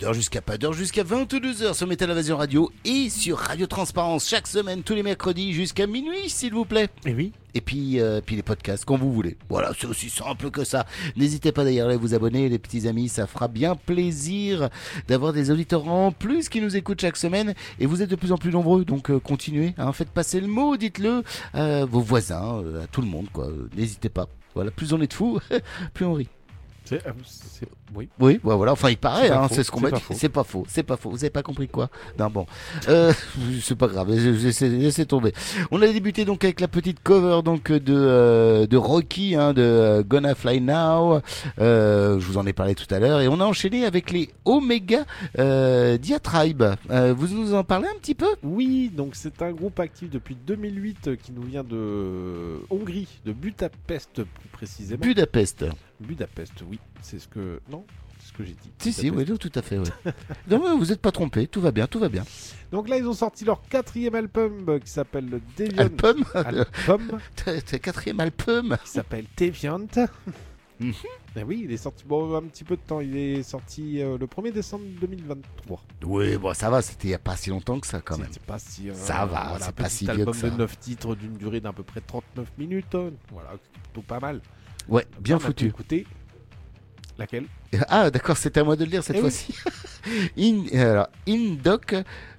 jusqu'à 0.09 0.41
pas 0.41 0.57
d'heure, 0.57 0.73
jusqu'à 0.73 1.03
22h 1.03 1.75
sur 1.75 1.87
Métal 1.87 2.09
Invasion 2.09 2.35
Radio 2.35 2.71
et 2.85 3.09
sur 3.09 3.37
Radio 3.37 3.67
Transparence 3.67 4.27
chaque 4.27 4.47
semaine, 4.47 4.81
tous 4.81 4.95
les 4.95 5.03
mercredis 5.03 5.53
jusqu'à 5.53 5.85
minuit, 5.85 6.27
s'il 6.27 6.53
vous 6.53 6.65
plaît. 6.65 6.89
Et 7.05 7.13
oui. 7.13 7.31
Et 7.53 7.61
puis, 7.61 7.99
euh, 7.99 8.19
puis 8.25 8.35
les 8.35 8.41
podcasts, 8.41 8.83
quand 8.83 8.97
vous 8.97 9.13
voulez. 9.13 9.37
Voilà, 9.49 9.71
c'est 9.77 9.85
aussi 9.85 10.09
simple 10.09 10.49
que 10.49 10.63
ça. 10.63 10.85
N'hésitez 11.15 11.51
pas 11.51 11.63
d'ailleurs 11.63 11.89
à 11.89 11.97
vous 11.97 12.13
abonner, 12.13 12.49
les 12.49 12.57
petits 12.57 12.87
amis, 12.87 13.09
ça 13.09 13.27
fera 13.27 13.47
bien 13.47 13.75
plaisir 13.75 14.69
d'avoir 15.07 15.33
des 15.33 15.51
auditeurs 15.51 15.87
en 15.87 16.11
plus 16.11 16.49
qui 16.49 16.61
nous 16.61 16.75
écoutent 16.75 17.01
chaque 17.01 17.17
semaine. 17.17 17.53
Et 17.79 17.85
vous 17.85 18.01
êtes 18.01 18.09
de 18.09 18.15
plus 18.15 18.31
en 18.31 18.37
plus 18.37 18.51
nombreux, 18.51 18.83
donc 18.83 19.11
euh, 19.11 19.19
continuez. 19.19 19.75
Hein. 19.77 19.93
Faites 19.93 20.09
passer 20.09 20.41
le 20.41 20.47
mot, 20.47 20.77
dites-le 20.77 21.23
à 21.53 21.85
vos 21.85 22.01
voisins, 22.01 22.61
euh, 22.63 22.83
à 22.83 22.87
tout 22.87 23.01
le 23.01 23.07
monde, 23.07 23.27
quoi. 23.31 23.49
N'hésitez 23.77 24.09
pas. 24.09 24.27
Voilà, 24.55 24.71
plus 24.71 24.93
on 24.93 25.01
est 25.01 25.07
de 25.07 25.13
fous, 25.13 25.39
plus 25.93 26.05
on 26.05 26.13
rit. 26.13 26.29
C'est 26.85 27.05
euh, 27.05 27.11
oui. 27.95 28.09
Oui, 28.19 28.39
bah 28.43 28.55
voilà, 28.55 28.71
enfin 28.73 28.89
il 28.89 28.97
paraît, 28.97 29.27
C'est 29.27 29.33
hein, 29.33 29.47
faux, 29.47 29.55
c'est 29.55 29.63
ce 29.63 29.71
qu'on 29.71 29.79
c'est 29.79 29.91
m'a 29.91 29.97
dit. 29.97 30.01
faux. 30.01 30.13
C'est 30.17 30.29
pas 30.29 30.43
faux, 30.43 30.65
c'est 30.67 30.83
pas 30.83 30.97
faux. 30.97 31.09
Vous 31.09 31.23
avez 31.23 31.29
pas 31.29 31.43
compris 31.43 31.67
quoi 31.67 31.89
Non, 32.19 32.29
bon. 32.29 32.45
Euh, 32.89 33.11
c'est 33.61 33.75
pas 33.77 33.87
grave, 33.87 34.09
laissez, 34.09 34.69
laissez 34.69 35.05
tomber. 35.05 35.33
On 35.71 35.81
a 35.81 35.87
débuté 35.87 36.25
donc 36.25 36.43
avec 36.43 36.59
la 36.59 36.67
petite 36.67 37.01
cover 37.03 37.41
donc 37.43 37.71
de, 37.71 37.93
euh, 37.95 38.67
de 38.67 38.77
Rocky, 38.77 39.35
hein, 39.35 39.53
de 39.53 39.61
euh, 39.61 40.03
Gonna 40.03 40.35
Fly 40.35 40.61
Now. 40.61 41.21
Euh, 41.59 42.19
je 42.19 42.25
vous 42.25 42.37
en 42.37 42.45
ai 42.45 42.53
parlé 42.53 42.75
tout 42.75 42.93
à 42.93 42.99
l'heure. 42.99 43.21
Et 43.21 43.27
on 43.27 43.39
a 43.39 43.45
enchaîné 43.45 43.85
avec 43.85 44.11
les 44.11 44.29
Omega 44.45 45.05
euh, 45.39 45.97
Diatribe. 45.97 46.63
Euh, 46.89 47.13
vous 47.17 47.27
nous 47.27 47.53
en 47.53 47.63
parlez 47.63 47.87
un 47.87 47.97
petit 47.99 48.15
peu? 48.15 48.27
Oui, 48.43 48.89
donc 48.95 49.15
c'est 49.15 49.41
un 49.41 49.51
groupe 49.51 49.79
actif 49.79 50.09
depuis 50.09 50.35
2008 50.47 51.07
euh, 51.07 51.15
qui 51.15 51.31
nous 51.31 51.43
vient 51.43 51.63
de 51.63 52.61
Hongrie, 52.69 53.07
de 53.25 53.33
Budapest 53.33 54.23
plus 54.23 54.49
précisément. 54.51 55.01
Budapest. 55.01 55.65
Budapest, 55.99 56.53
oui, 56.69 56.79
c'est 57.01 57.19
ce 57.19 57.27
que 57.27 57.59
non, 57.69 57.85
c'est 58.19 58.27
ce 58.29 58.33
que 58.33 58.43
j'ai 58.43 58.53
dit. 58.53 58.71
Si, 58.79 58.93
si, 58.93 59.09
oui, 59.09 59.25
tout 59.25 59.51
à 59.55 59.61
fait, 59.61 59.77
oui. 59.77 59.87
non, 60.49 60.59
mais 60.63 60.77
vous 60.77 60.85
n'êtes 60.91 61.01
pas 61.01 61.11
trompé, 61.11 61.47
tout 61.47 61.61
va 61.61 61.71
bien, 61.71 61.87
tout 61.87 61.99
va 61.99 62.09
bien. 62.09 62.23
Donc 62.71 62.87
là, 62.89 62.97
ils 62.97 63.05
ont 63.07 63.13
sorti 63.13 63.43
leur 63.45 63.61
quatrième 63.63 64.15
album 64.15 64.65
euh, 64.69 64.79
qui 64.79 64.89
s'appelle 64.89 65.29
le 65.29 65.41
Deviant. 65.57 65.81
Album 65.81 66.23
Album 66.33 67.19
quatrième 67.81 68.19
album 68.19 68.77
qui 68.83 68.89
s'appelle 68.89 69.25
Deviant. 69.37 69.79
Eh 71.35 71.43
oui, 71.43 71.61
il 71.65 71.71
est 71.71 71.77
sorti 71.77 72.03
bon, 72.05 72.35
un 72.35 72.41
petit 72.43 72.63
peu 72.63 72.75
de 72.75 72.81
temps. 72.81 73.01
Il 73.01 73.15
est 73.15 73.43
sorti 73.43 74.01
euh, 74.01 74.17
le 74.17 74.25
1er 74.25 74.51
décembre 74.51 74.83
2023. 74.99 75.83
Oui, 76.05 76.37
bon, 76.37 76.53
ça 76.55 76.69
va, 76.71 76.81
c'était 76.81 77.07
il 77.07 77.11
n'y 77.11 77.15
a 77.15 77.19
pas 77.19 77.35
si 77.37 77.51
longtemps 77.51 77.79
que 77.79 77.85
ça 77.85 78.01
quand 78.01 78.17
même. 78.17 78.27
Pas 78.47 78.57
si. 78.57 78.89
euh, 78.89 78.93
Ça 78.95 79.25
va, 79.27 79.49
voilà, 79.49 79.65
c'est 79.65 79.75
pas 79.75 79.89
si 79.89 80.05
vieux 80.05 80.11
album 80.13 80.33
que 80.33 80.39
ça. 80.39 80.49
de 80.49 80.57
9 80.57 80.79
titres 80.79 81.15
d'une 81.15 81.33
durée 81.33 81.61
d'à 81.61 81.71
peu 81.71 81.83
près 81.83 82.01
39 82.01 82.47
minutes. 82.57 82.95
euh, 82.95 83.11
Voilà, 83.31 83.51
c'est 83.61 83.81
plutôt 83.83 84.01
pas 84.01 84.19
mal. 84.19 84.41
Ouais, 84.89 85.05
bien 85.19 85.37
foutu. 85.37 85.67
écouter. 85.67 86.07
Laquel. 87.17 87.49
Ah, 87.87 88.09
d'accord, 88.11 88.35
c'était 88.37 88.59
à 88.59 88.63
moi 88.65 88.75
de 88.75 88.83
le 88.83 88.89
dire 88.89 89.03
cette 89.03 89.15
Eh 89.17 89.21
oui. 89.21 89.29
fois-ci. 89.29 89.55
In, 90.37 90.63
alors, 90.77 91.07
Indoc 91.27 91.95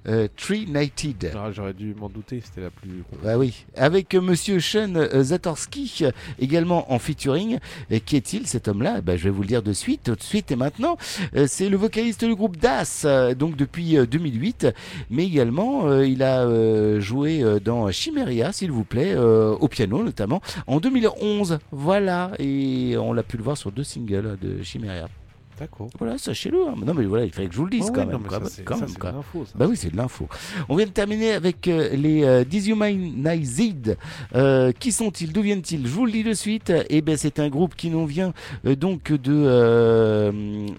euh, 0.09 0.29
Tree 0.37 0.67
Nighted. 0.67 1.33
Ah, 1.35 1.51
J'aurais 1.53 1.73
dû 1.73 1.95
m'en 1.95 2.09
douter, 2.09 2.43
c'était 2.45 2.61
la 2.61 2.71
plus. 2.71 3.03
Bah 3.23 3.39
oui, 3.39 3.65
avec 3.77 4.15
euh, 4.15 4.21
Monsieur 4.21 4.59
Sean 4.61 4.95
euh, 4.97 5.23
Zatorski 5.23 6.01
euh, 6.03 6.11
également 6.39 6.93
en 6.93 6.99
featuring. 6.99 7.59
Et 7.91 8.01
qui 8.01 8.17
est-il 8.17 8.47
cet 8.47 8.69
homme-là? 8.69 9.01
Bah, 9.01 9.17
Je 9.17 9.25
vais 9.25 9.31
vous 9.31 9.43
le 9.43 9.47
dire 9.49 9.63
de 9.63 9.73
suite, 9.73 10.03
tout 10.05 10.15
de 10.17 10.23
suite 10.23 10.51
et 10.51 10.57
maintenant. 10.57 10.97
C'est 11.47 11.69
le 11.69 11.77
vocaliste 11.77 12.25
du 12.25 12.35
groupe 12.35 12.57
Das, 12.59 13.07
donc 13.39 13.57
depuis 13.57 13.97
euh, 13.97 14.07
2008, 14.07 14.67
mais 15.09 15.25
également 15.25 16.01
il 16.03 16.23
a 16.23 16.99
joué 17.01 17.43
dans 17.65 17.91
Chimeria, 17.91 18.53
s'il 18.53 18.71
vous 18.73 18.85
plaît, 18.85 19.17
au 19.17 19.69
piano 19.69 20.03
notamment, 20.03 20.41
en 20.67 20.81
2011. 20.81 21.59
Voilà, 21.71 22.33
et 22.39 22.97
on 22.99 23.13
l'a 23.13 23.23
pu 23.23 23.37
le 23.37 23.43
voir 23.45 23.57
sur 23.57 23.71
deux 23.73 23.85
singles 23.85 24.37
de 24.41 24.63
Chimeria. 24.63 25.09
D'accord. 25.63 25.89
Voilà, 26.01 26.19
sachez-le. 26.19 26.59
hein. 26.67 26.75
Non, 26.85 26.93
mais 26.93 27.05
voilà, 27.05 27.25
il 27.25 27.33
fallait 27.33 27.47
que 27.47 27.55
je 27.55 27.59
vous 27.59 27.67
le 27.67 27.71
dise 27.71 27.85
Oh 27.89 27.93
quand 27.95 28.01
oui, 28.01 28.07
même. 28.09 28.23
non, 28.23 28.29
ça, 28.31 28.63
quand 28.65 28.77
ça, 28.79 28.87
même, 28.87 28.95
quoi. 28.97 29.11
de 29.13 29.17
l'info, 29.17 29.45
ça. 29.45 29.53
Bah 29.57 29.67
oui, 29.69 29.77
c'est 29.77 29.91
de 29.93 29.97
l'info. 29.97 30.29
On 30.69 30.75
vient 30.75 30.87
de 30.87 30.91
terminer 30.91 31.31
avec 31.33 31.69
euh, 31.69 31.95
les 31.95 32.25
euh, 32.25 32.43
Dishumanized. 32.45 33.97
Euh, 34.35 34.73
qui 34.73 34.91
sont-ils 34.91 35.33
D'où 35.33 35.41
viennent-ils? 35.43 35.87
Je 35.87 35.93
vous 35.93 36.05
le 36.05 36.11
dis 36.11 36.25
de 36.25 36.35
suite. 36.35 36.73
Eh 36.91 37.01
ben, 37.01 37.17
c'est 37.17 37.39
un 37.39 37.49
groupe 37.49 37.77
qui 37.77 37.91
nous 37.91 38.07
vient 38.07 38.33
euh, 38.67 38.75
donc 38.75 39.13
de 39.13 40.33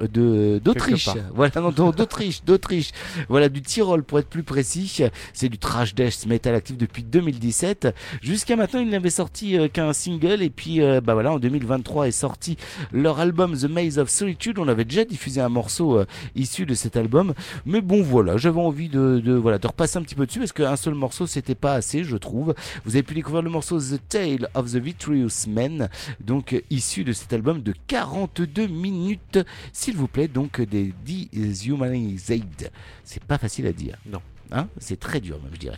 de 0.07 0.59
d'Autriche. 0.59 1.09
Voilà, 1.33 1.51
d'Autriche, 1.71 2.43
d'Autriche. 2.45 2.91
Voilà, 3.29 3.47
du 3.47 3.61
Tyrol 3.61 4.03
pour 4.03 4.19
être 4.19 4.27
plus 4.27 4.43
précis. 4.43 5.01
C'est 5.31 5.47
du 5.47 5.57
trash 5.57 5.95
death 5.95 6.25
metal 6.25 6.55
actif 6.55 6.77
depuis 6.77 7.03
2017. 7.03 7.87
Jusqu'à 8.21 8.57
maintenant, 8.57 8.81
ils 8.81 8.89
n'avaient 8.89 9.09
sorti 9.09 9.57
qu'un 9.71 9.93
single 9.93 10.41
et 10.41 10.49
puis 10.49 10.79
bah 11.03 11.13
voilà, 11.13 11.31
en 11.31 11.39
2023 11.39 12.07
est 12.07 12.11
sorti 12.11 12.57
leur 12.91 13.19
album 13.19 13.55
The 13.57 13.69
Maze 13.69 13.97
of 13.99 14.09
Solitude. 14.09 14.59
On 14.59 14.67
avait 14.73 14.85
déjà 14.85 15.05
diffusé 15.05 15.41
un 15.41 15.49
morceau 15.49 15.97
euh, 15.97 16.05
issu 16.35 16.65
de 16.65 16.73
cet 16.73 16.97
album, 16.97 17.33
mais 17.65 17.81
bon 17.81 18.03
voilà, 18.03 18.37
j'avais 18.37 18.59
envie 18.59 18.89
de, 18.89 19.21
de 19.23 19.33
voilà 19.33 19.57
de 19.57 19.67
repasser 19.67 19.97
un 19.97 20.01
petit 20.03 20.15
peu 20.15 20.25
dessus 20.25 20.39
parce 20.39 20.51
qu'un 20.51 20.75
seul 20.75 20.93
morceau 20.93 21.27
c'était 21.27 21.55
pas 21.55 21.73
assez, 21.73 22.03
je 22.03 22.17
trouve. 22.17 22.53
Vous 22.85 22.95
avez 22.95 23.03
pu 23.03 23.13
découvrir 23.13 23.41
le 23.41 23.49
morceau 23.49 23.79
The 23.79 23.99
Tale 24.09 24.49
of 24.53 24.71
the 24.71 24.77
Vitreous 24.77 25.47
Man, 25.47 25.89
donc 26.19 26.53
euh, 26.53 26.61
issu 26.69 27.03
de 27.03 27.13
cet 27.13 27.33
album 27.33 27.61
de 27.61 27.73
42 27.87 28.67
minutes, 28.67 29.39
s'il 29.71 29.95
vous 29.95 30.07
plaît, 30.07 30.27
donc 30.27 30.61
des 30.61 30.93
Dehumanized. 31.05 32.71
C'est 33.03 33.23
pas 33.23 33.37
facile 33.37 33.67
à 33.67 33.73
dire. 33.73 33.97
Non. 34.05 34.21
Hein 34.53 34.67
c'est 34.77 34.99
très 34.99 35.19
dur, 35.19 35.37
même, 35.43 35.51
je 35.53 35.59
dirais. 35.59 35.77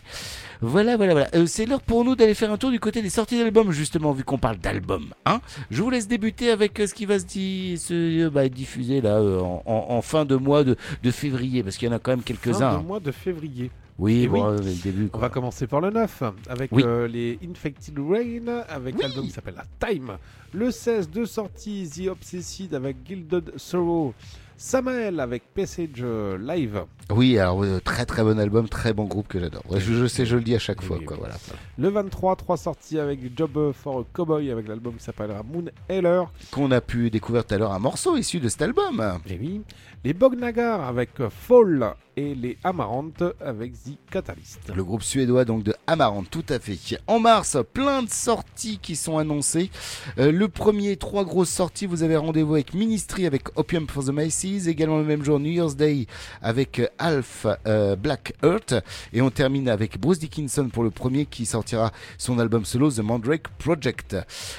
Voilà, 0.60 0.96
voilà, 0.96 1.12
voilà. 1.12 1.28
Euh, 1.34 1.46
c'est 1.46 1.66
l'heure 1.66 1.80
pour 1.82 2.04
nous 2.04 2.14
d'aller 2.14 2.34
faire 2.34 2.52
un 2.52 2.56
tour 2.58 2.70
du 2.70 2.78
côté 2.80 3.02
des 3.02 3.10
sorties 3.10 3.38
d'albums, 3.38 3.72
justement, 3.72 4.12
vu 4.12 4.22
qu'on 4.22 4.38
parle 4.38 4.58
d'albums. 4.58 5.14
Hein 5.24 5.40
je 5.70 5.82
vous 5.82 5.90
laisse 5.90 6.08
débuter 6.08 6.50
avec 6.50 6.78
euh, 6.80 6.86
ce 6.86 6.94
qui 6.94 7.06
va 7.06 7.18
se, 7.18 7.24
di- 7.24 7.78
se 7.78 7.94
euh, 8.26 8.30
bah, 8.30 8.48
diffuser 8.48 9.00
là 9.00 9.16
euh, 9.16 9.40
en, 9.40 9.62
en- 9.66 9.86
en 9.96 10.02
fin 10.02 10.24
de 10.24 10.36
mois 10.36 10.62
de, 10.64 10.76
de 11.02 11.10
février, 11.10 11.62
parce 11.62 11.76
qu'il 11.76 11.88
y 11.88 11.90
en 11.90 11.94
a 11.94 11.98
quand 11.98 12.12
même 12.12 12.20
Fin 12.20 12.24
quelques-uns. 12.34 12.78
de 12.78 12.84
mois 12.86 13.00
de 13.00 13.10
février. 13.12 13.70
Oui, 13.98 14.24
Et 14.24 14.28
bon, 14.28 14.46
oui. 14.46 14.56
euh, 14.60 14.62
le 14.62 14.82
début. 14.82 15.08
On 15.14 15.18
va 15.18 15.30
commencer 15.30 15.66
par 15.66 15.80
le 15.80 15.88
9 15.90 16.22
avec 16.50 16.70
Oui. 16.70 16.82
euh, 16.84 17.08
les 17.08 17.38
Infected 17.48 17.98
Rain 17.98 18.62
avec 18.68 19.00
l'album 19.00 19.24
qui 19.24 19.30
s'appelle 19.30 19.54
La 19.56 19.88
Time. 19.88 20.18
Le 20.52 20.70
16 20.70 21.08
de 21.08 21.24
sortie 21.24 21.88
The 21.88 22.08
Obsessed 22.08 22.74
avec 22.74 22.96
Gilded 23.06 23.52
Sorrow. 23.56 24.12
Samael 24.56 25.20
avec 25.20 25.42
Passage 25.54 26.02
Live. 26.40 26.82
Oui, 27.10 27.38
alors 27.38 27.62
euh, 27.62 27.80
très 27.84 28.04
très 28.04 28.22
bon 28.24 28.38
album, 28.38 28.68
très 28.68 28.92
bon 28.92 29.04
groupe 29.04 29.28
que 29.28 29.38
j'adore. 29.38 29.62
Ouais, 29.70 29.78
je, 29.80 29.92
je 29.94 30.06
sais, 30.06 30.26
je 30.26 30.34
le 30.36 30.42
dis 30.42 30.54
à 30.54 30.58
chaque 30.58 30.80
Oui, 30.80 30.86
fois. 30.86 30.96
oui, 30.98 31.04
Quoi, 31.04 31.16
oui. 31.16 31.22
voilà. 31.24 31.36
Le 31.78 31.88
23, 31.88 32.34
3 32.36 32.56
sorties 32.56 32.98
avec 32.98 33.20
Job 33.36 33.72
for 33.72 34.00
a 34.00 34.04
Cowboy 34.12 34.50
avec 34.50 34.66
l'album 34.66 34.94
qui 34.96 35.04
s'appellera 35.04 35.42
Moon 35.42 35.66
Heller. 35.88 36.24
Qu'on 36.50 36.70
a 36.72 36.80
pu 36.80 37.10
découvrir 37.10 37.44
tout 37.44 37.54
à 37.54 37.58
l'heure 37.58 37.72
un 37.72 37.78
morceau 37.78 38.16
issu 38.16 38.40
de 38.40 38.48
cet 38.48 38.62
album. 38.62 39.20
Et 39.28 39.38
oui. 39.40 39.60
Les 40.04 40.14
Bognagar 40.14 40.82
avec 40.86 41.20
euh, 41.20 41.30
Fall 41.30 41.94
et 42.16 42.34
les 42.34 42.56
Amaranth 42.64 43.22
avec 43.40 43.72
The 43.74 43.98
Catalyst. 44.10 44.72
Le 44.74 44.82
groupe 44.82 45.02
suédois 45.02 45.44
donc 45.44 45.62
de 45.64 45.74
Amarante, 45.86 46.28
tout 46.30 46.44
à 46.48 46.58
fait. 46.58 46.78
En 47.06 47.20
mars, 47.20 47.58
plein 47.72 48.02
de 48.02 48.08
sorties 48.08 48.78
qui 48.78 48.96
sont 48.96 49.18
annoncées. 49.18 49.70
Euh, 50.18 50.32
le 50.32 50.48
premier, 50.48 50.96
trois 50.96 51.24
grosses 51.24 51.50
sorties. 51.50 51.86
Vous 51.86 52.02
avez 52.02 52.16
rendez-vous 52.16 52.54
avec 52.54 52.72
Ministry, 52.74 53.26
avec 53.26 53.56
Opium 53.58 53.86
for 53.86 54.02
the 54.04 54.08
Également 54.46 54.98
le 54.98 55.04
même 55.04 55.24
jour, 55.24 55.40
New 55.40 55.50
Year's 55.50 55.74
Day 55.74 56.06
avec 56.40 56.78
euh, 56.78 56.86
Alf 56.98 57.46
euh, 57.66 57.96
Black 57.96 58.32
Earth. 58.44 58.74
Et 59.12 59.20
on 59.20 59.30
termine 59.30 59.68
avec 59.68 59.98
Bruce 59.98 60.20
Dickinson 60.20 60.68
pour 60.72 60.84
le 60.84 60.90
premier 60.90 61.26
qui 61.26 61.46
sortira 61.46 61.92
son 62.16 62.38
album 62.38 62.64
solo 62.64 62.90
The 62.90 63.00
Mandrake 63.00 63.48
Project. 63.58 64.16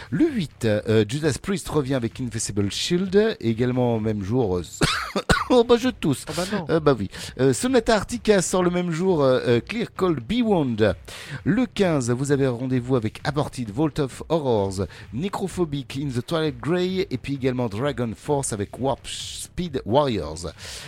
Le 0.09 0.29
8, 0.29 0.65
euh, 0.65 1.05
Judas 1.07 1.37
Priest 1.41 1.69
revient 1.69 1.93
avec 1.93 2.19
Invisible 2.19 2.69
Shield. 2.69 3.37
Et 3.39 3.49
également 3.49 3.95
au 3.95 3.99
même 3.99 4.23
jour... 4.23 4.61
oh 5.49 5.63
bah 5.63 5.75
je 5.79 5.89
tousse. 5.89 6.25
Oh 6.29 6.33
bah 6.35 6.43
non. 6.51 6.65
Euh, 6.69 6.79
bah 6.81 6.95
oui. 6.97 7.09
Sonata 7.53 7.95
Arctica 7.95 8.41
sort 8.41 8.63
le 8.63 8.69
même 8.69 8.91
jour 8.91 9.25
Clear 9.67 9.87
Cold 9.95 10.19
Beyond. 10.19 10.75
Le 11.45 11.65
15, 11.65 12.11
vous 12.11 12.31
avez 12.33 12.47
rendez-vous 12.47 12.97
avec 12.97 13.21
Aborted, 13.23 13.71
Vault 13.71 13.99
of 13.99 14.21
Horrors, 14.27 14.85
Necrophobic, 15.13 15.97
In 15.97 16.09
the 16.09 16.25
Twilight 16.25 16.59
Grey 16.59 17.07
et 17.09 17.17
puis 17.17 17.35
également 17.35 17.67
Dragon 17.69 18.11
Force 18.15 18.53
avec 18.53 18.77
Warp 18.79 19.07
Speed 19.07 19.76
Warriors. 19.85 20.47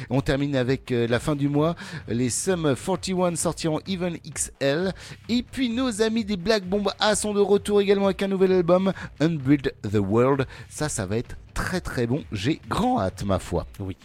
On 0.10 0.22
termine 0.22 0.56
avec 0.56 0.92
euh, 0.92 1.08
la 1.08 1.20
fin 1.20 1.36
du 1.36 1.50
mois, 1.50 1.76
les 2.08 2.30
Sum 2.30 2.76
41 2.76 3.36
sortiront 3.36 3.80
Even 3.88 4.18
XL 4.18 4.94
et 5.30 5.44
puis 5.44 5.70
nos 5.70 6.02
amis 6.02 6.26
des 6.26 6.38
Black 6.38 6.64
Bomb 6.68 6.90
A 7.00 7.16
sont 7.16 7.34
de 7.34 7.40
retour 7.40 7.82
également 7.82 8.06
avec 8.06 8.22
un 8.24 8.28
nouvel 8.28 8.52
album, 8.52 8.94
Unbuild 9.20 9.74
the 9.84 9.96
World. 9.98 10.48
Ça, 10.70 10.90
ça 10.90 11.06
va 11.06 11.18
être 11.18 11.36
très 11.54 11.82
très 11.82 12.08
bon. 12.08 12.24
J'ai 12.32 12.60
grand 12.70 13.00
hâte, 13.00 13.24
ma 13.24 13.40
foi. 13.40 13.66
Oui. 13.80 13.98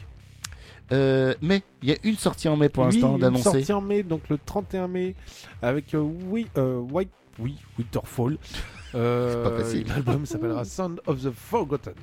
Euh, 0.93 1.35
mais 1.41 1.63
il 1.83 1.89
y 1.89 1.93
a 1.93 1.97
une 2.05 2.17
sortie 2.17 2.49
en 2.49 2.57
mai 2.57 2.69
pour 2.69 2.85
Oui, 2.85 2.93
l'instant 2.93 3.15
une 3.15 3.21
d'annoncer. 3.21 3.43
sortie 3.45 3.73
en 3.73 3.81
mai, 3.81 4.03
donc 4.03 4.29
le 4.29 4.39
31 4.45 4.87
mai, 4.89 5.15
avec 5.63 5.95
euh, 5.95 5.99
oui, 5.99 6.47
euh, 6.59 6.79
White, 6.79 7.11
oui, 7.39 7.57
Winterfall. 7.79 8.39
Euh, 8.97 9.43
pas 9.43 9.61
facile. 9.61 9.89
L'album 9.89 10.25
s'appellera 10.25 10.65
Sound 10.65 11.01
of 11.09 11.21
the 11.21 11.33
Forgotten. 11.33 11.95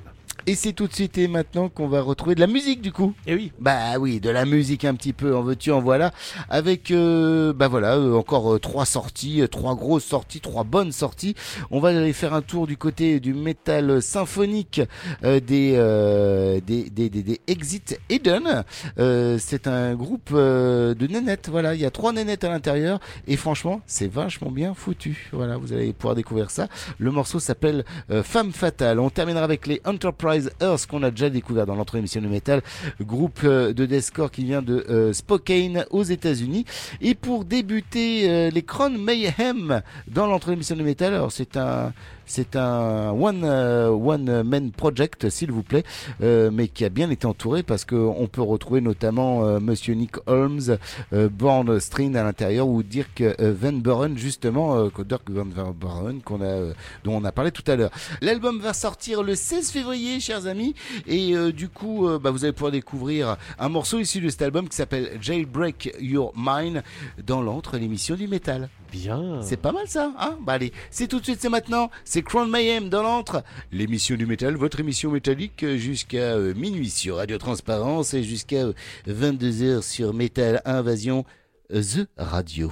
Et 0.46 0.54
c'est 0.56 0.72
tout 0.72 0.88
de 0.88 0.92
suite 0.92 1.18
et 1.18 1.28
maintenant 1.28 1.68
qu'on 1.68 1.86
va 1.86 2.00
retrouver 2.00 2.34
de 2.34 2.40
la 2.40 2.48
musique 2.48 2.80
du 2.80 2.90
coup. 2.90 3.14
Et 3.28 3.34
oui. 3.34 3.52
Bah 3.60 3.98
oui, 4.00 4.18
de 4.18 4.28
la 4.28 4.44
musique 4.44 4.84
un 4.84 4.94
petit 4.94 5.12
peu, 5.12 5.36
en 5.36 5.42
veux-tu, 5.42 5.70
en 5.70 5.80
voilà. 5.80 6.10
Avec, 6.48 6.90
euh, 6.90 7.52
bah 7.52 7.68
voilà, 7.68 7.96
euh, 7.96 8.14
encore 8.16 8.54
euh, 8.54 8.58
trois 8.58 8.84
sorties, 8.84 9.40
euh, 9.40 9.46
trois 9.46 9.76
grosses 9.76 10.04
sorties, 10.04 10.40
trois 10.40 10.64
bonnes 10.64 10.90
sorties. 10.90 11.36
On 11.70 11.78
va 11.78 11.90
aller 11.90 12.12
faire 12.12 12.34
un 12.34 12.42
tour 12.42 12.66
du 12.66 12.76
côté 12.76 13.20
du 13.20 13.34
métal 13.34 14.02
symphonique 14.02 14.80
euh, 15.22 15.38
des, 15.38 15.74
euh, 15.76 16.60
des, 16.66 16.90
des, 16.90 17.08
des, 17.08 17.22
des 17.22 17.40
Exit 17.46 18.00
Eden. 18.08 18.64
Euh, 18.98 19.38
c'est 19.38 19.68
un 19.68 19.94
groupe 19.94 20.30
euh, 20.32 20.94
de 20.94 21.06
nénettes, 21.06 21.50
voilà, 21.50 21.74
il 21.74 21.80
y 21.80 21.86
a 21.86 21.90
trois 21.90 22.12
nénettes 22.12 22.42
à 22.42 22.48
l'intérieur 22.48 22.98
et 23.28 23.36
franchement, 23.36 23.80
c'est 23.86 24.10
vachement 24.10 24.50
bien 24.50 24.74
foutu. 24.74 25.28
Voilà, 25.32 25.56
vous 25.56 25.72
allez 25.72 25.92
pouvoir 25.92 26.16
découvrir 26.16 26.50
ça. 26.50 26.66
Le 26.98 27.10
morceau 27.12 27.38
s'appelle 27.38 27.84
euh, 28.10 28.24
Femme 28.24 28.52
Fatale. 28.52 28.98
On 28.98 29.10
terminera 29.10 29.44
avec 29.44 29.68
les 29.68 29.80
Enterprise 29.84 30.21
Enterprise 30.22 30.50
Earth 30.60 30.86
qu'on 30.86 31.02
a 31.02 31.10
déjà 31.10 31.30
découvert 31.30 31.66
dans 31.66 31.74
l'entre 31.74 31.96
émission 31.96 32.20
de 32.20 32.28
métal, 32.28 32.62
groupe 33.00 33.40
euh, 33.44 33.72
de 33.72 33.86
deathcore 33.86 34.30
qui 34.30 34.44
vient 34.44 34.62
de 34.62 34.86
euh, 34.88 35.12
Spokane 35.12 35.84
aux 35.90 36.04
États-Unis. 36.04 36.64
Et 37.00 37.14
pour 37.14 37.44
débuter 37.44 38.30
euh, 38.30 38.50
les 38.50 38.62
Crown 38.62 38.96
Mayhem 38.96 39.82
dans 40.06 40.26
l'entre 40.26 40.50
émission 40.50 40.76
de 40.76 40.82
métal, 40.82 41.14
alors 41.14 41.32
c'est 41.32 41.56
un 41.56 41.92
c'est 42.24 42.56
un 42.56 43.10
one 43.10 43.44
one 43.44 44.42
man 44.44 44.70
project, 44.70 45.28
s'il 45.28 45.50
vous 45.50 45.64
plaît, 45.64 45.82
mais 46.20 46.68
qui 46.68 46.84
a 46.84 46.88
bien 46.88 47.10
été 47.10 47.26
entouré 47.26 47.62
parce 47.62 47.84
qu'on 47.84 48.28
peut 48.30 48.40
retrouver 48.40 48.80
notamment 48.80 49.60
Monsieur 49.60 49.94
Nick 49.94 50.16
Holmes, 50.26 50.78
Born 51.12 51.78
String 51.80 52.16
à 52.16 52.22
l'intérieur 52.22 52.68
ou 52.68 52.82
Dirk 52.84 53.22
Van 53.38 53.72
Buren 53.72 54.16
justement, 54.16 54.88
que 54.88 55.02
Dirk 55.02 55.28
Van 55.30 55.44
Buren 55.44 56.22
qu'on 56.24 56.40
a, 56.40 56.72
dont 57.04 57.16
on 57.16 57.24
a 57.24 57.32
parlé 57.32 57.50
tout 57.50 57.64
à 57.66 57.76
l'heure. 57.76 57.90
L'album 58.22 58.60
va 58.60 58.72
sortir 58.72 59.22
le 59.22 59.34
16 59.34 59.70
février, 59.70 60.11
chers 60.20 60.46
amis, 60.46 60.74
et 61.06 61.34
euh, 61.34 61.52
du 61.52 61.68
coup, 61.68 62.08
euh, 62.08 62.18
bah, 62.18 62.30
vous 62.30 62.44
allez 62.44 62.52
pouvoir 62.52 62.72
découvrir 62.72 63.36
un 63.58 63.68
morceau 63.68 63.98
issu 63.98 64.20
de 64.20 64.28
cet 64.28 64.42
album 64.42 64.68
qui 64.68 64.76
s'appelle 64.76 65.18
Jailbreak 65.20 65.94
Your 66.00 66.32
Mind 66.36 66.82
dans 67.24 67.42
l'entre 67.42 67.76
l'émission 67.76 68.14
du 68.14 68.28
métal. 68.28 68.68
Bien. 68.90 69.40
C'est 69.42 69.56
pas 69.56 69.72
mal 69.72 69.88
ça, 69.88 70.12
hein? 70.18 70.36
Bah 70.42 70.52
allez, 70.54 70.72
c'est 70.90 71.08
tout 71.08 71.18
de 71.18 71.24
suite, 71.24 71.38
c'est 71.40 71.48
maintenant, 71.48 71.90
c'est 72.04 72.22
Crown 72.22 72.50
Mayhem 72.50 72.90
dans 72.90 73.02
l'entre, 73.02 73.42
l'émission 73.72 74.16
du 74.16 74.26
métal, 74.26 74.54
votre 74.56 74.80
émission 74.80 75.10
métallique 75.10 75.64
jusqu'à 75.76 76.36
euh, 76.36 76.54
minuit 76.54 76.90
sur 76.90 77.16
Radio 77.16 77.38
Transparence 77.38 78.12
et 78.12 78.22
jusqu'à 78.22 78.66
22h 79.08 79.80
sur 79.80 80.12
Metal 80.12 80.60
Invasion, 80.66 81.24
The 81.70 82.06
Radio. 82.18 82.70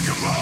Jailbreak 0.00 0.39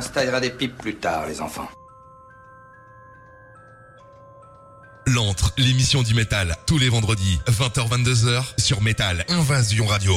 on 0.00 0.02
se 0.02 0.40
des 0.40 0.50
pipes 0.50 0.78
plus 0.78 0.96
tard, 0.96 1.26
les 1.26 1.40
enfants. 1.40 1.68
L'entre, 5.06 5.52
l'émission 5.58 6.02
du 6.02 6.14
métal, 6.14 6.56
tous 6.66 6.78
les 6.78 6.88
vendredis, 6.88 7.38
20h-22h, 7.48 8.44
sur 8.58 8.80
Métal 8.80 9.24
Invasion 9.28 9.86
Radio. 9.86 10.14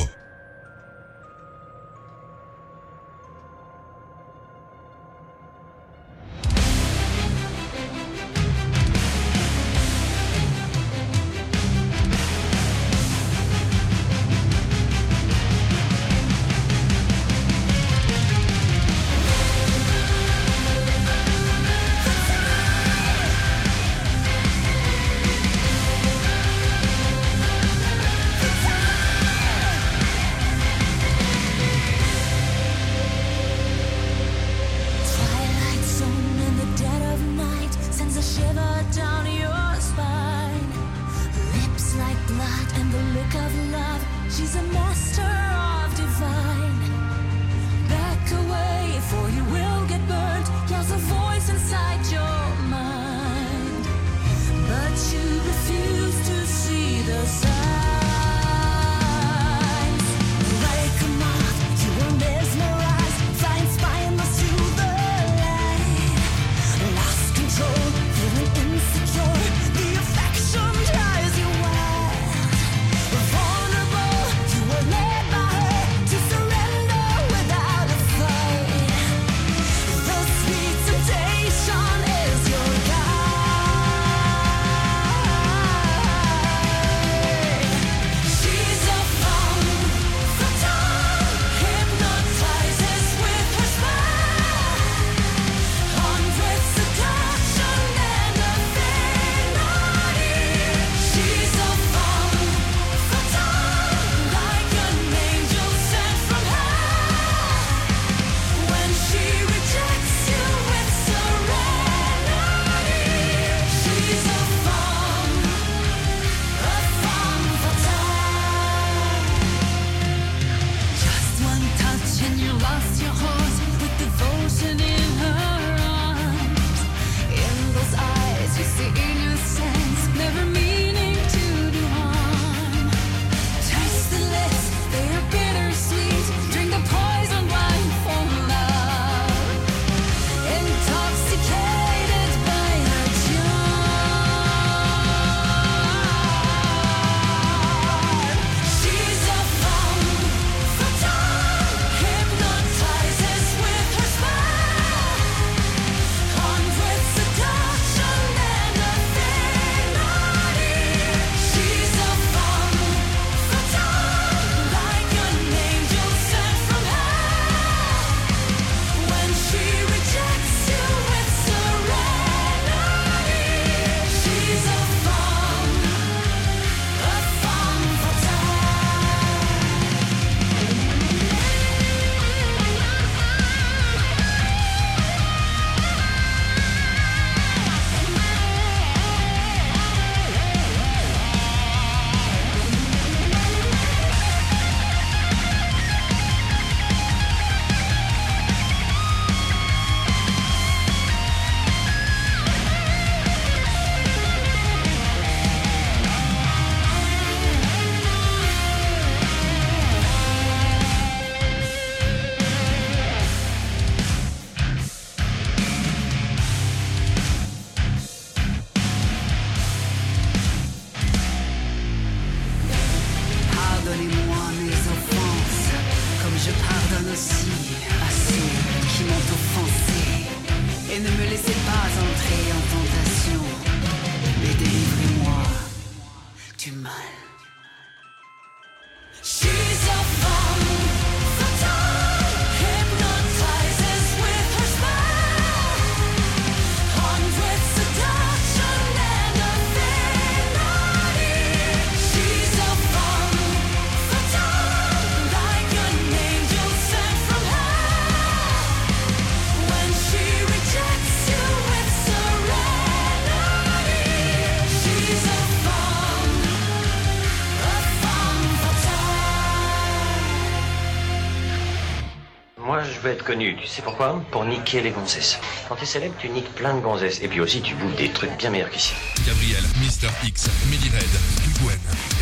connu. 273.22 273.56
Tu 273.56 273.68
sais 273.68 273.82
pourquoi 273.82 274.24
Pour 274.32 274.46
niquer 274.46 274.82
les 274.82 274.92
gonzesses. 274.92 275.38
Quand 275.70 275.76
t'es 275.76 275.86
célèbre, 275.86 276.16
tu 276.18 276.30
niques 276.30 276.54
plein 276.56 276.74
de 276.74 276.80
gonzesses. 276.80 277.22
Et 277.22 277.28
puis 277.28 277.42
aussi, 277.42 277.62
tu 277.62 277.76
bouffes 277.76 277.96
des 277.96 278.10
trucs 278.10 278.36
bien 278.38 278.50
meilleurs 278.50 278.70
qu'ici. 278.70 278.94
Gabriel, 279.28 279.64
Mister 279.80 280.08
X, 280.24 280.50
Millie 280.70 280.90
Red, 280.90 281.62
Gwen, 281.62 281.80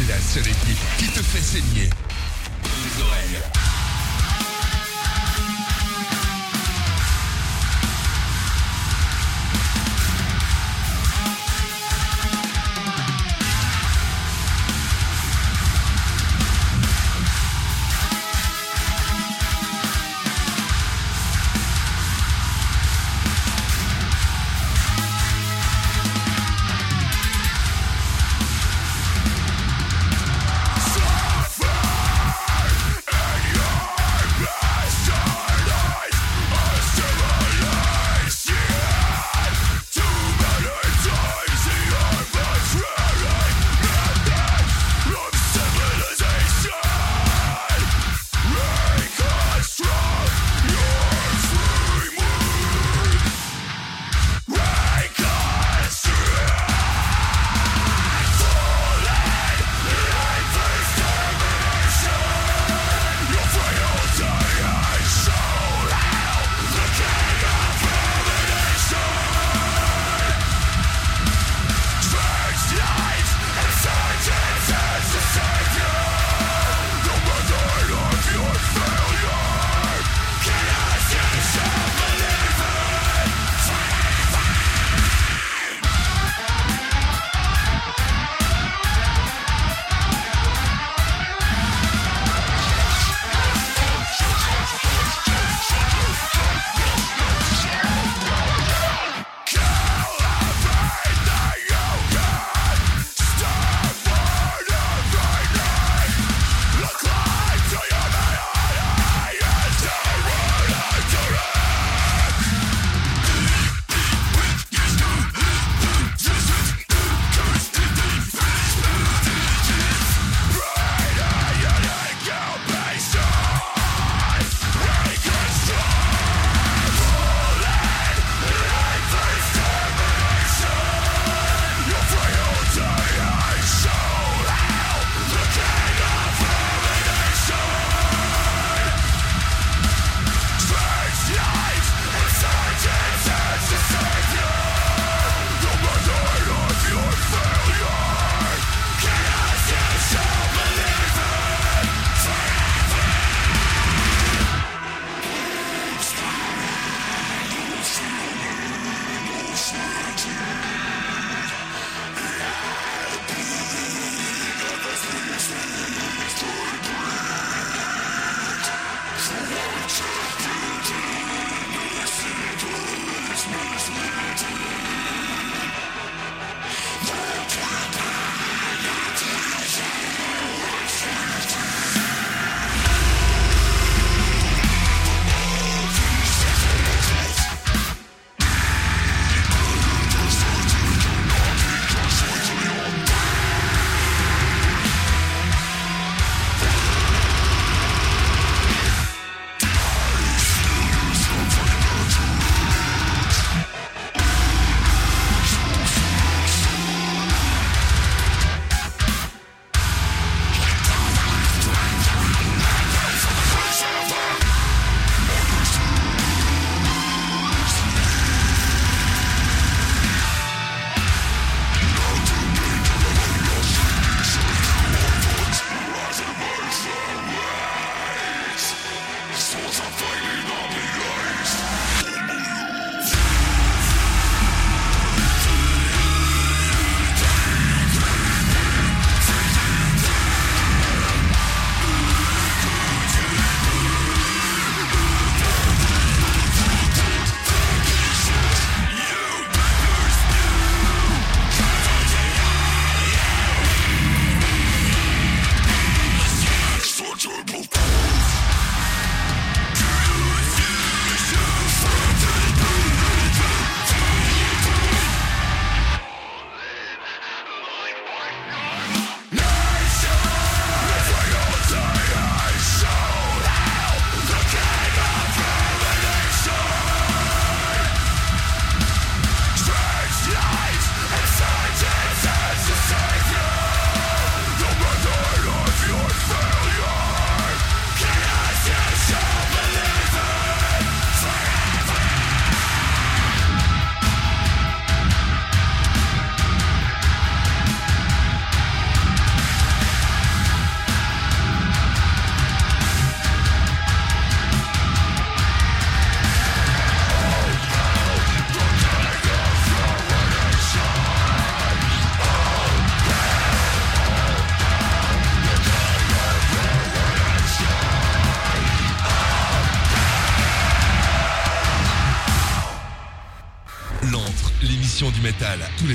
la 0.10 0.20
seule 0.20 0.48
équipe 0.48 0.80
qui 0.98 1.06
te 1.06 1.22
fait 1.24 1.42
saigner. 1.42 1.90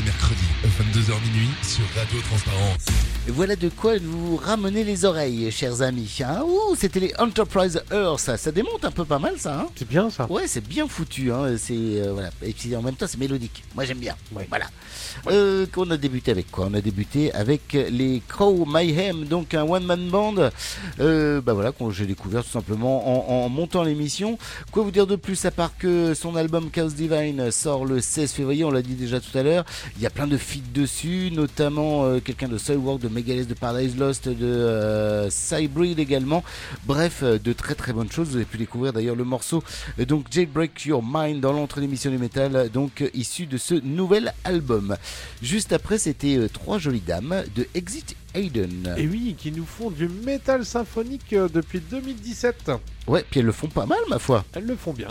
Mercredis, 0.07 0.47
22h 0.65 1.21
minuit, 1.21 1.51
sur 1.63 1.85
Radio 1.97 2.21
Transparence. 2.21 2.66
Voilà 3.29 3.57
de 3.57 3.69
quoi 3.69 3.95
vous 3.99 4.37
ramener 4.37 4.85
les 4.85 5.05
oreilles, 5.05 5.51
chers 5.51 5.83
amis. 5.83 6.19
Hein 6.25 6.45
Ouh, 6.47 6.77
c'était 6.77 7.01
les 7.01 7.13
Enterprise 7.19 7.83
Earth, 7.93 8.21
ça, 8.21 8.37
ça 8.37 8.53
démonte 8.53 8.85
un 8.85 8.93
peu 8.93 9.05
pas 9.05 9.19
mal 9.19 9.35
ça. 9.37 9.61
Hein 9.61 9.67
c'est 9.75 9.89
bien 9.89 10.11
ça. 10.11 10.31
Ouais, 10.31 10.47
c'est 10.47 10.67
bien 10.67 10.87
foutu. 10.87 11.33
Hein. 11.33 11.57
C'est 11.59 11.75
euh, 11.75 12.13
voilà. 12.13 12.31
Et 12.41 12.53
puis 12.53 12.75
en 12.77 12.83
même 12.83 12.95
temps, 12.95 13.07
c'est 13.09 13.19
mélodique. 13.19 13.65
Moi, 13.75 13.85
j'aime 13.85 13.99
bien. 13.99 14.15
Voilà. 14.49 14.67
Euh, 15.27 15.67
qu'on 15.67 15.91
a 15.91 15.97
débuté 15.97 16.31
avec 16.31 16.53
quoi? 16.53 16.69
On 16.71 16.75
a 16.75 16.81
débuté 16.81 17.33
avec 17.33 17.73
les 17.73 18.23
Crow 18.29 18.65
Mayhem, 18.65 19.25
donc 19.25 19.55
un 19.55 19.65
one 19.65 19.85
man 19.85 20.09
band. 20.09 20.51
Euh, 21.01 21.41
bah 21.41 21.53
voilà, 21.53 21.73
que 21.73 21.91
j'ai 21.91 22.07
découvert 22.07 22.45
tout 22.45 22.51
simplement 22.51 23.29
en, 23.29 23.45
en 23.45 23.49
montant 23.49 23.83
l'émission. 23.83 24.39
Quoi 24.71 24.85
vous 24.85 24.93
dire 24.93 25.09
de 25.09 25.17
plus 25.17 25.45
à 25.45 25.51
part 25.51 25.77
que 25.77 26.15
son 26.15 26.37
album 26.37 26.71
Chaos 26.71 26.91
Divine 26.91 27.51
sort 27.51 27.87
le 27.87 28.01
16 28.01 28.31
février. 28.33 28.65
On 28.65 28.71
l'a 28.71 28.83
dit 28.83 28.95
déjà 28.95 29.19
tout 29.19 29.37
à 29.37 29.43
l'heure. 29.43 29.65
Il 29.97 30.03
y 30.03 30.07
a 30.07 30.11
plein 30.11 30.29
de 30.29 30.37
feats 30.39 30.61
dessus, 30.73 31.31
notamment 31.33 32.21
quelqu'un 32.21 32.49
de 32.49 32.57
Soilwork, 32.57 33.01
de 33.01 33.16
Megadeth, 33.17 33.49
de 33.49 33.55
Paradise 33.55 33.97
Lost, 33.97 34.29
de 34.29 34.45
euh, 34.45 35.31
Cybrid 35.31 35.99
également. 35.99 36.45
Bref, 36.85 37.21
euh, 37.23 37.39
de 37.39 37.55
très 37.55 37.75
très 37.75 37.95
bonnes 37.95 38.13
choses. 38.13 38.29
Vous 38.29 38.37
avez 38.37 38.45
pu 38.45 38.59
découvrir 38.59 38.93
d'ailleurs 38.93 39.17
le 39.17 39.25
morceau 39.25 39.63
euh, 39.99 40.05
donc 40.05 40.27
Jailbreak 40.31 40.85
Your 40.85 41.03
Mind 41.03 41.41
dans 41.41 41.55
l'entrée 41.55 41.81
d'émission 41.81 42.11
du 42.11 42.19
métal, 42.19 42.69
donc 42.71 43.03
issu 43.15 43.47
de 43.47 43.57
ce 43.57 43.75
nouvel 43.75 44.35
album. 44.45 44.97
Juste 45.43 45.73
après, 45.73 45.99
c'était 45.99 46.37
Trois 46.53 46.79
jolies 46.79 47.01
dames 47.01 47.45
de 47.55 47.67
Exit 47.75 48.15
Aiden. 48.35 48.95
Et 48.99 49.07
oui, 49.07 49.35
qui 49.39 49.51
nous 49.51 49.65
font 49.65 49.91
du 49.91 50.09
métal 50.09 50.67
symphonique 50.67 51.31
depuis 51.31 51.81
2017. 51.81 52.73
Ouais, 53.07 53.25
puis 53.31 53.41
elles 53.41 53.47
le 53.47 53.53
font 53.53 53.69
pas 53.69 53.87
mal, 53.87 53.99
ma 54.11 54.19
foi. 54.19 54.45
Elles 54.55 54.67
le 54.67 54.77
font 54.77 54.93
bien. 54.93 55.09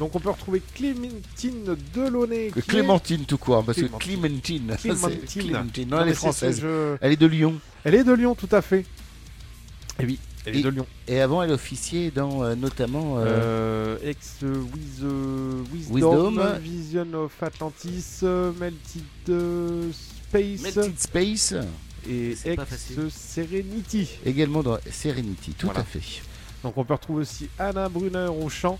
Donc 0.00 0.16
on 0.16 0.18
peut 0.18 0.30
retrouver 0.30 0.62
Clémentine 0.74 1.76
Delaunay. 1.94 2.50
qui 2.52 2.58
est- 2.58 2.66
Clémentine 2.66 3.24
tout 3.26 3.36
court, 3.38 3.62
parce 3.62 3.76
Clémentine. 3.78 3.98
que 3.98 4.04
Clémentine, 4.04 4.76
Clémentine. 4.80 5.42
Clémentine. 5.42 5.88
Non, 5.90 5.96
Non, 5.98 6.02
elle 6.02 6.08
est 6.08 6.14
française. 6.14 6.64
Elle 7.02 7.12
est 7.12 7.16
de 7.16 7.26
Lyon. 7.26 7.60
Elle 7.84 7.94
est 7.94 8.04
de 8.04 8.12
Lyon, 8.14 8.34
tout 8.34 8.48
à 8.50 8.62
fait. 8.62 8.84
Et 9.98 10.06
oui, 10.06 10.18
elle 10.46 10.56
est 10.56 10.60
Et- 10.60 10.62
de 10.62 10.68
Lyon. 10.70 10.86
Et 11.06 11.20
avant, 11.20 11.42
elle 11.42 11.50
officiait 11.52 12.10
dans 12.10 12.42
euh, 12.42 12.54
notamment. 12.54 13.18
euh, 13.18 13.98
Euh, 14.02 14.08
ex 14.10 14.38
with, 14.42 15.02
Wisdom, 15.70 15.94
Wisdom. 16.30 16.58
Vision 16.62 17.06
of 17.14 17.42
Atlantis, 17.42 18.04
euh, 18.22 18.52
Melted 18.58 19.02
euh, 19.28 19.90
Space, 19.92 20.62
Melted 20.62 20.98
Space. 20.98 21.54
et 22.08 22.34
ex. 22.46 22.62
Serenity. 23.10 24.08
Également 24.24 24.62
dans 24.62 24.78
Serenity, 24.90 25.52
tout 25.58 25.66
Voilà. 25.66 25.80
à 25.80 25.84
fait. 25.84 26.00
Donc 26.62 26.72
on 26.78 26.84
peut 26.84 26.94
retrouver 26.94 27.20
aussi 27.22 27.48
Anna 27.58 27.88
Brunner 27.90 28.28
au 28.30 28.48
chant 28.48 28.78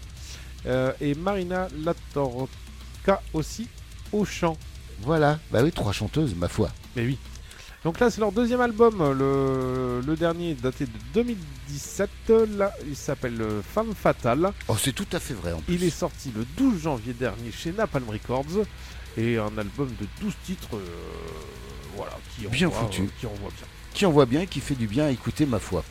euh, 0.67 0.93
et 1.01 1.15
Marina 1.15 1.69
Latorca 1.85 3.23
aussi 3.33 3.69
au 4.13 4.25
chant. 4.25 4.57
Voilà, 5.03 5.39
bah 5.51 5.61
oui, 5.63 5.73
trois 5.73 5.93
chanteuses, 5.93 6.35
ma 6.35 6.49
foi. 6.49 6.71
Mais 6.97 7.03
oui. 7.05 7.19
Donc 7.85 7.99
là, 7.99 8.11
c'est 8.11 8.21
leur 8.21 8.33
deuxième 8.33 8.61
album. 8.61 8.99
Le, 9.19 10.03
le 10.07 10.17
dernier 10.17 10.51
est 10.51 10.61
daté 10.61 10.85
de 10.85 10.91
2017. 11.15 12.11
Là, 12.59 12.73
il 12.87 12.95
s'appelle 12.95 13.41
euh, 13.41 13.63
Femme 13.63 13.95
Fatale. 13.95 14.53
Oh, 14.69 14.77
c'est 14.79 14.93
tout 14.93 15.07
à 15.13 15.19
fait 15.19 15.33
vrai. 15.33 15.53
En 15.55 15.61
plus. 15.61 15.75
Il 15.77 15.85
est 15.85 15.89
sorti 15.91 16.31
le 16.37 16.45
12 16.59 16.83
janvier 16.83 17.15
dernier 17.15 17.51
chez 17.51 17.73
Napalm 17.73 18.09
Records. 18.11 18.67
Et 19.17 19.39
un 19.39 19.57
album 19.57 19.89
de 19.99 20.07
12 20.21 20.35
titres. 20.45 20.77
euh, 20.77 20.85
voilà, 21.97 22.13
qui 22.37 22.47
Bien 22.49 22.69
envoie, 22.69 22.83
foutu. 22.83 23.03
euh, 23.03 23.07
qui 23.19 23.27
envoie 23.27 23.49
bien. 23.51 23.67
Qui 23.95 24.07
en 24.07 24.11
voit 24.11 24.27
bien, 24.27 24.45
qui 24.47 24.61
fait 24.61 24.75
du 24.75 24.87
bien 24.87 25.07
à 25.07 25.11
écouter, 25.11 25.47
ma 25.47 25.59
foi. 25.59 25.83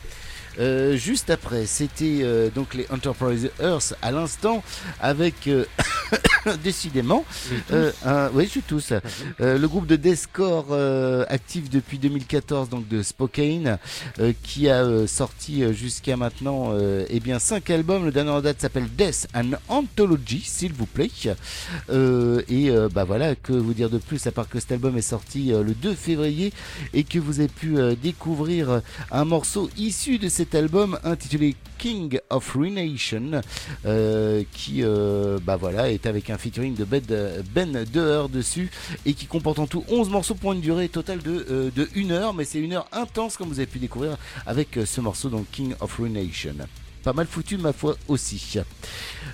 Euh, 0.57 0.97
juste 0.97 1.30
après, 1.30 1.65
c'était 1.65 2.19
euh, 2.21 2.49
donc 2.49 2.73
les 2.73 2.88
Enterprise 2.91 3.49
Earth 3.61 3.93
à 4.01 4.11
l'instant 4.11 4.63
avec 4.99 5.47
euh, 5.47 5.65
décidément, 6.63 7.23
Oui, 7.51 7.57
tous. 7.69 7.76
un- 8.05 8.30
oui, 8.34 8.45
je 8.45 8.49
suis 8.49 8.61
tous. 8.61 8.93
Euh, 9.41 9.57
le 9.57 9.67
groupe 9.67 9.85
de 9.85 9.95
Deathcore 9.95 10.73
actif 11.30 11.69
depuis 11.69 11.97
2014, 11.99 12.69
donc 12.69 12.88
de 12.88 13.03
Spokane, 13.03 13.77
qui 14.43 14.69
a 14.69 15.07
sorti 15.07 15.63
jusqu'à 15.73 16.17
maintenant 16.17 16.73
eh 17.09 17.19
bien 17.19 17.39
cinq 17.39 17.69
albums. 17.69 18.05
Le 18.05 18.11
dernier 18.11 18.31
en 18.31 18.41
date 18.41 18.61
s'appelle 18.61 18.88
Death 18.97 19.27
and 19.35 19.51
Anthology, 19.67 20.41
s'il 20.45 20.73
vous 20.73 20.85
plaît. 20.85 21.09
Et 21.91 22.71
bah 22.93 23.03
voilà, 23.03 23.35
que 23.35 23.53
vous 23.53 23.73
dire 23.73 23.89
de 23.89 23.97
plus 23.97 24.26
à 24.27 24.31
part 24.31 24.47
que 24.49 24.59
cet 24.59 24.71
album 24.71 24.97
est 24.97 25.01
sorti 25.01 25.47
le 25.51 25.73
2 25.73 25.93
février 25.93 26.53
et 26.93 27.03
que 27.03 27.19
vous 27.19 27.39
avez 27.39 27.49
pu 27.49 27.76
découvrir 28.01 28.81
un 29.11 29.26
morceau 29.26 29.69
issu 29.77 30.17
de 30.17 30.30
cet 30.40 30.56
album 30.56 30.98
intitulé 31.03 31.53
King 31.78 32.18
of 32.30 32.56
Ruination 32.56 33.41
euh, 33.86 34.41
qui 34.53 34.84
euh, 34.84 35.38
bah 35.44 35.57
voilà 35.57 35.91
est 35.91 36.06
avec 36.06 36.30
un 36.30 36.38
featuring 36.38 36.76
de 36.76 36.86
Ben, 36.86 37.02
ben 37.53 37.84
Deher 37.84 38.30
dessus 38.32 38.72
et 39.06 39.14
qui 39.16 39.26
comporte 39.26 39.60
en 39.60 39.68
tout 39.68 39.84
11 39.90 40.07
morceaux 40.07 40.36
pour 40.36 40.53
une 40.53 40.61
durée 40.61 40.88
totale 40.88 41.22
de, 41.22 41.45
euh, 41.52 41.72
de 41.76 41.90
1 41.94 42.11
heure 42.11 42.34
mais 42.34 42.45
c'est 42.45 42.60
une 42.60 42.72
heure 42.72 42.88
intense 42.94 43.36
comme 43.36 43.49
vous 43.49 43.60
avez 43.60 43.66
pu 43.68 43.80
découvrir 43.80 44.16
avec 44.45 44.80
ce 44.86 45.02
morceau 45.02 45.28
donc 45.28 45.45
King 45.52 45.74
of 45.82 45.94
Ruination. 45.98 46.56
Pas 47.03 47.11
mal 47.11 47.28
foutu 47.28 47.57
ma 47.57 47.74
foi 47.74 47.98
aussi. 48.07 48.60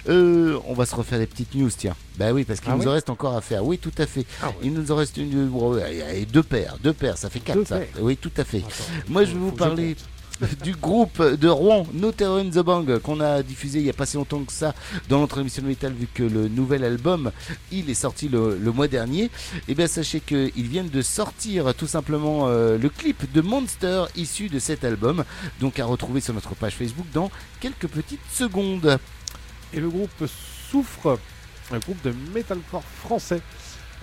On 0.07 0.73
va 0.73 0.88
se 0.88 0.95
refaire 0.95 1.19
des 1.19 1.27
petites 1.27 1.53
news 1.53 1.69
tiens. 1.69 1.95
Bah 2.18 2.32
oui 2.34 2.45
parce 2.45 2.61
qu'il 2.61 2.72
Ah 2.72 2.77
nous 2.77 2.88
en 2.88 2.94
reste 2.94 3.11
encore 3.11 3.36
à 3.36 3.41
faire. 3.41 3.64
Oui 3.64 3.77
tout 3.77 3.94
à 3.99 4.07
fait. 4.07 4.26
Ah 4.41 4.52
il 4.64 4.73
nous 4.73 4.91
en 4.91 4.95
reste 4.95 5.18
une 5.18 5.52
deux 6.32 6.44
paires 6.44 6.77
deux 6.84 6.94
paires 6.94 7.18
ça 7.19 7.30
fait 7.30 7.41
quatre 7.41 7.68
ça. 7.68 7.80
oui 8.02 8.18
tout 8.18 8.32
à 8.38 8.44
fait. 8.44 8.57
Attends, 8.57 9.10
moi 9.10 9.23
je 9.23 9.34
vais 9.34 9.38
vous 9.40 9.52
parler. 9.52 9.95
du 10.63 10.73
groupe 10.73 11.21
de 11.21 11.47
Rouen, 11.47 11.87
No 11.93 12.11
Terror 12.11 12.39
in 12.39 12.49
the 12.49 12.59
Bang, 12.59 12.99
qu'on 12.99 13.19
a 13.21 13.41
diffusé 13.41 13.79
il 13.79 13.83
n'y 13.83 13.89
a 13.89 13.93
pas 13.93 14.05
si 14.05 14.17
longtemps 14.17 14.43
que 14.43 14.51
ça 14.51 14.73
dans 15.07 15.19
notre 15.19 15.39
émission 15.39 15.63
de 15.63 15.67
métal, 15.67 15.93
vu 15.93 16.07
que 16.13 16.23
le 16.23 16.47
nouvel 16.47 16.83
album, 16.83 17.31
il 17.71 17.89
est 17.89 17.93
sorti 17.93 18.27
le, 18.27 18.57
mois 18.73 18.87
dernier. 18.87 19.29
Et 19.67 19.75
bien 19.75 19.87
sachez 19.87 20.19
qu'ils 20.19 20.67
viennent 20.67 20.89
de 20.89 21.01
sortir 21.01 21.73
tout 21.73 21.87
simplement 21.87 22.47
euh, 22.47 22.77
le 22.77 22.89
clip 22.89 23.31
de 23.31 23.41
Monster 23.41 24.05
issu 24.15 24.49
de 24.49 24.59
cet 24.59 24.83
album, 24.83 25.23
donc 25.61 25.79
à 25.79 25.85
retrouver 25.85 26.19
sur 26.19 26.33
notre 26.33 26.55
page 26.55 26.75
Facebook 26.75 27.05
dans 27.13 27.31
quelques 27.61 27.87
petites 27.87 28.19
secondes. 28.31 28.97
Et 29.73 29.79
le 29.79 29.89
groupe 29.89 30.25
Souffre, 30.69 31.17
un 31.71 31.79
groupe 31.79 32.01
de 32.03 32.13
metalcore 32.33 32.83
français, 32.83 33.41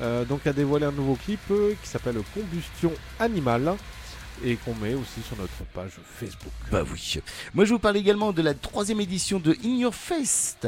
euh, 0.01 0.25
donc 0.25 0.47
a 0.47 0.53
dévoilé 0.53 0.87
un 0.87 0.93
nouveau 0.93 1.17
clip 1.17 1.41
euh, 1.51 1.75
qui 1.83 1.89
s'appelle 1.89 2.17
Combustion 2.35 2.93
Animale 3.21 3.75
et 4.45 4.57
qu'on 4.57 4.75
met 4.75 4.95
aussi 4.95 5.21
sur 5.27 5.37
notre 5.37 5.53
page 5.75 5.93
Facebook. 6.19 6.53
Bah 6.71 6.83
oui. 6.91 7.19
Moi, 7.55 7.65
je 7.65 7.73
vous 7.73 7.79
parle 7.79 7.97
également 7.97 8.33
de 8.33 8.43
la 8.43 8.55
troisième 8.55 9.01
édition 9.01 9.39
de 9.39 9.57
In 9.65 9.77
Your 9.77 9.95
Fest, 9.95 10.67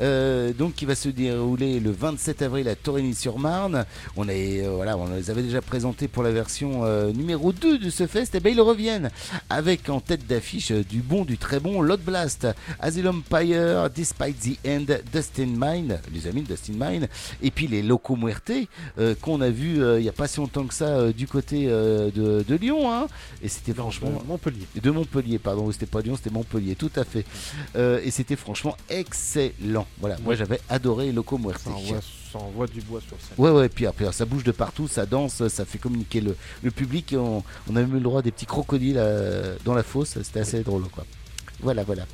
euh, 0.00 0.52
donc 0.52 0.74
qui 0.74 0.84
va 0.84 0.94
se 0.94 1.08
dérouler 1.08 1.80
le 1.80 1.90
27 1.90 2.42
avril 2.42 2.68
à 2.68 2.74
Torigny-sur-Marne. 2.74 3.84
Euh, 4.18 4.94
on 4.96 5.14
les 5.14 5.30
avait 5.30 5.42
déjà 5.42 5.60
présentés 5.60 6.08
pour 6.08 6.22
la 6.22 6.30
version 6.30 6.84
euh, 6.84 7.12
numéro 7.12 7.52
2 7.52 7.78
de 7.78 7.90
ce 7.90 8.06
fest. 8.06 8.34
Et 8.34 8.40
ben 8.40 8.52
ils 8.52 8.60
reviennent 8.60 9.10
avec 9.50 9.88
en 9.88 10.00
tête 10.00 10.26
d'affiche 10.26 10.70
euh, 10.70 10.84
du 10.84 11.00
bon, 11.00 11.24
du 11.24 11.38
très 11.38 11.60
bon 11.60 11.82
Lot 11.82 12.00
Blast, 12.00 12.46
Asylum 12.80 13.22
Pyre, 13.22 13.90
Despite 13.90 14.38
the 14.40 14.66
End, 14.66 14.86
Dustin 15.12 15.46
Mine, 15.56 16.00
les 16.12 16.26
amis 16.26 16.42
de 16.42 16.48
Dustin 16.48 16.74
Mine, 16.78 17.08
et 17.42 17.50
puis 17.50 17.66
les 17.66 17.82
Loco 17.82 18.16
Muerte 18.16 18.52
qu'on 19.20 19.40
a 19.40 19.50
vu 19.50 19.80
il 19.98 20.04
y 20.04 20.08
a 20.08 20.12
pas 20.12 20.26
si 20.26 20.38
longtemps 20.38 20.66
que 20.66 20.74
ça 20.74 21.12
du 21.12 21.26
côté 21.26 21.66
de, 21.66 22.44
de 22.46 22.54
Lyon, 22.56 22.92
hein. 22.92 23.01
Et 23.42 23.48
c'était 23.48 23.74
franchement 23.74 24.10
de 24.10 24.26
Montpellier. 24.26 24.66
de 24.80 24.90
Montpellier, 24.90 25.38
pardon, 25.38 25.70
c'était 25.72 25.86
pas 25.86 26.00
Lyon, 26.00 26.16
c'était 26.16 26.30
Montpellier, 26.30 26.74
tout 26.74 26.90
à 26.96 27.04
fait. 27.04 27.24
Euh, 27.76 28.00
et 28.02 28.10
c'était 28.10 28.36
franchement 28.36 28.76
excellent. 28.88 29.86
Voilà, 30.00 30.16
moi 30.22 30.34
j'avais 30.34 30.60
adoré 30.68 31.12
Loco 31.12 31.38
Muerte. 31.38 31.62
Ça 32.32 32.38
envoie, 32.38 32.66
du 32.66 32.80
bois 32.80 33.00
sur 33.00 33.16
scène. 33.20 33.34
Ouais, 33.36 33.50
ouais, 33.50 33.68
puis 33.68 33.86
après 33.86 34.10
ça 34.12 34.24
bouge 34.24 34.42
de 34.44 34.52
partout, 34.52 34.88
ça 34.88 35.04
danse, 35.04 35.46
ça 35.48 35.64
fait 35.66 35.78
communiquer 35.78 36.22
le, 36.22 36.34
le 36.62 36.70
public. 36.70 37.12
Et 37.12 37.16
on, 37.18 37.44
on 37.68 37.76
a 37.76 37.80
même 37.80 37.90
eu 37.90 37.94
le 37.94 38.00
droit 38.00 38.20
à 38.20 38.22
des 38.22 38.30
petits 38.32 38.46
crocodiles 38.46 38.96
euh, 38.98 39.56
dans 39.64 39.74
la 39.74 39.82
fosse, 39.82 40.16
c'était 40.22 40.40
assez 40.40 40.62
drôle 40.62 40.84
quoi. 40.88 41.04
Voilà, 41.60 41.84
voilà. 41.84 42.06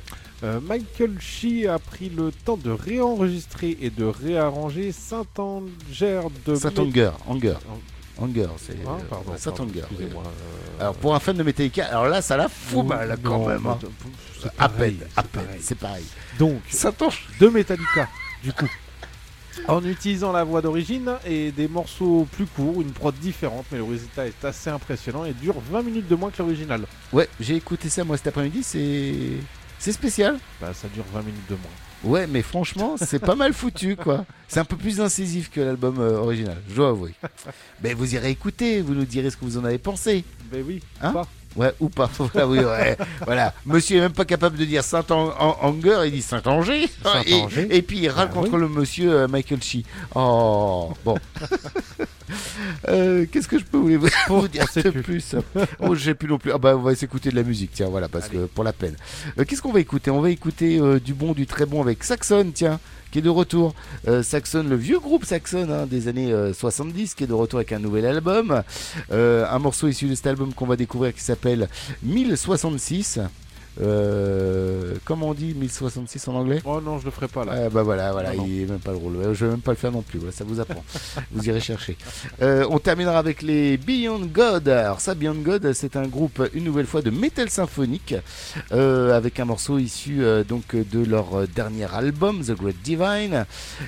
Euh, 0.43 0.59
Michael 0.61 1.19
Shee 1.19 1.67
a 1.67 1.79
pris 1.79 2.09
le 2.09 2.31
temps 2.31 2.55
de 2.57 2.69
réenregistrer 2.69 3.77
et 3.81 3.89
de 3.89 4.05
réarranger 4.05 4.91
Saint-Anger 4.91 6.21
de 6.45 6.55
Saint-Anger, 6.55 7.11
Anger. 7.27 7.55
Anger, 8.21 8.47
c'est 8.57 8.75
Ah, 8.85 8.89
euh, 8.91 8.97
pardon, 9.09 9.31
Saint-Anger. 9.37 9.81
pardon, 9.81 10.23
euh, 10.25 10.81
Alors 10.81 10.95
pour 10.95 11.15
un 11.15 11.19
fan 11.19 11.35
de 11.37 11.43
Metallica, 11.43 11.85
alors 11.85 12.07
là 12.07 12.21
ça 12.21 12.37
la 12.37 12.47
fout 12.49 12.85
mal 12.85 13.17
quand 13.23 13.39
non, 13.39 13.47
même. 13.47 13.65
hein. 13.67 13.79
À 14.57 14.69
peine, 14.69 14.97
à 15.15 15.23
peine, 15.23 15.47
c'est 15.61 15.77
pareil. 15.77 16.05
Donc, 16.37 16.61
Saint-Anger. 16.69 17.17
de 17.39 17.47
Metallica, 17.47 18.07
du 18.43 18.53
coup. 18.53 18.69
En 19.67 19.83
utilisant 19.83 20.31
la 20.31 20.43
voix 20.45 20.61
d'origine 20.61 21.11
et 21.25 21.51
des 21.51 21.67
morceaux 21.67 22.25
plus 22.31 22.45
courts, 22.45 22.81
une 22.81 22.91
prod 22.91 23.13
différente, 23.15 23.65
mais 23.71 23.77
le 23.79 23.83
résultat 23.83 24.25
est 24.25 24.45
assez 24.45 24.69
impressionnant 24.69 25.25
et 25.25 25.33
dure 25.33 25.55
20 25.69 25.81
minutes 25.81 26.07
de 26.07 26.15
moins 26.15 26.31
que 26.31 26.41
l'original. 26.41 26.85
Ouais, 27.11 27.27
j'ai 27.41 27.55
écouté 27.55 27.89
ça 27.89 28.03
moi 28.05 28.15
cet 28.15 28.27
après-midi, 28.27 28.63
c'est 28.63 29.15
c'est 29.77 29.91
spécial. 29.91 30.37
Bah, 30.61 30.71
ça 30.73 30.87
dure 30.89 31.03
20 31.13 31.21
minutes 31.23 31.49
de 31.49 31.55
moins. 31.55 31.71
Ouais, 32.03 32.27
mais 32.27 32.41
franchement, 32.41 32.95
c'est 32.97 33.19
pas 33.19 33.35
mal 33.35 33.53
foutu, 33.53 33.95
quoi. 33.95 34.25
C'est 34.47 34.59
un 34.59 34.65
peu 34.65 34.77
plus 34.77 35.01
incisif 35.01 35.51
que 35.51 35.59
l'album 35.59 35.99
euh, 35.99 36.17
original, 36.17 36.57
je 36.69 36.75
dois 36.75 36.89
avouer. 36.89 37.13
Mais 37.83 37.93
vous 37.93 38.15
irez 38.15 38.29
écouter, 38.31 38.81
vous 38.81 38.93
nous 38.93 39.05
direz 39.05 39.29
ce 39.29 39.37
que 39.37 39.45
vous 39.45 39.57
en 39.57 39.65
avez 39.65 39.77
pensé. 39.77 40.23
Ben 40.51 40.63
oui, 40.65 40.81
Hein 41.01 41.11
pas. 41.11 41.27
Ouais, 41.55 41.73
ou 41.79 41.89
pas. 41.89 42.09
Voilà, 42.17 42.47
oui, 42.47 42.59
ouais. 42.59 42.97
voilà. 43.25 43.53
Monsieur 43.65 43.97
est 43.97 44.01
même 44.01 44.11
pas 44.13 44.25
capable 44.25 44.57
de 44.57 44.65
dire 44.65 44.83
Saint-Anger, 44.83 46.01
il 46.05 46.11
dit 46.11 46.21
Saint-Angers. 46.21 46.87
Saint-Angers. 47.03 47.67
Et, 47.71 47.77
et 47.77 47.81
puis 47.81 47.99
il 47.99 48.09
râle 48.09 48.27
Ah, 48.31 48.33
contre 48.33 48.53
oui. 48.53 48.59
le 48.59 48.69
monsieur 48.69 49.11
euh, 49.13 49.27
Michael 49.27 49.61
Shee. 49.63 49.85
Oh, 50.15 50.93
bon. 51.03 51.15
Euh, 52.87 53.25
Qu'est-ce 53.31 53.47
que 53.47 53.57
je 53.57 53.63
peux 53.63 53.77
vous, 53.77 54.07
vous 54.27 54.47
dire 54.47 54.65
de 54.75 54.89
plus. 54.91 55.01
plus 55.01 55.35
Oh, 55.79 55.95
j'ai 55.95 56.13
plus 56.13 56.27
non 56.27 56.37
plus. 56.37 56.51
Ah 56.51 56.59
bah, 56.59 56.75
on 56.77 56.81
va 56.81 56.93
s'écouter 56.93 57.31
de 57.31 57.35
la 57.35 57.41
musique, 57.43 57.71
tiens, 57.73 57.87
voilà, 57.89 58.07
parce 58.07 58.27
que 58.29 58.45
pour 58.45 58.63
la 58.63 58.71
peine. 58.73 58.95
Euh, 59.39 59.45
Qu'est-ce 59.45 59.61
qu'on 59.63 59.71
va 59.71 59.79
écouter? 59.79 60.11
On 60.11 60.21
va 60.21 60.29
écouter 60.29 60.79
euh, 60.79 60.99
du 60.99 61.13
bon, 61.15 61.33
du 61.33 61.47
très 61.47 61.65
bon 61.65 61.81
avec 61.81 62.03
Saxon, 62.03 62.51
tiens, 62.53 62.79
qui 63.11 63.19
est 63.19 63.21
de 63.21 63.29
retour. 63.29 63.73
Euh, 64.07 64.23
Saxon, 64.23 64.63
le 64.67 64.75
vieux 64.75 64.99
groupe 64.99 65.25
Saxon 65.25 65.67
hein, 65.69 65.85
des 65.85 66.07
années 66.07 66.31
euh, 66.31 66.53
70, 66.53 67.15
qui 67.15 67.23
est 67.23 67.27
de 67.27 67.33
retour 67.33 67.59
avec 67.59 67.71
un 67.71 67.79
nouvel 67.79 68.05
album. 68.05 68.63
Euh, 69.11 69.45
un 69.49 69.59
morceau 69.59 69.87
issu 69.87 70.07
de 70.07 70.15
cet 70.15 70.27
album 70.27 70.53
qu'on 70.53 70.67
va 70.67 70.75
découvrir 70.75 71.13
qui 71.13 71.21
s'appelle 71.21 71.69
1066. 72.03 73.19
Euh, 73.81 74.95
comment 75.05 75.29
on 75.29 75.33
dit 75.33 75.53
1066 75.53 76.27
en 76.27 76.35
anglais? 76.35 76.61
Oh 76.65 76.81
non, 76.81 76.99
je 76.99 77.05
le 77.05 77.11
ferai 77.11 77.27
pas 77.27 77.45
là. 77.45 77.53
Ouais, 77.53 77.69
bah 77.69 77.83
voilà, 77.83 78.11
voilà, 78.11 78.33
Non, 78.33 78.43
non. 78.43 78.47
il 78.47 78.61
est 78.63 78.65
même 78.65 78.79
pas 78.79 78.91
le 78.91 78.97
rôle. 78.97 79.17
Je 79.33 79.45
vais 79.45 79.51
même 79.51 79.61
pas 79.61 79.71
le 79.71 79.77
faire 79.77 79.91
non 79.91 80.01
plus. 80.01 80.19
Voilà, 80.19 80.33
ça 80.33 80.43
vous 80.43 80.59
apprend. 80.59 80.83
vous 81.31 81.47
irez 81.47 81.59
chercher. 81.61 81.97
Euh, 82.41 82.65
on 82.69 82.79
terminera 82.79 83.17
avec 83.17 83.41
les 83.41 83.77
Beyond 83.77 84.25
God. 84.25 84.67
Alors 84.67 84.99
ça, 85.01 85.15
Beyond 85.15 85.35
God, 85.35 85.73
c'est 85.73 85.95
un 85.95 86.07
groupe 86.07 86.41
une 86.53 86.63
nouvelle 86.63 86.85
fois 86.85 87.01
de 87.01 87.09
metal 87.09 87.49
symphonique 87.49 88.15
euh, 88.71 89.15
avec 89.15 89.39
un 89.39 89.45
morceau 89.45 89.77
issu 89.77 90.23
euh, 90.23 90.43
donc 90.43 90.75
de 90.75 91.03
leur 91.05 91.47
dernier 91.47 91.87
album, 91.93 92.41
The 92.43 92.51
Great 92.51 92.81
Divine. 92.83 93.45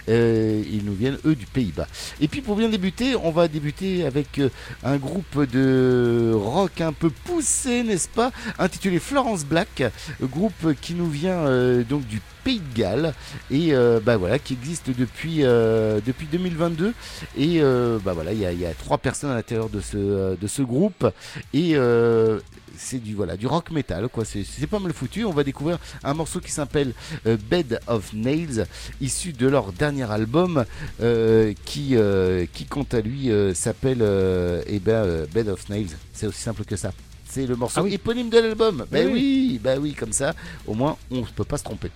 Ils 0.07 0.83
nous 0.85 0.93
viennent 0.93 1.17
eux 1.25 1.35
du 1.35 1.45
Pays-Bas. 1.45 1.87
Et 2.19 2.27
puis 2.27 2.41
pour 2.41 2.55
bien 2.55 2.69
débuter, 2.69 3.15
on 3.15 3.31
va 3.31 3.47
débuter 3.47 4.05
avec 4.05 4.41
un 4.83 4.97
groupe 4.97 5.45
de 5.51 6.31
rock 6.33 6.81
un 6.81 6.93
peu 6.93 7.09
poussé, 7.09 7.83
n'est-ce 7.83 8.07
pas, 8.07 8.31
intitulé 8.59 8.99
Florence 8.99 9.45
Black, 9.45 9.80
groupe 10.21 10.73
qui 10.81 10.93
nous 10.93 11.09
vient 11.09 11.45
euh, 11.45 11.83
donc 11.83 12.05
du 12.07 12.21
Pays 12.43 12.59
de 12.59 12.75
Galles 12.75 13.13
et 13.51 13.73
euh, 13.73 13.99
bah 14.03 14.17
voilà 14.17 14.39
qui 14.39 14.53
existe 14.53 14.89
depuis 14.89 15.43
euh, 15.43 15.99
depuis 16.03 16.25
2022 16.25 16.93
et 17.37 17.61
bah 18.03 18.13
voilà 18.13 18.33
il 18.33 18.39
y 18.39 18.65
a, 18.65 18.73
trois 18.73 18.97
personnes 18.97 19.29
à 19.29 19.35
l'intérieur 19.35 19.69
de 19.69 19.79
ce 19.79 20.35
de 20.35 20.47
ce 20.47 20.63
groupe 20.63 21.05
et 21.53 21.75
c'est 22.77 22.97
du 22.97 23.13
voilà 23.13 23.37
du 23.37 23.45
rock 23.45 23.69
metal 23.69 24.07
quoi. 24.09 24.23
C'est 24.25 24.65
pas 24.65 24.79
mal 24.79 24.91
foutu. 24.91 25.23
On 25.23 25.31
va 25.31 25.43
découvrir 25.43 25.77
un 26.03 26.15
morceau 26.15 26.39
qui 26.39 26.51
s'appelle 26.51 26.93
Bed 27.25 27.79
of 27.85 28.11
Nails 28.13 28.65
issu 29.01 29.33
de 29.33 29.47
leur 29.47 29.71
dernier 29.71 30.09
album 30.09 30.65
qui 31.63 31.95
qui 32.53 32.65
quant 32.65 32.87
à 32.91 33.01
lui 33.01 33.29
s'appelle 33.53 34.03
eh 34.65 34.79
ben 34.79 35.27
Bed 35.31 35.47
of 35.47 35.69
Nails. 35.69 35.95
C'est 36.11 36.25
aussi 36.25 36.41
simple 36.41 36.63
que 36.63 36.75
ça 36.75 36.91
c'est 37.31 37.47
le 37.47 37.55
morceau 37.55 37.79
Ah 37.79 37.83
oui. 37.83 37.93
éponyme 37.93 38.29
de 38.29 38.37
l'album. 38.39 38.85
Ben 38.91 39.07
Oui, 39.07 39.13
oui, 39.53 39.59
bah 39.63 39.75
oui, 39.79 39.93
comme 39.93 40.11
ça, 40.11 40.33
au 40.67 40.73
moins, 40.73 40.97
on 41.09 41.21
ne 41.21 41.25
peut 41.25 41.45
pas 41.45 41.57
se 41.57 41.63
tromper. 41.63 41.89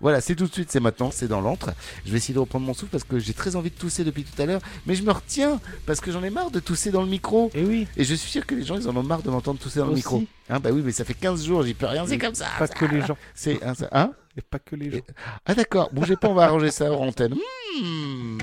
Voilà, 0.00 0.20
c'est 0.20 0.34
tout 0.34 0.46
de 0.48 0.52
suite, 0.52 0.68
c'est 0.72 0.80
maintenant, 0.80 1.12
c'est 1.12 1.28
dans 1.28 1.40
l'antre. 1.40 1.70
Je 2.04 2.10
vais 2.10 2.16
essayer 2.16 2.34
de 2.34 2.40
reprendre 2.40 2.66
mon 2.66 2.74
souffle 2.74 2.90
parce 2.90 3.04
que 3.04 3.20
j'ai 3.20 3.34
très 3.34 3.54
envie 3.54 3.70
de 3.70 3.76
tousser 3.76 4.02
depuis 4.02 4.24
tout 4.24 4.42
à 4.42 4.46
l'heure, 4.46 4.60
mais 4.84 4.96
je 4.96 5.04
me 5.04 5.12
retiens 5.12 5.60
parce 5.86 6.00
que 6.00 6.10
j'en 6.10 6.24
ai 6.24 6.30
marre 6.30 6.50
de 6.50 6.58
tousser 6.58 6.90
dans 6.90 7.02
le 7.02 7.08
micro. 7.08 7.52
Et 7.54 7.62
oui. 7.64 7.86
Et 7.96 8.02
je 8.02 8.12
suis 8.16 8.28
sûr 8.28 8.44
que 8.44 8.56
les 8.56 8.64
gens, 8.64 8.74
ils 8.76 8.88
en 8.88 8.96
ont 8.96 9.04
marre 9.04 9.22
de 9.22 9.30
m'entendre 9.30 9.60
tousser 9.60 9.78
dans 9.78 9.86
le 9.86 9.94
micro. 9.94 10.24
Hein, 10.50 10.58
bah 10.58 10.70
oui, 10.72 10.82
mais 10.84 10.90
ça 10.90 11.04
fait 11.04 11.14
15 11.14 11.44
jours, 11.46 11.62
j'y 11.62 11.74
peux 11.74 11.86
rien, 11.86 12.04
c'est 12.04 12.18
comme 12.18 12.34
ça. 12.34 12.48
Pas 12.58 12.66
ça. 12.66 12.74
que 12.74 12.84
les 12.84 13.00
gens. 13.06 13.16
C'est 13.36 13.62
hein, 13.62 13.74
ça- 13.74 13.88
hein 13.92 14.10
Et 14.36 14.40
pas 14.42 14.58
que 14.58 14.74
les 14.74 14.90
gens. 14.90 14.98
Ah 15.46 15.54
d'accord, 15.54 15.88
bougez 15.92 16.16
pas, 16.16 16.26
on 16.28 16.34
va 16.34 16.46
arranger 16.46 16.72
ça 16.72 16.90
hors 16.90 17.02
antenne. 17.02 17.34
Hmm. 17.80 18.38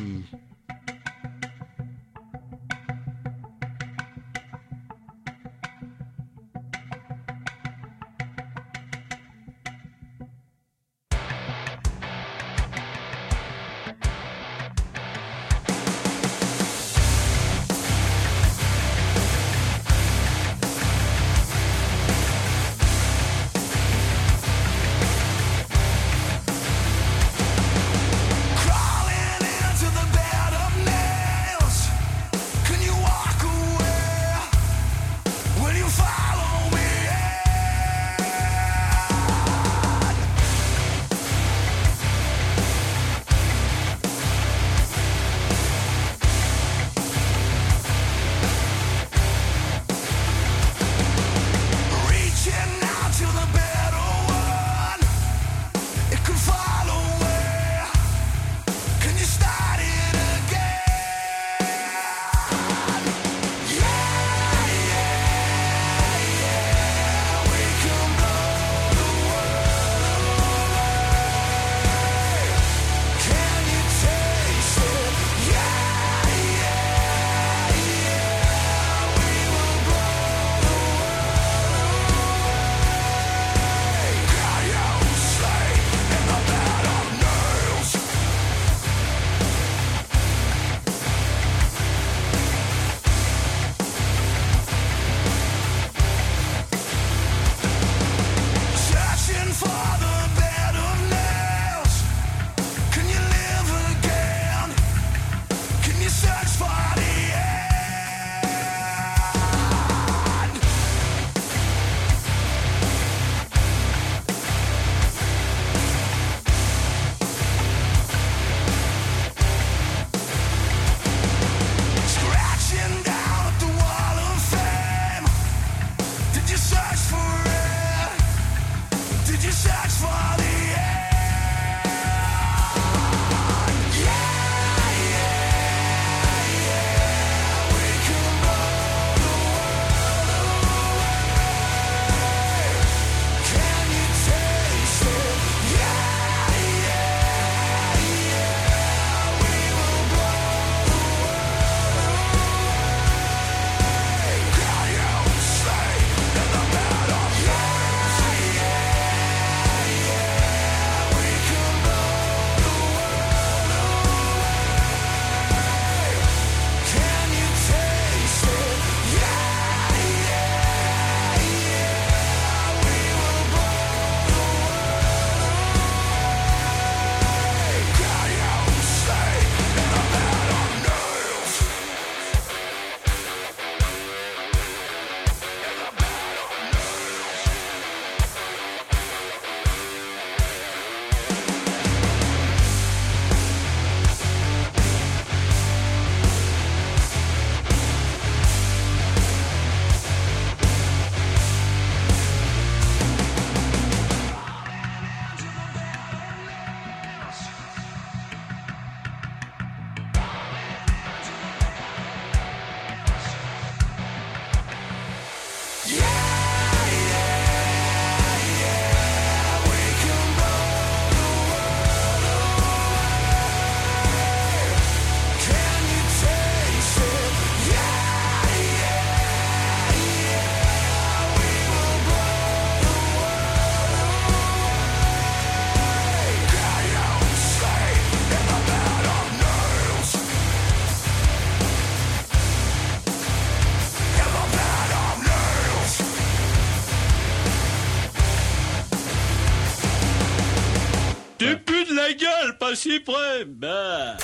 suprême. 252.80 253.56
Ben. 253.58 254.16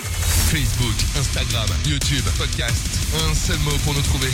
Facebook, 0.49 0.95
Instagram, 1.17 1.67
YouTube, 1.85 2.23
podcast. 2.37 2.77
Un 3.27 3.33
seul 3.35 3.57
mot 3.59 3.77
pour 3.83 3.93
nous 3.93 4.01
trouver. 4.01 4.31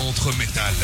Entre 0.00 0.36
métal. 0.36 0.74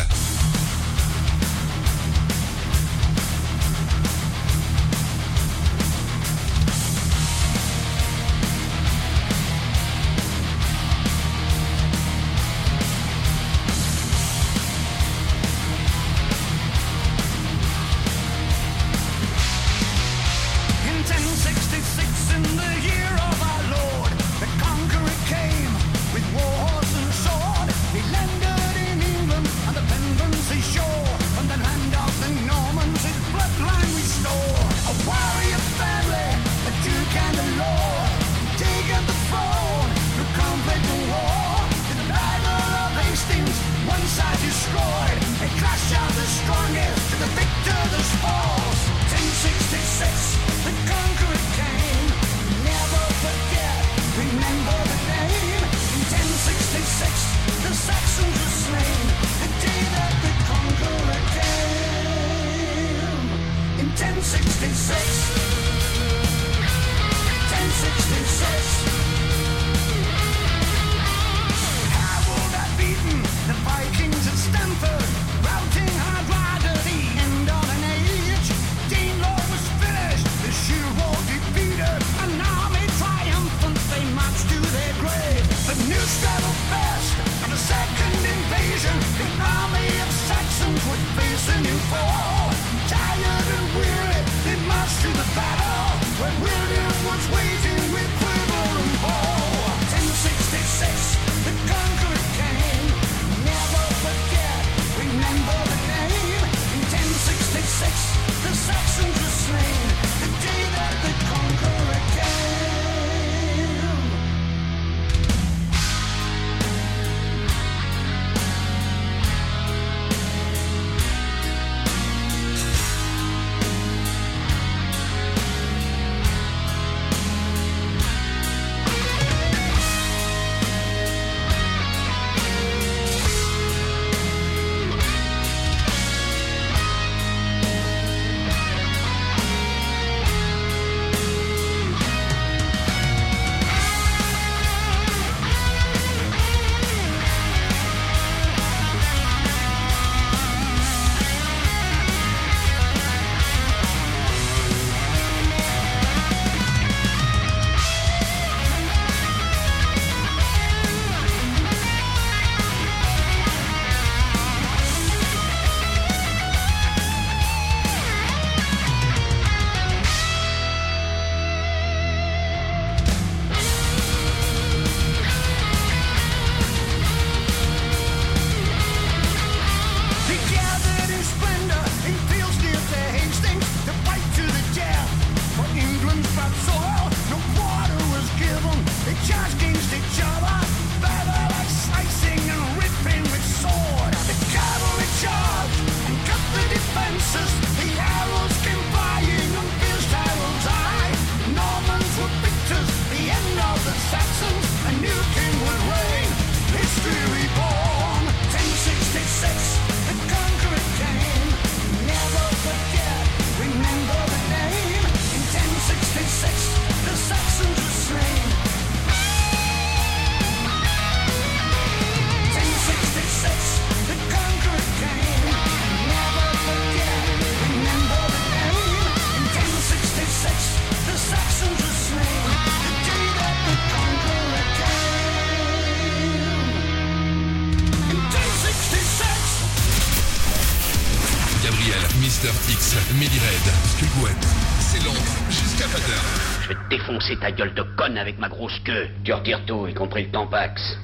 ta 247.37 247.51
gueule 247.51 247.75
de 247.75 247.83
conne 247.97 248.19
avec 248.19 248.39
ma 248.39 248.49
grosse 248.49 248.79
queue. 248.81 249.09
Tu 249.25 249.33
retires 249.33 249.65
tout, 249.67 249.87
y 249.87 249.95
compris 249.95 250.25
le 250.25 250.31
tampax. 250.31 251.02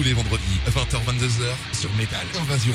Tous 0.00 0.06
les 0.06 0.14
vendredis, 0.14 0.60
20h-22h 0.68 1.78
sur 1.78 1.92
Métal 1.94 2.26
Invasion. 2.40 2.72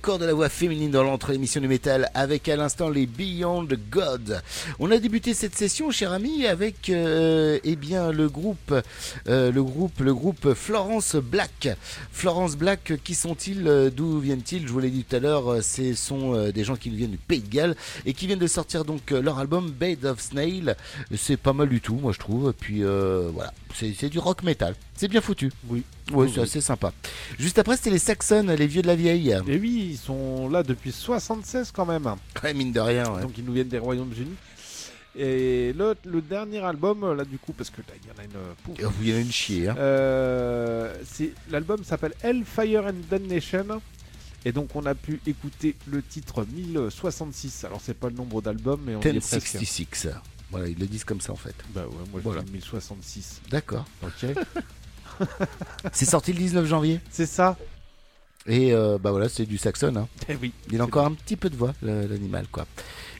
Et 0.00 0.02
encore 0.02 0.18
de 0.18 0.24
la 0.24 0.32
voix 0.32 0.48
féminine 0.48 0.90
dans 0.90 1.02
l'entre 1.02 1.30
l'émission 1.30 1.60
du 1.60 1.68
métal 1.68 2.10
avec 2.14 2.48
à 2.48 2.56
l'instant 2.56 2.88
les 2.88 3.04
Beyond 3.04 3.68
God. 3.90 4.40
On 4.78 4.90
a 4.90 4.96
débuté 4.96 5.34
cette 5.34 5.54
session, 5.54 5.90
cher 5.90 6.12
ami, 6.12 6.46
avec 6.46 6.88
euh, 6.88 7.58
eh 7.64 7.76
bien 7.76 8.10
le 8.10 8.30
groupe, 8.30 8.74
euh, 9.28 9.52
le 9.52 9.62
groupe, 9.62 10.00
le 10.00 10.14
groupe 10.14 10.54
Florence 10.54 11.16
Black. 11.16 11.68
Florence 12.12 12.56
Black, 12.56 12.94
qui 13.04 13.14
sont-ils 13.14 13.68
euh, 13.68 13.90
D'où 13.90 14.20
viennent-ils? 14.20 14.66
Je 14.66 14.72
vous 14.72 14.80
l'ai 14.80 14.88
dit 14.88 15.04
tout 15.04 15.16
à 15.16 15.18
l'heure, 15.18 15.52
euh, 15.52 15.60
ce 15.60 15.92
sont 15.92 16.48
des 16.50 16.64
gens 16.64 16.76
qui 16.76 16.88
viennent 16.88 17.10
du 17.10 17.18
Pays 17.18 17.40
de 17.40 17.50
Galles 17.50 17.76
et 18.06 18.14
qui 18.14 18.26
viennent 18.26 18.38
de 18.38 18.46
sortir 18.46 18.86
donc 18.86 19.10
leur 19.10 19.38
album 19.38 19.70
Bed 19.70 20.06
of 20.06 20.18
Snail. 20.18 20.76
C'est 21.14 21.36
pas 21.36 21.52
mal 21.52 21.68
du 21.68 21.82
tout, 21.82 21.96
moi 21.96 22.12
je 22.12 22.18
trouve. 22.18 22.54
Puis 22.58 22.84
euh, 22.84 23.28
voilà, 23.34 23.52
c'est 23.74 24.08
du 24.08 24.18
rock 24.18 24.44
metal. 24.44 24.74
C'est 24.96 25.08
bien 25.08 25.20
foutu. 25.20 25.50
Oui. 25.68 25.82
Oui, 26.12 26.26
Oui, 26.26 26.32
c'est 26.34 26.40
assez 26.40 26.60
sympa. 26.60 26.92
Juste 27.38 27.58
après, 27.58 27.76
c'était 27.76 27.90
les 27.90 27.98
Saxons, 27.98 28.54
les 28.58 28.66
vieux 28.66 28.82
de 28.82 28.86
la 28.88 28.96
vieille. 28.96 29.34
Et 29.46 29.58
oui, 29.58 29.89
ils 29.90 29.98
sont 29.98 30.48
là 30.48 30.62
depuis 30.62 30.92
76 30.92 31.70
quand 31.72 31.86
même. 31.86 32.06
Ouais, 32.42 32.54
mine 32.54 32.72
de 32.72 32.80
rien. 32.80 33.12
ouais. 33.12 33.22
Donc 33.22 33.36
ils 33.38 33.44
nous 33.44 33.52
viennent 33.52 33.68
des 33.68 33.78
Royaumes-Unis. 33.78 34.34
Et 35.16 35.72
le, 35.76 35.96
le 36.04 36.20
dernier 36.22 36.60
album, 36.60 37.14
là 37.16 37.24
du 37.24 37.36
coup, 37.38 37.52
parce 37.52 37.68
que 37.70 37.80
il 38.02 38.08
y 38.08 38.12
en 38.12 38.20
a 38.20 38.24
une. 38.24 38.36
euh, 38.36 38.52
pouf. 38.62 38.76
Oh, 38.84 38.92
Il 39.02 39.08
y 39.08 39.12
en 39.12 39.16
a 39.16 39.20
une 39.20 39.32
chier. 39.32 39.68
Hein. 39.68 39.74
Euh, 39.78 40.94
L'album 41.50 41.82
s'appelle 41.84 42.14
Hellfire 42.22 42.86
and 42.86 42.94
Damnation. 43.10 43.80
Et 44.44 44.52
donc 44.52 44.74
on 44.74 44.86
a 44.86 44.94
pu 44.94 45.20
écouter 45.26 45.76
le 45.86 46.00
titre 46.02 46.46
1066. 46.50 47.64
Alors 47.64 47.80
c'est 47.84 47.92
pas 47.94 48.08
le 48.08 48.14
nombre 48.14 48.40
d'albums, 48.40 48.80
mais 48.86 48.94
on 48.94 49.00
y 49.02 49.08
est 49.08 49.20
presque. 49.20 49.54
1066. 49.54 50.08
Voilà, 50.50 50.66
ils 50.68 50.78
le 50.78 50.86
disent 50.86 51.04
comme 51.04 51.20
ça 51.20 51.32
en 51.32 51.36
fait. 51.36 51.54
Bah 51.74 51.82
ouais, 51.86 51.94
moi 52.12 52.20
Voilà. 52.24 52.40
je 52.40 52.46
dis 52.46 52.52
1066. 52.52 53.42
D'accord. 53.50 53.84
Ok. 54.02 54.26
C'est 55.92 56.06
sorti 56.06 56.32
le 56.32 56.38
19 56.38 56.66
janvier. 56.66 57.00
C'est 57.10 57.26
ça. 57.26 57.56
Et 58.46 58.72
euh, 58.72 58.98
bah 58.98 59.10
voilà, 59.10 59.28
c'est 59.28 59.46
du 59.46 59.58
saxon. 59.58 59.94
Hein. 59.96 60.08
Eh 60.28 60.36
oui. 60.42 60.52
Il 60.70 60.80
a 60.80 60.84
encore 60.84 61.06
un 61.06 61.12
petit 61.12 61.36
peu 61.36 61.50
de 61.50 61.56
voix, 61.56 61.74
l'animal, 61.82 62.46
quoi. 62.50 62.66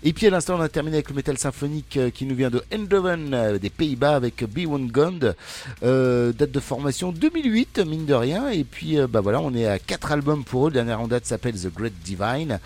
Et 0.02 0.14
puis 0.14 0.26
à 0.26 0.30
l'instant, 0.30 0.56
on 0.58 0.62
a 0.62 0.68
terminé 0.70 0.96
avec 0.96 1.10
le 1.10 1.14
métal 1.14 1.36
symphonique 1.36 1.98
euh, 1.98 2.08
qui 2.08 2.24
nous 2.24 2.34
vient 2.34 2.48
de 2.48 2.64
Eindhoven, 2.72 3.34
euh, 3.34 3.58
des 3.58 3.68
Pays-Bas, 3.68 4.16
avec 4.16 4.42
Be 4.44 4.66
One 4.66 4.90
Gond, 4.90 5.34
euh, 5.82 6.32
date 6.32 6.50
de 6.50 6.60
formation 6.60 7.12
2008, 7.12 7.80
mine 7.80 8.06
de 8.06 8.14
rien. 8.14 8.48
Et 8.48 8.64
puis 8.64 8.98
euh, 8.98 9.06
bah 9.06 9.20
voilà, 9.20 9.42
on 9.42 9.54
est 9.54 9.66
à 9.66 9.78
quatre 9.78 10.10
albums 10.10 10.42
pour 10.42 10.66
eux. 10.66 10.70
Le 10.70 10.74
dernier 10.74 10.94
en 10.94 11.06
date 11.06 11.26
s'appelle 11.26 11.54
The 11.54 11.70
Great 11.70 11.92
Divine. 12.02 12.60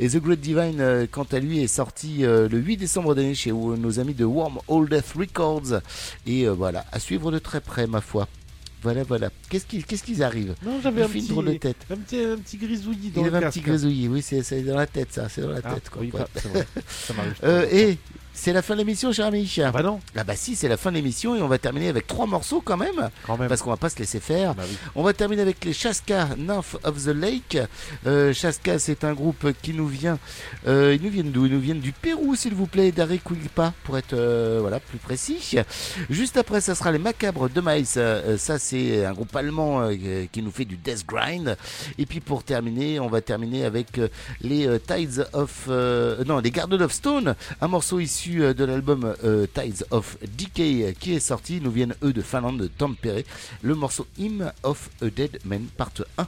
Et 0.00 0.08
The 0.08 0.16
Great 0.16 0.40
Divine, 0.40 1.06
quant 1.12 1.26
à 1.30 1.38
lui, 1.38 1.62
est 1.62 1.68
sorti 1.68 2.24
euh, 2.24 2.48
le 2.48 2.58
8 2.58 2.76
décembre 2.78 3.14
dernier 3.14 3.36
chez 3.36 3.52
nos 3.52 4.00
amis 4.00 4.14
de 4.14 4.24
Warm 4.24 4.58
All 4.68 4.88
Death 4.88 5.12
Records. 5.16 5.80
Et 6.26 6.48
euh, 6.48 6.54
voilà, 6.54 6.84
à 6.90 6.98
suivre 6.98 7.30
de 7.30 7.38
très 7.38 7.60
près, 7.60 7.86
ma 7.86 8.00
foi. 8.00 8.26
Voilà, 8.82 9.02
voilà. 9.02 9.30
Qu'est-ce 9.48 9.66
qu'ils 9.66 9.84
qu'est-ce 9.84 10.02
qu'ils 10.02 10.22
arrivent 10.22 10.54
Non, 10.64 10.80
j'avais 10.82 11.02
un 11.02 11.08
petit, 11.08 11.28
de 11.28 11.52
tête. 11.54 11.76
un 11.90 11.96
petit, 11.96 12.18
un 12.20 12.36
petit 12.36 12.56
grisouillis 12.56 13.10
dans 13.10 13.22
Il 13.22 13.26
avait 13.34 13.44
un 13.44 13.50
petit 13.50 13.60
grisouillis, 13.60 14.08
oui, 14.08 14.22
c'est 14.22 14.62
dans 14.62 14.76
la 14.76 14.86
tête, 14.86 15.12
ça, 15.12 15.28
c'est 15.28 15.42
dans 15.42 15.50
la 15.50 15.60
Ah, 15.62 15.74
tête. 15.74 15.90
Quoi, 15.90 16.02
oui, 16.02 16.08
pour 16.08 16.20
bah, 16.20 16.28
vrai. 16.34 16.66
Ça. 16.88 17.14
Euh, 17.44 17.66
et 17.70 17.98
c'est 18.40 18.54
la 18.54 18.62
fin 18.62 18.72
de 18.72 18.78
l'émission, 18.78 19.12
cher 19.12 19.26
ami. 19.26 19.54
Ah 19.62 19.70
bah 19.70 19.82
non. 19.82 20.00
Ah 20.16 20.24
bah 20.24 20.34
si, 20.34 20.56
c'est 20.56 20.66
la 20.66 20.78
fin 20.78 20.90
de 20.90 20.96
l'émission 20.96 21.36
et 21.36 21.42
on 21.42 21.46
va 21.46 21.58
terminer 21.58 21.88
avec 21.88 22.06
trois 22.06 22.24
morceaux 22.24 22.62
quand 22.62 22.78
même. 22.78 23.10
Quand 23.26 23.36
même. 23.36 23.48
Parce 23.48 23.60
qu'on 23.60 23.68
va 23.68 23.76
pas 23.76 23.90
se 23.90 23.98
laisser 23.98 24.18
faire. 24.18 24.54
Bah 24.54 24.62
oui. 24.66 24.78
On 24.94 25.02
va 25.02 25.12
terminer 25.12 25.42
avec 25.42 25.62
les 25.62 25.74
Chaska 25.74 26.30
Nymph 26.38 26.76
of 26.82 27.04
the 27.04 27.08
Lake. 27.08 27.58
Euh, 28.06 28.32
Chaska, 28.32 28.78
c'est 28.78 29.04
un 29.04 29.12
groupe 29.12 29.52
qui 29.60 29.74
nous 29.74 29.86
vient. 29.86 30.18
euh, 30.66 30.96
ils 30.98 31.04
nous 31.04 31.10
viennent 31.10 31.30
d'où? 31.30 31.44
Ils 31.44 31.52
nous 31.52 31.60
viennent 31.60 31.80
du 31.80 31.92
Pérou, 31.92 32.34
s'il 32.34 32.54
vous 32.54 32.66
plaît, 32.66 32.92
d'Arequipa, 32.92 33.74
pour 33.84 33.98
être 33.98 34.14
euh, 34.14 34.56
voilà 34.62 34.80
plus 34.80 34.96
précis. 34.96 35.56
Juste 36.08 36.38
après, 36.38 36.62
ça 36.62 36.74
sera 36.74 36.92
les 36.92 36.98
Macabres 36.98 37.50
de 37.50 37.60
Maïs. 37.60 37.98
Ça, 38.38 38.58
c'est 38.58 39.04
un 39.04 39.12
groupe 39.12 39.36
allemand 39.36 39.90
qui 40.32 40.42
nous 40.42 40.50
fait 40.50 40.64
du 40.64 40.78
death 40.78 41.04
grind. 41.06 41.58
Et 41.98 42.06
puis 42.06 42.20
pour 42.20 42.42
terminer, 42.42 43.00
on 43.00 43.08
va 43.08 43.20
terminer 43.20 43.66
avec 43.66 44.00
les 44.40 44.66
Tides 44.86 45.26
of 45.34 45.68
non, 45.68 46.38
les 46.38 46.50
Garden 46.50 46.80
of 46.80 46.92
Stone, 46.92 47.34
un 47.60 47.68
morceau 47.68 48.00
issu 48.00 48.29
euh, 48.38 48.54
de 48.54 48.64
l'album 48.64 49.14
euh, 49.24 49.46
Tides 49.52 49.84
of 49.90 50.16
Decay 50.38 50.84
euh, 50.84 50.92
qui 50.92 51.14
est 51.14 51.20
sorti. 51.20 51.60
Nous 51.60 51.70
viennent 51.70 51.94
eux 52.02 52.12
de 52.12 52.22
Finlande, 52.22 52.58
de 52.58 52.66
Tampere. 52.66 53.22
Le 53.62 53.74
morceau 53.74 54.06
Hymn 54.18 54.52
of 54.62 54.90
a 55.02 55.10
Dead 55.10 55.38
Man 55.44 55.66
Part 55.76 55.92
1. 56.18 56.26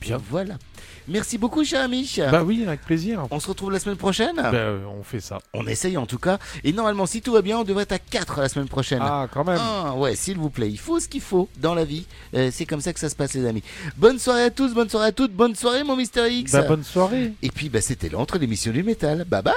Bien 0.00 0.18
voilà. 0.30 0.58
Merci 1.08 1.38
beaucoup, 1.38 1.64
cher 1.64 1.82
ami. 1.82 2.14
Bah 2.30 2.42
oui, 2.44 2.64
avec 2.66 2.82
plaisir. 2.82 3.26
On 3.30 3.40
se 3.40 3.48
retrouve 3.48 3.72
la 3.72 3.78
semaine 3.78 3.96
prochaine. 3.96 4.36
Bah, 4.36 4.50
euh, 4.52 4.84
on 4.98 5.02
fait 5.02 5.20
ça. 5.20 5.38
On 5.54 5.66
essaye 5.66 5.96
en 5.96 6.06
tout 6.06 6.18
cas. 6.18 6.38
Et 6.64 6.72
normalement, 6.72 7.06
si 7.06 7.22
tout 7.22 7.32
va 7.32 7.42
bien, 7.42 7.58
on 7.58 7.64
devrait 7.64 7.84
être 7.84 7.92
à 7.92 7.98
4 7.98 8.40
la 8.40 8.48
semaine 8.48 8.68
prochaine. 8.68 9.00
Ah, 9.02 9.26
quand 9.32 9.44
même. 9.44 9.58
Ah, 9.60 9.94
ouais, 9.96 10.14
s'il 10.14 10.36
vous 10.38 10.50
plaît. 10.50 10.70
Il 10.70 10.78
faut 10.78 11.00
ce 11.00 11.08
qu'il 11.08 11.20
faut 11.20 11.48
dans 11.58 11.74
la 11.74 11.84
vie. 11.84 12.04
Euh, 12.34 12.50
c'est 12.52 12.66
comme 12.66 12.80
ça 12.80 12.92
que 12.92 13.00
ça 13.00 13.08
se 13.08 13.16
passe, 13.16 13.34
les 13.34 13.46
amis. 13.46 13.62
Bonne 13.96 14.18
soirée 14.18 14.44
à 14.44 14.50
tous, 14.50 14.74
bonne 14.74 14.88
soirée 14.90 15.08
à 15.08 15.12
toutes. 15.12 15.32
Bonne 15.32 15.54
soirée, 15.54 15.82
mon 15.82 15.96
Mister 15.96 16.30
X. 16.30 16.52
Bah, 16.52 16.62
bonne 16.62 16.84
soirée. 16.84 17.32
Et 17.42 17.50
puis, 17.50 17.68
bah, 17.68 17.80
c'était 17.80 18.08
l'entre 18.10 18.38
l'émission 18.38 18.72
du 18.72 18.82
métal. 18.82 19.24
Bye 19.24 19.42
bye. 19.42 19.54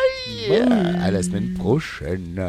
Bye. 0.50 1.00
À 1.02 1.12
la 1.12 1.22
semaine 1.22 1.54
prochaine. 1.54 2.40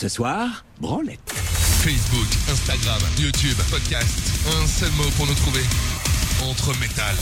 Ce 0.00 0.08
soir, 0.08 0.64
branlette. 0.80 1.20
Facebook, 1.30 2.26
Instagram, 2.48 2.98
YouTube, 3.18 3.58
podcast. 3.70 4.18
Un 4.46 4.66
seul 4.66 4.90
mot 4.92 5.10
pour 5.14 5.26
nous 5.26 5.34
trouver. 5.34 5.60
Entre 6.42 6.74
métal. 6.80 7.14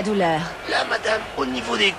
La 0.00 0.06
douleur. 0.06 0.40
Là, 0.70 0.84
madame, 0.88 1.20
au 1.36 1.44
niveau 1.44 1.76
des 1.76 1.92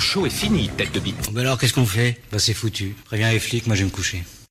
show 0.00 0.26
est 0.26 0.30
fini, 0.30 0.68
tête 0.76 0.92
de 0.92 1.00
bite. 1.00 1.32
Bah 1.32 1.42
alors 1.42 1.58
qu'est-ce 1.58 1.74
qu'on 1.74 1.86
fait? 1.86 2.20
Bah 2.32 2.38
c'est 2.38 2.54
foutu. 2.54 2.96
Préviens 3.04 3.30
les 3.30 3.38
flics, 3.38 3.66
moi 3.66 3.76
je 3.76 3.82
vais 3.82 3.86
me 3.86 3.94
coucher. 3.94 4.24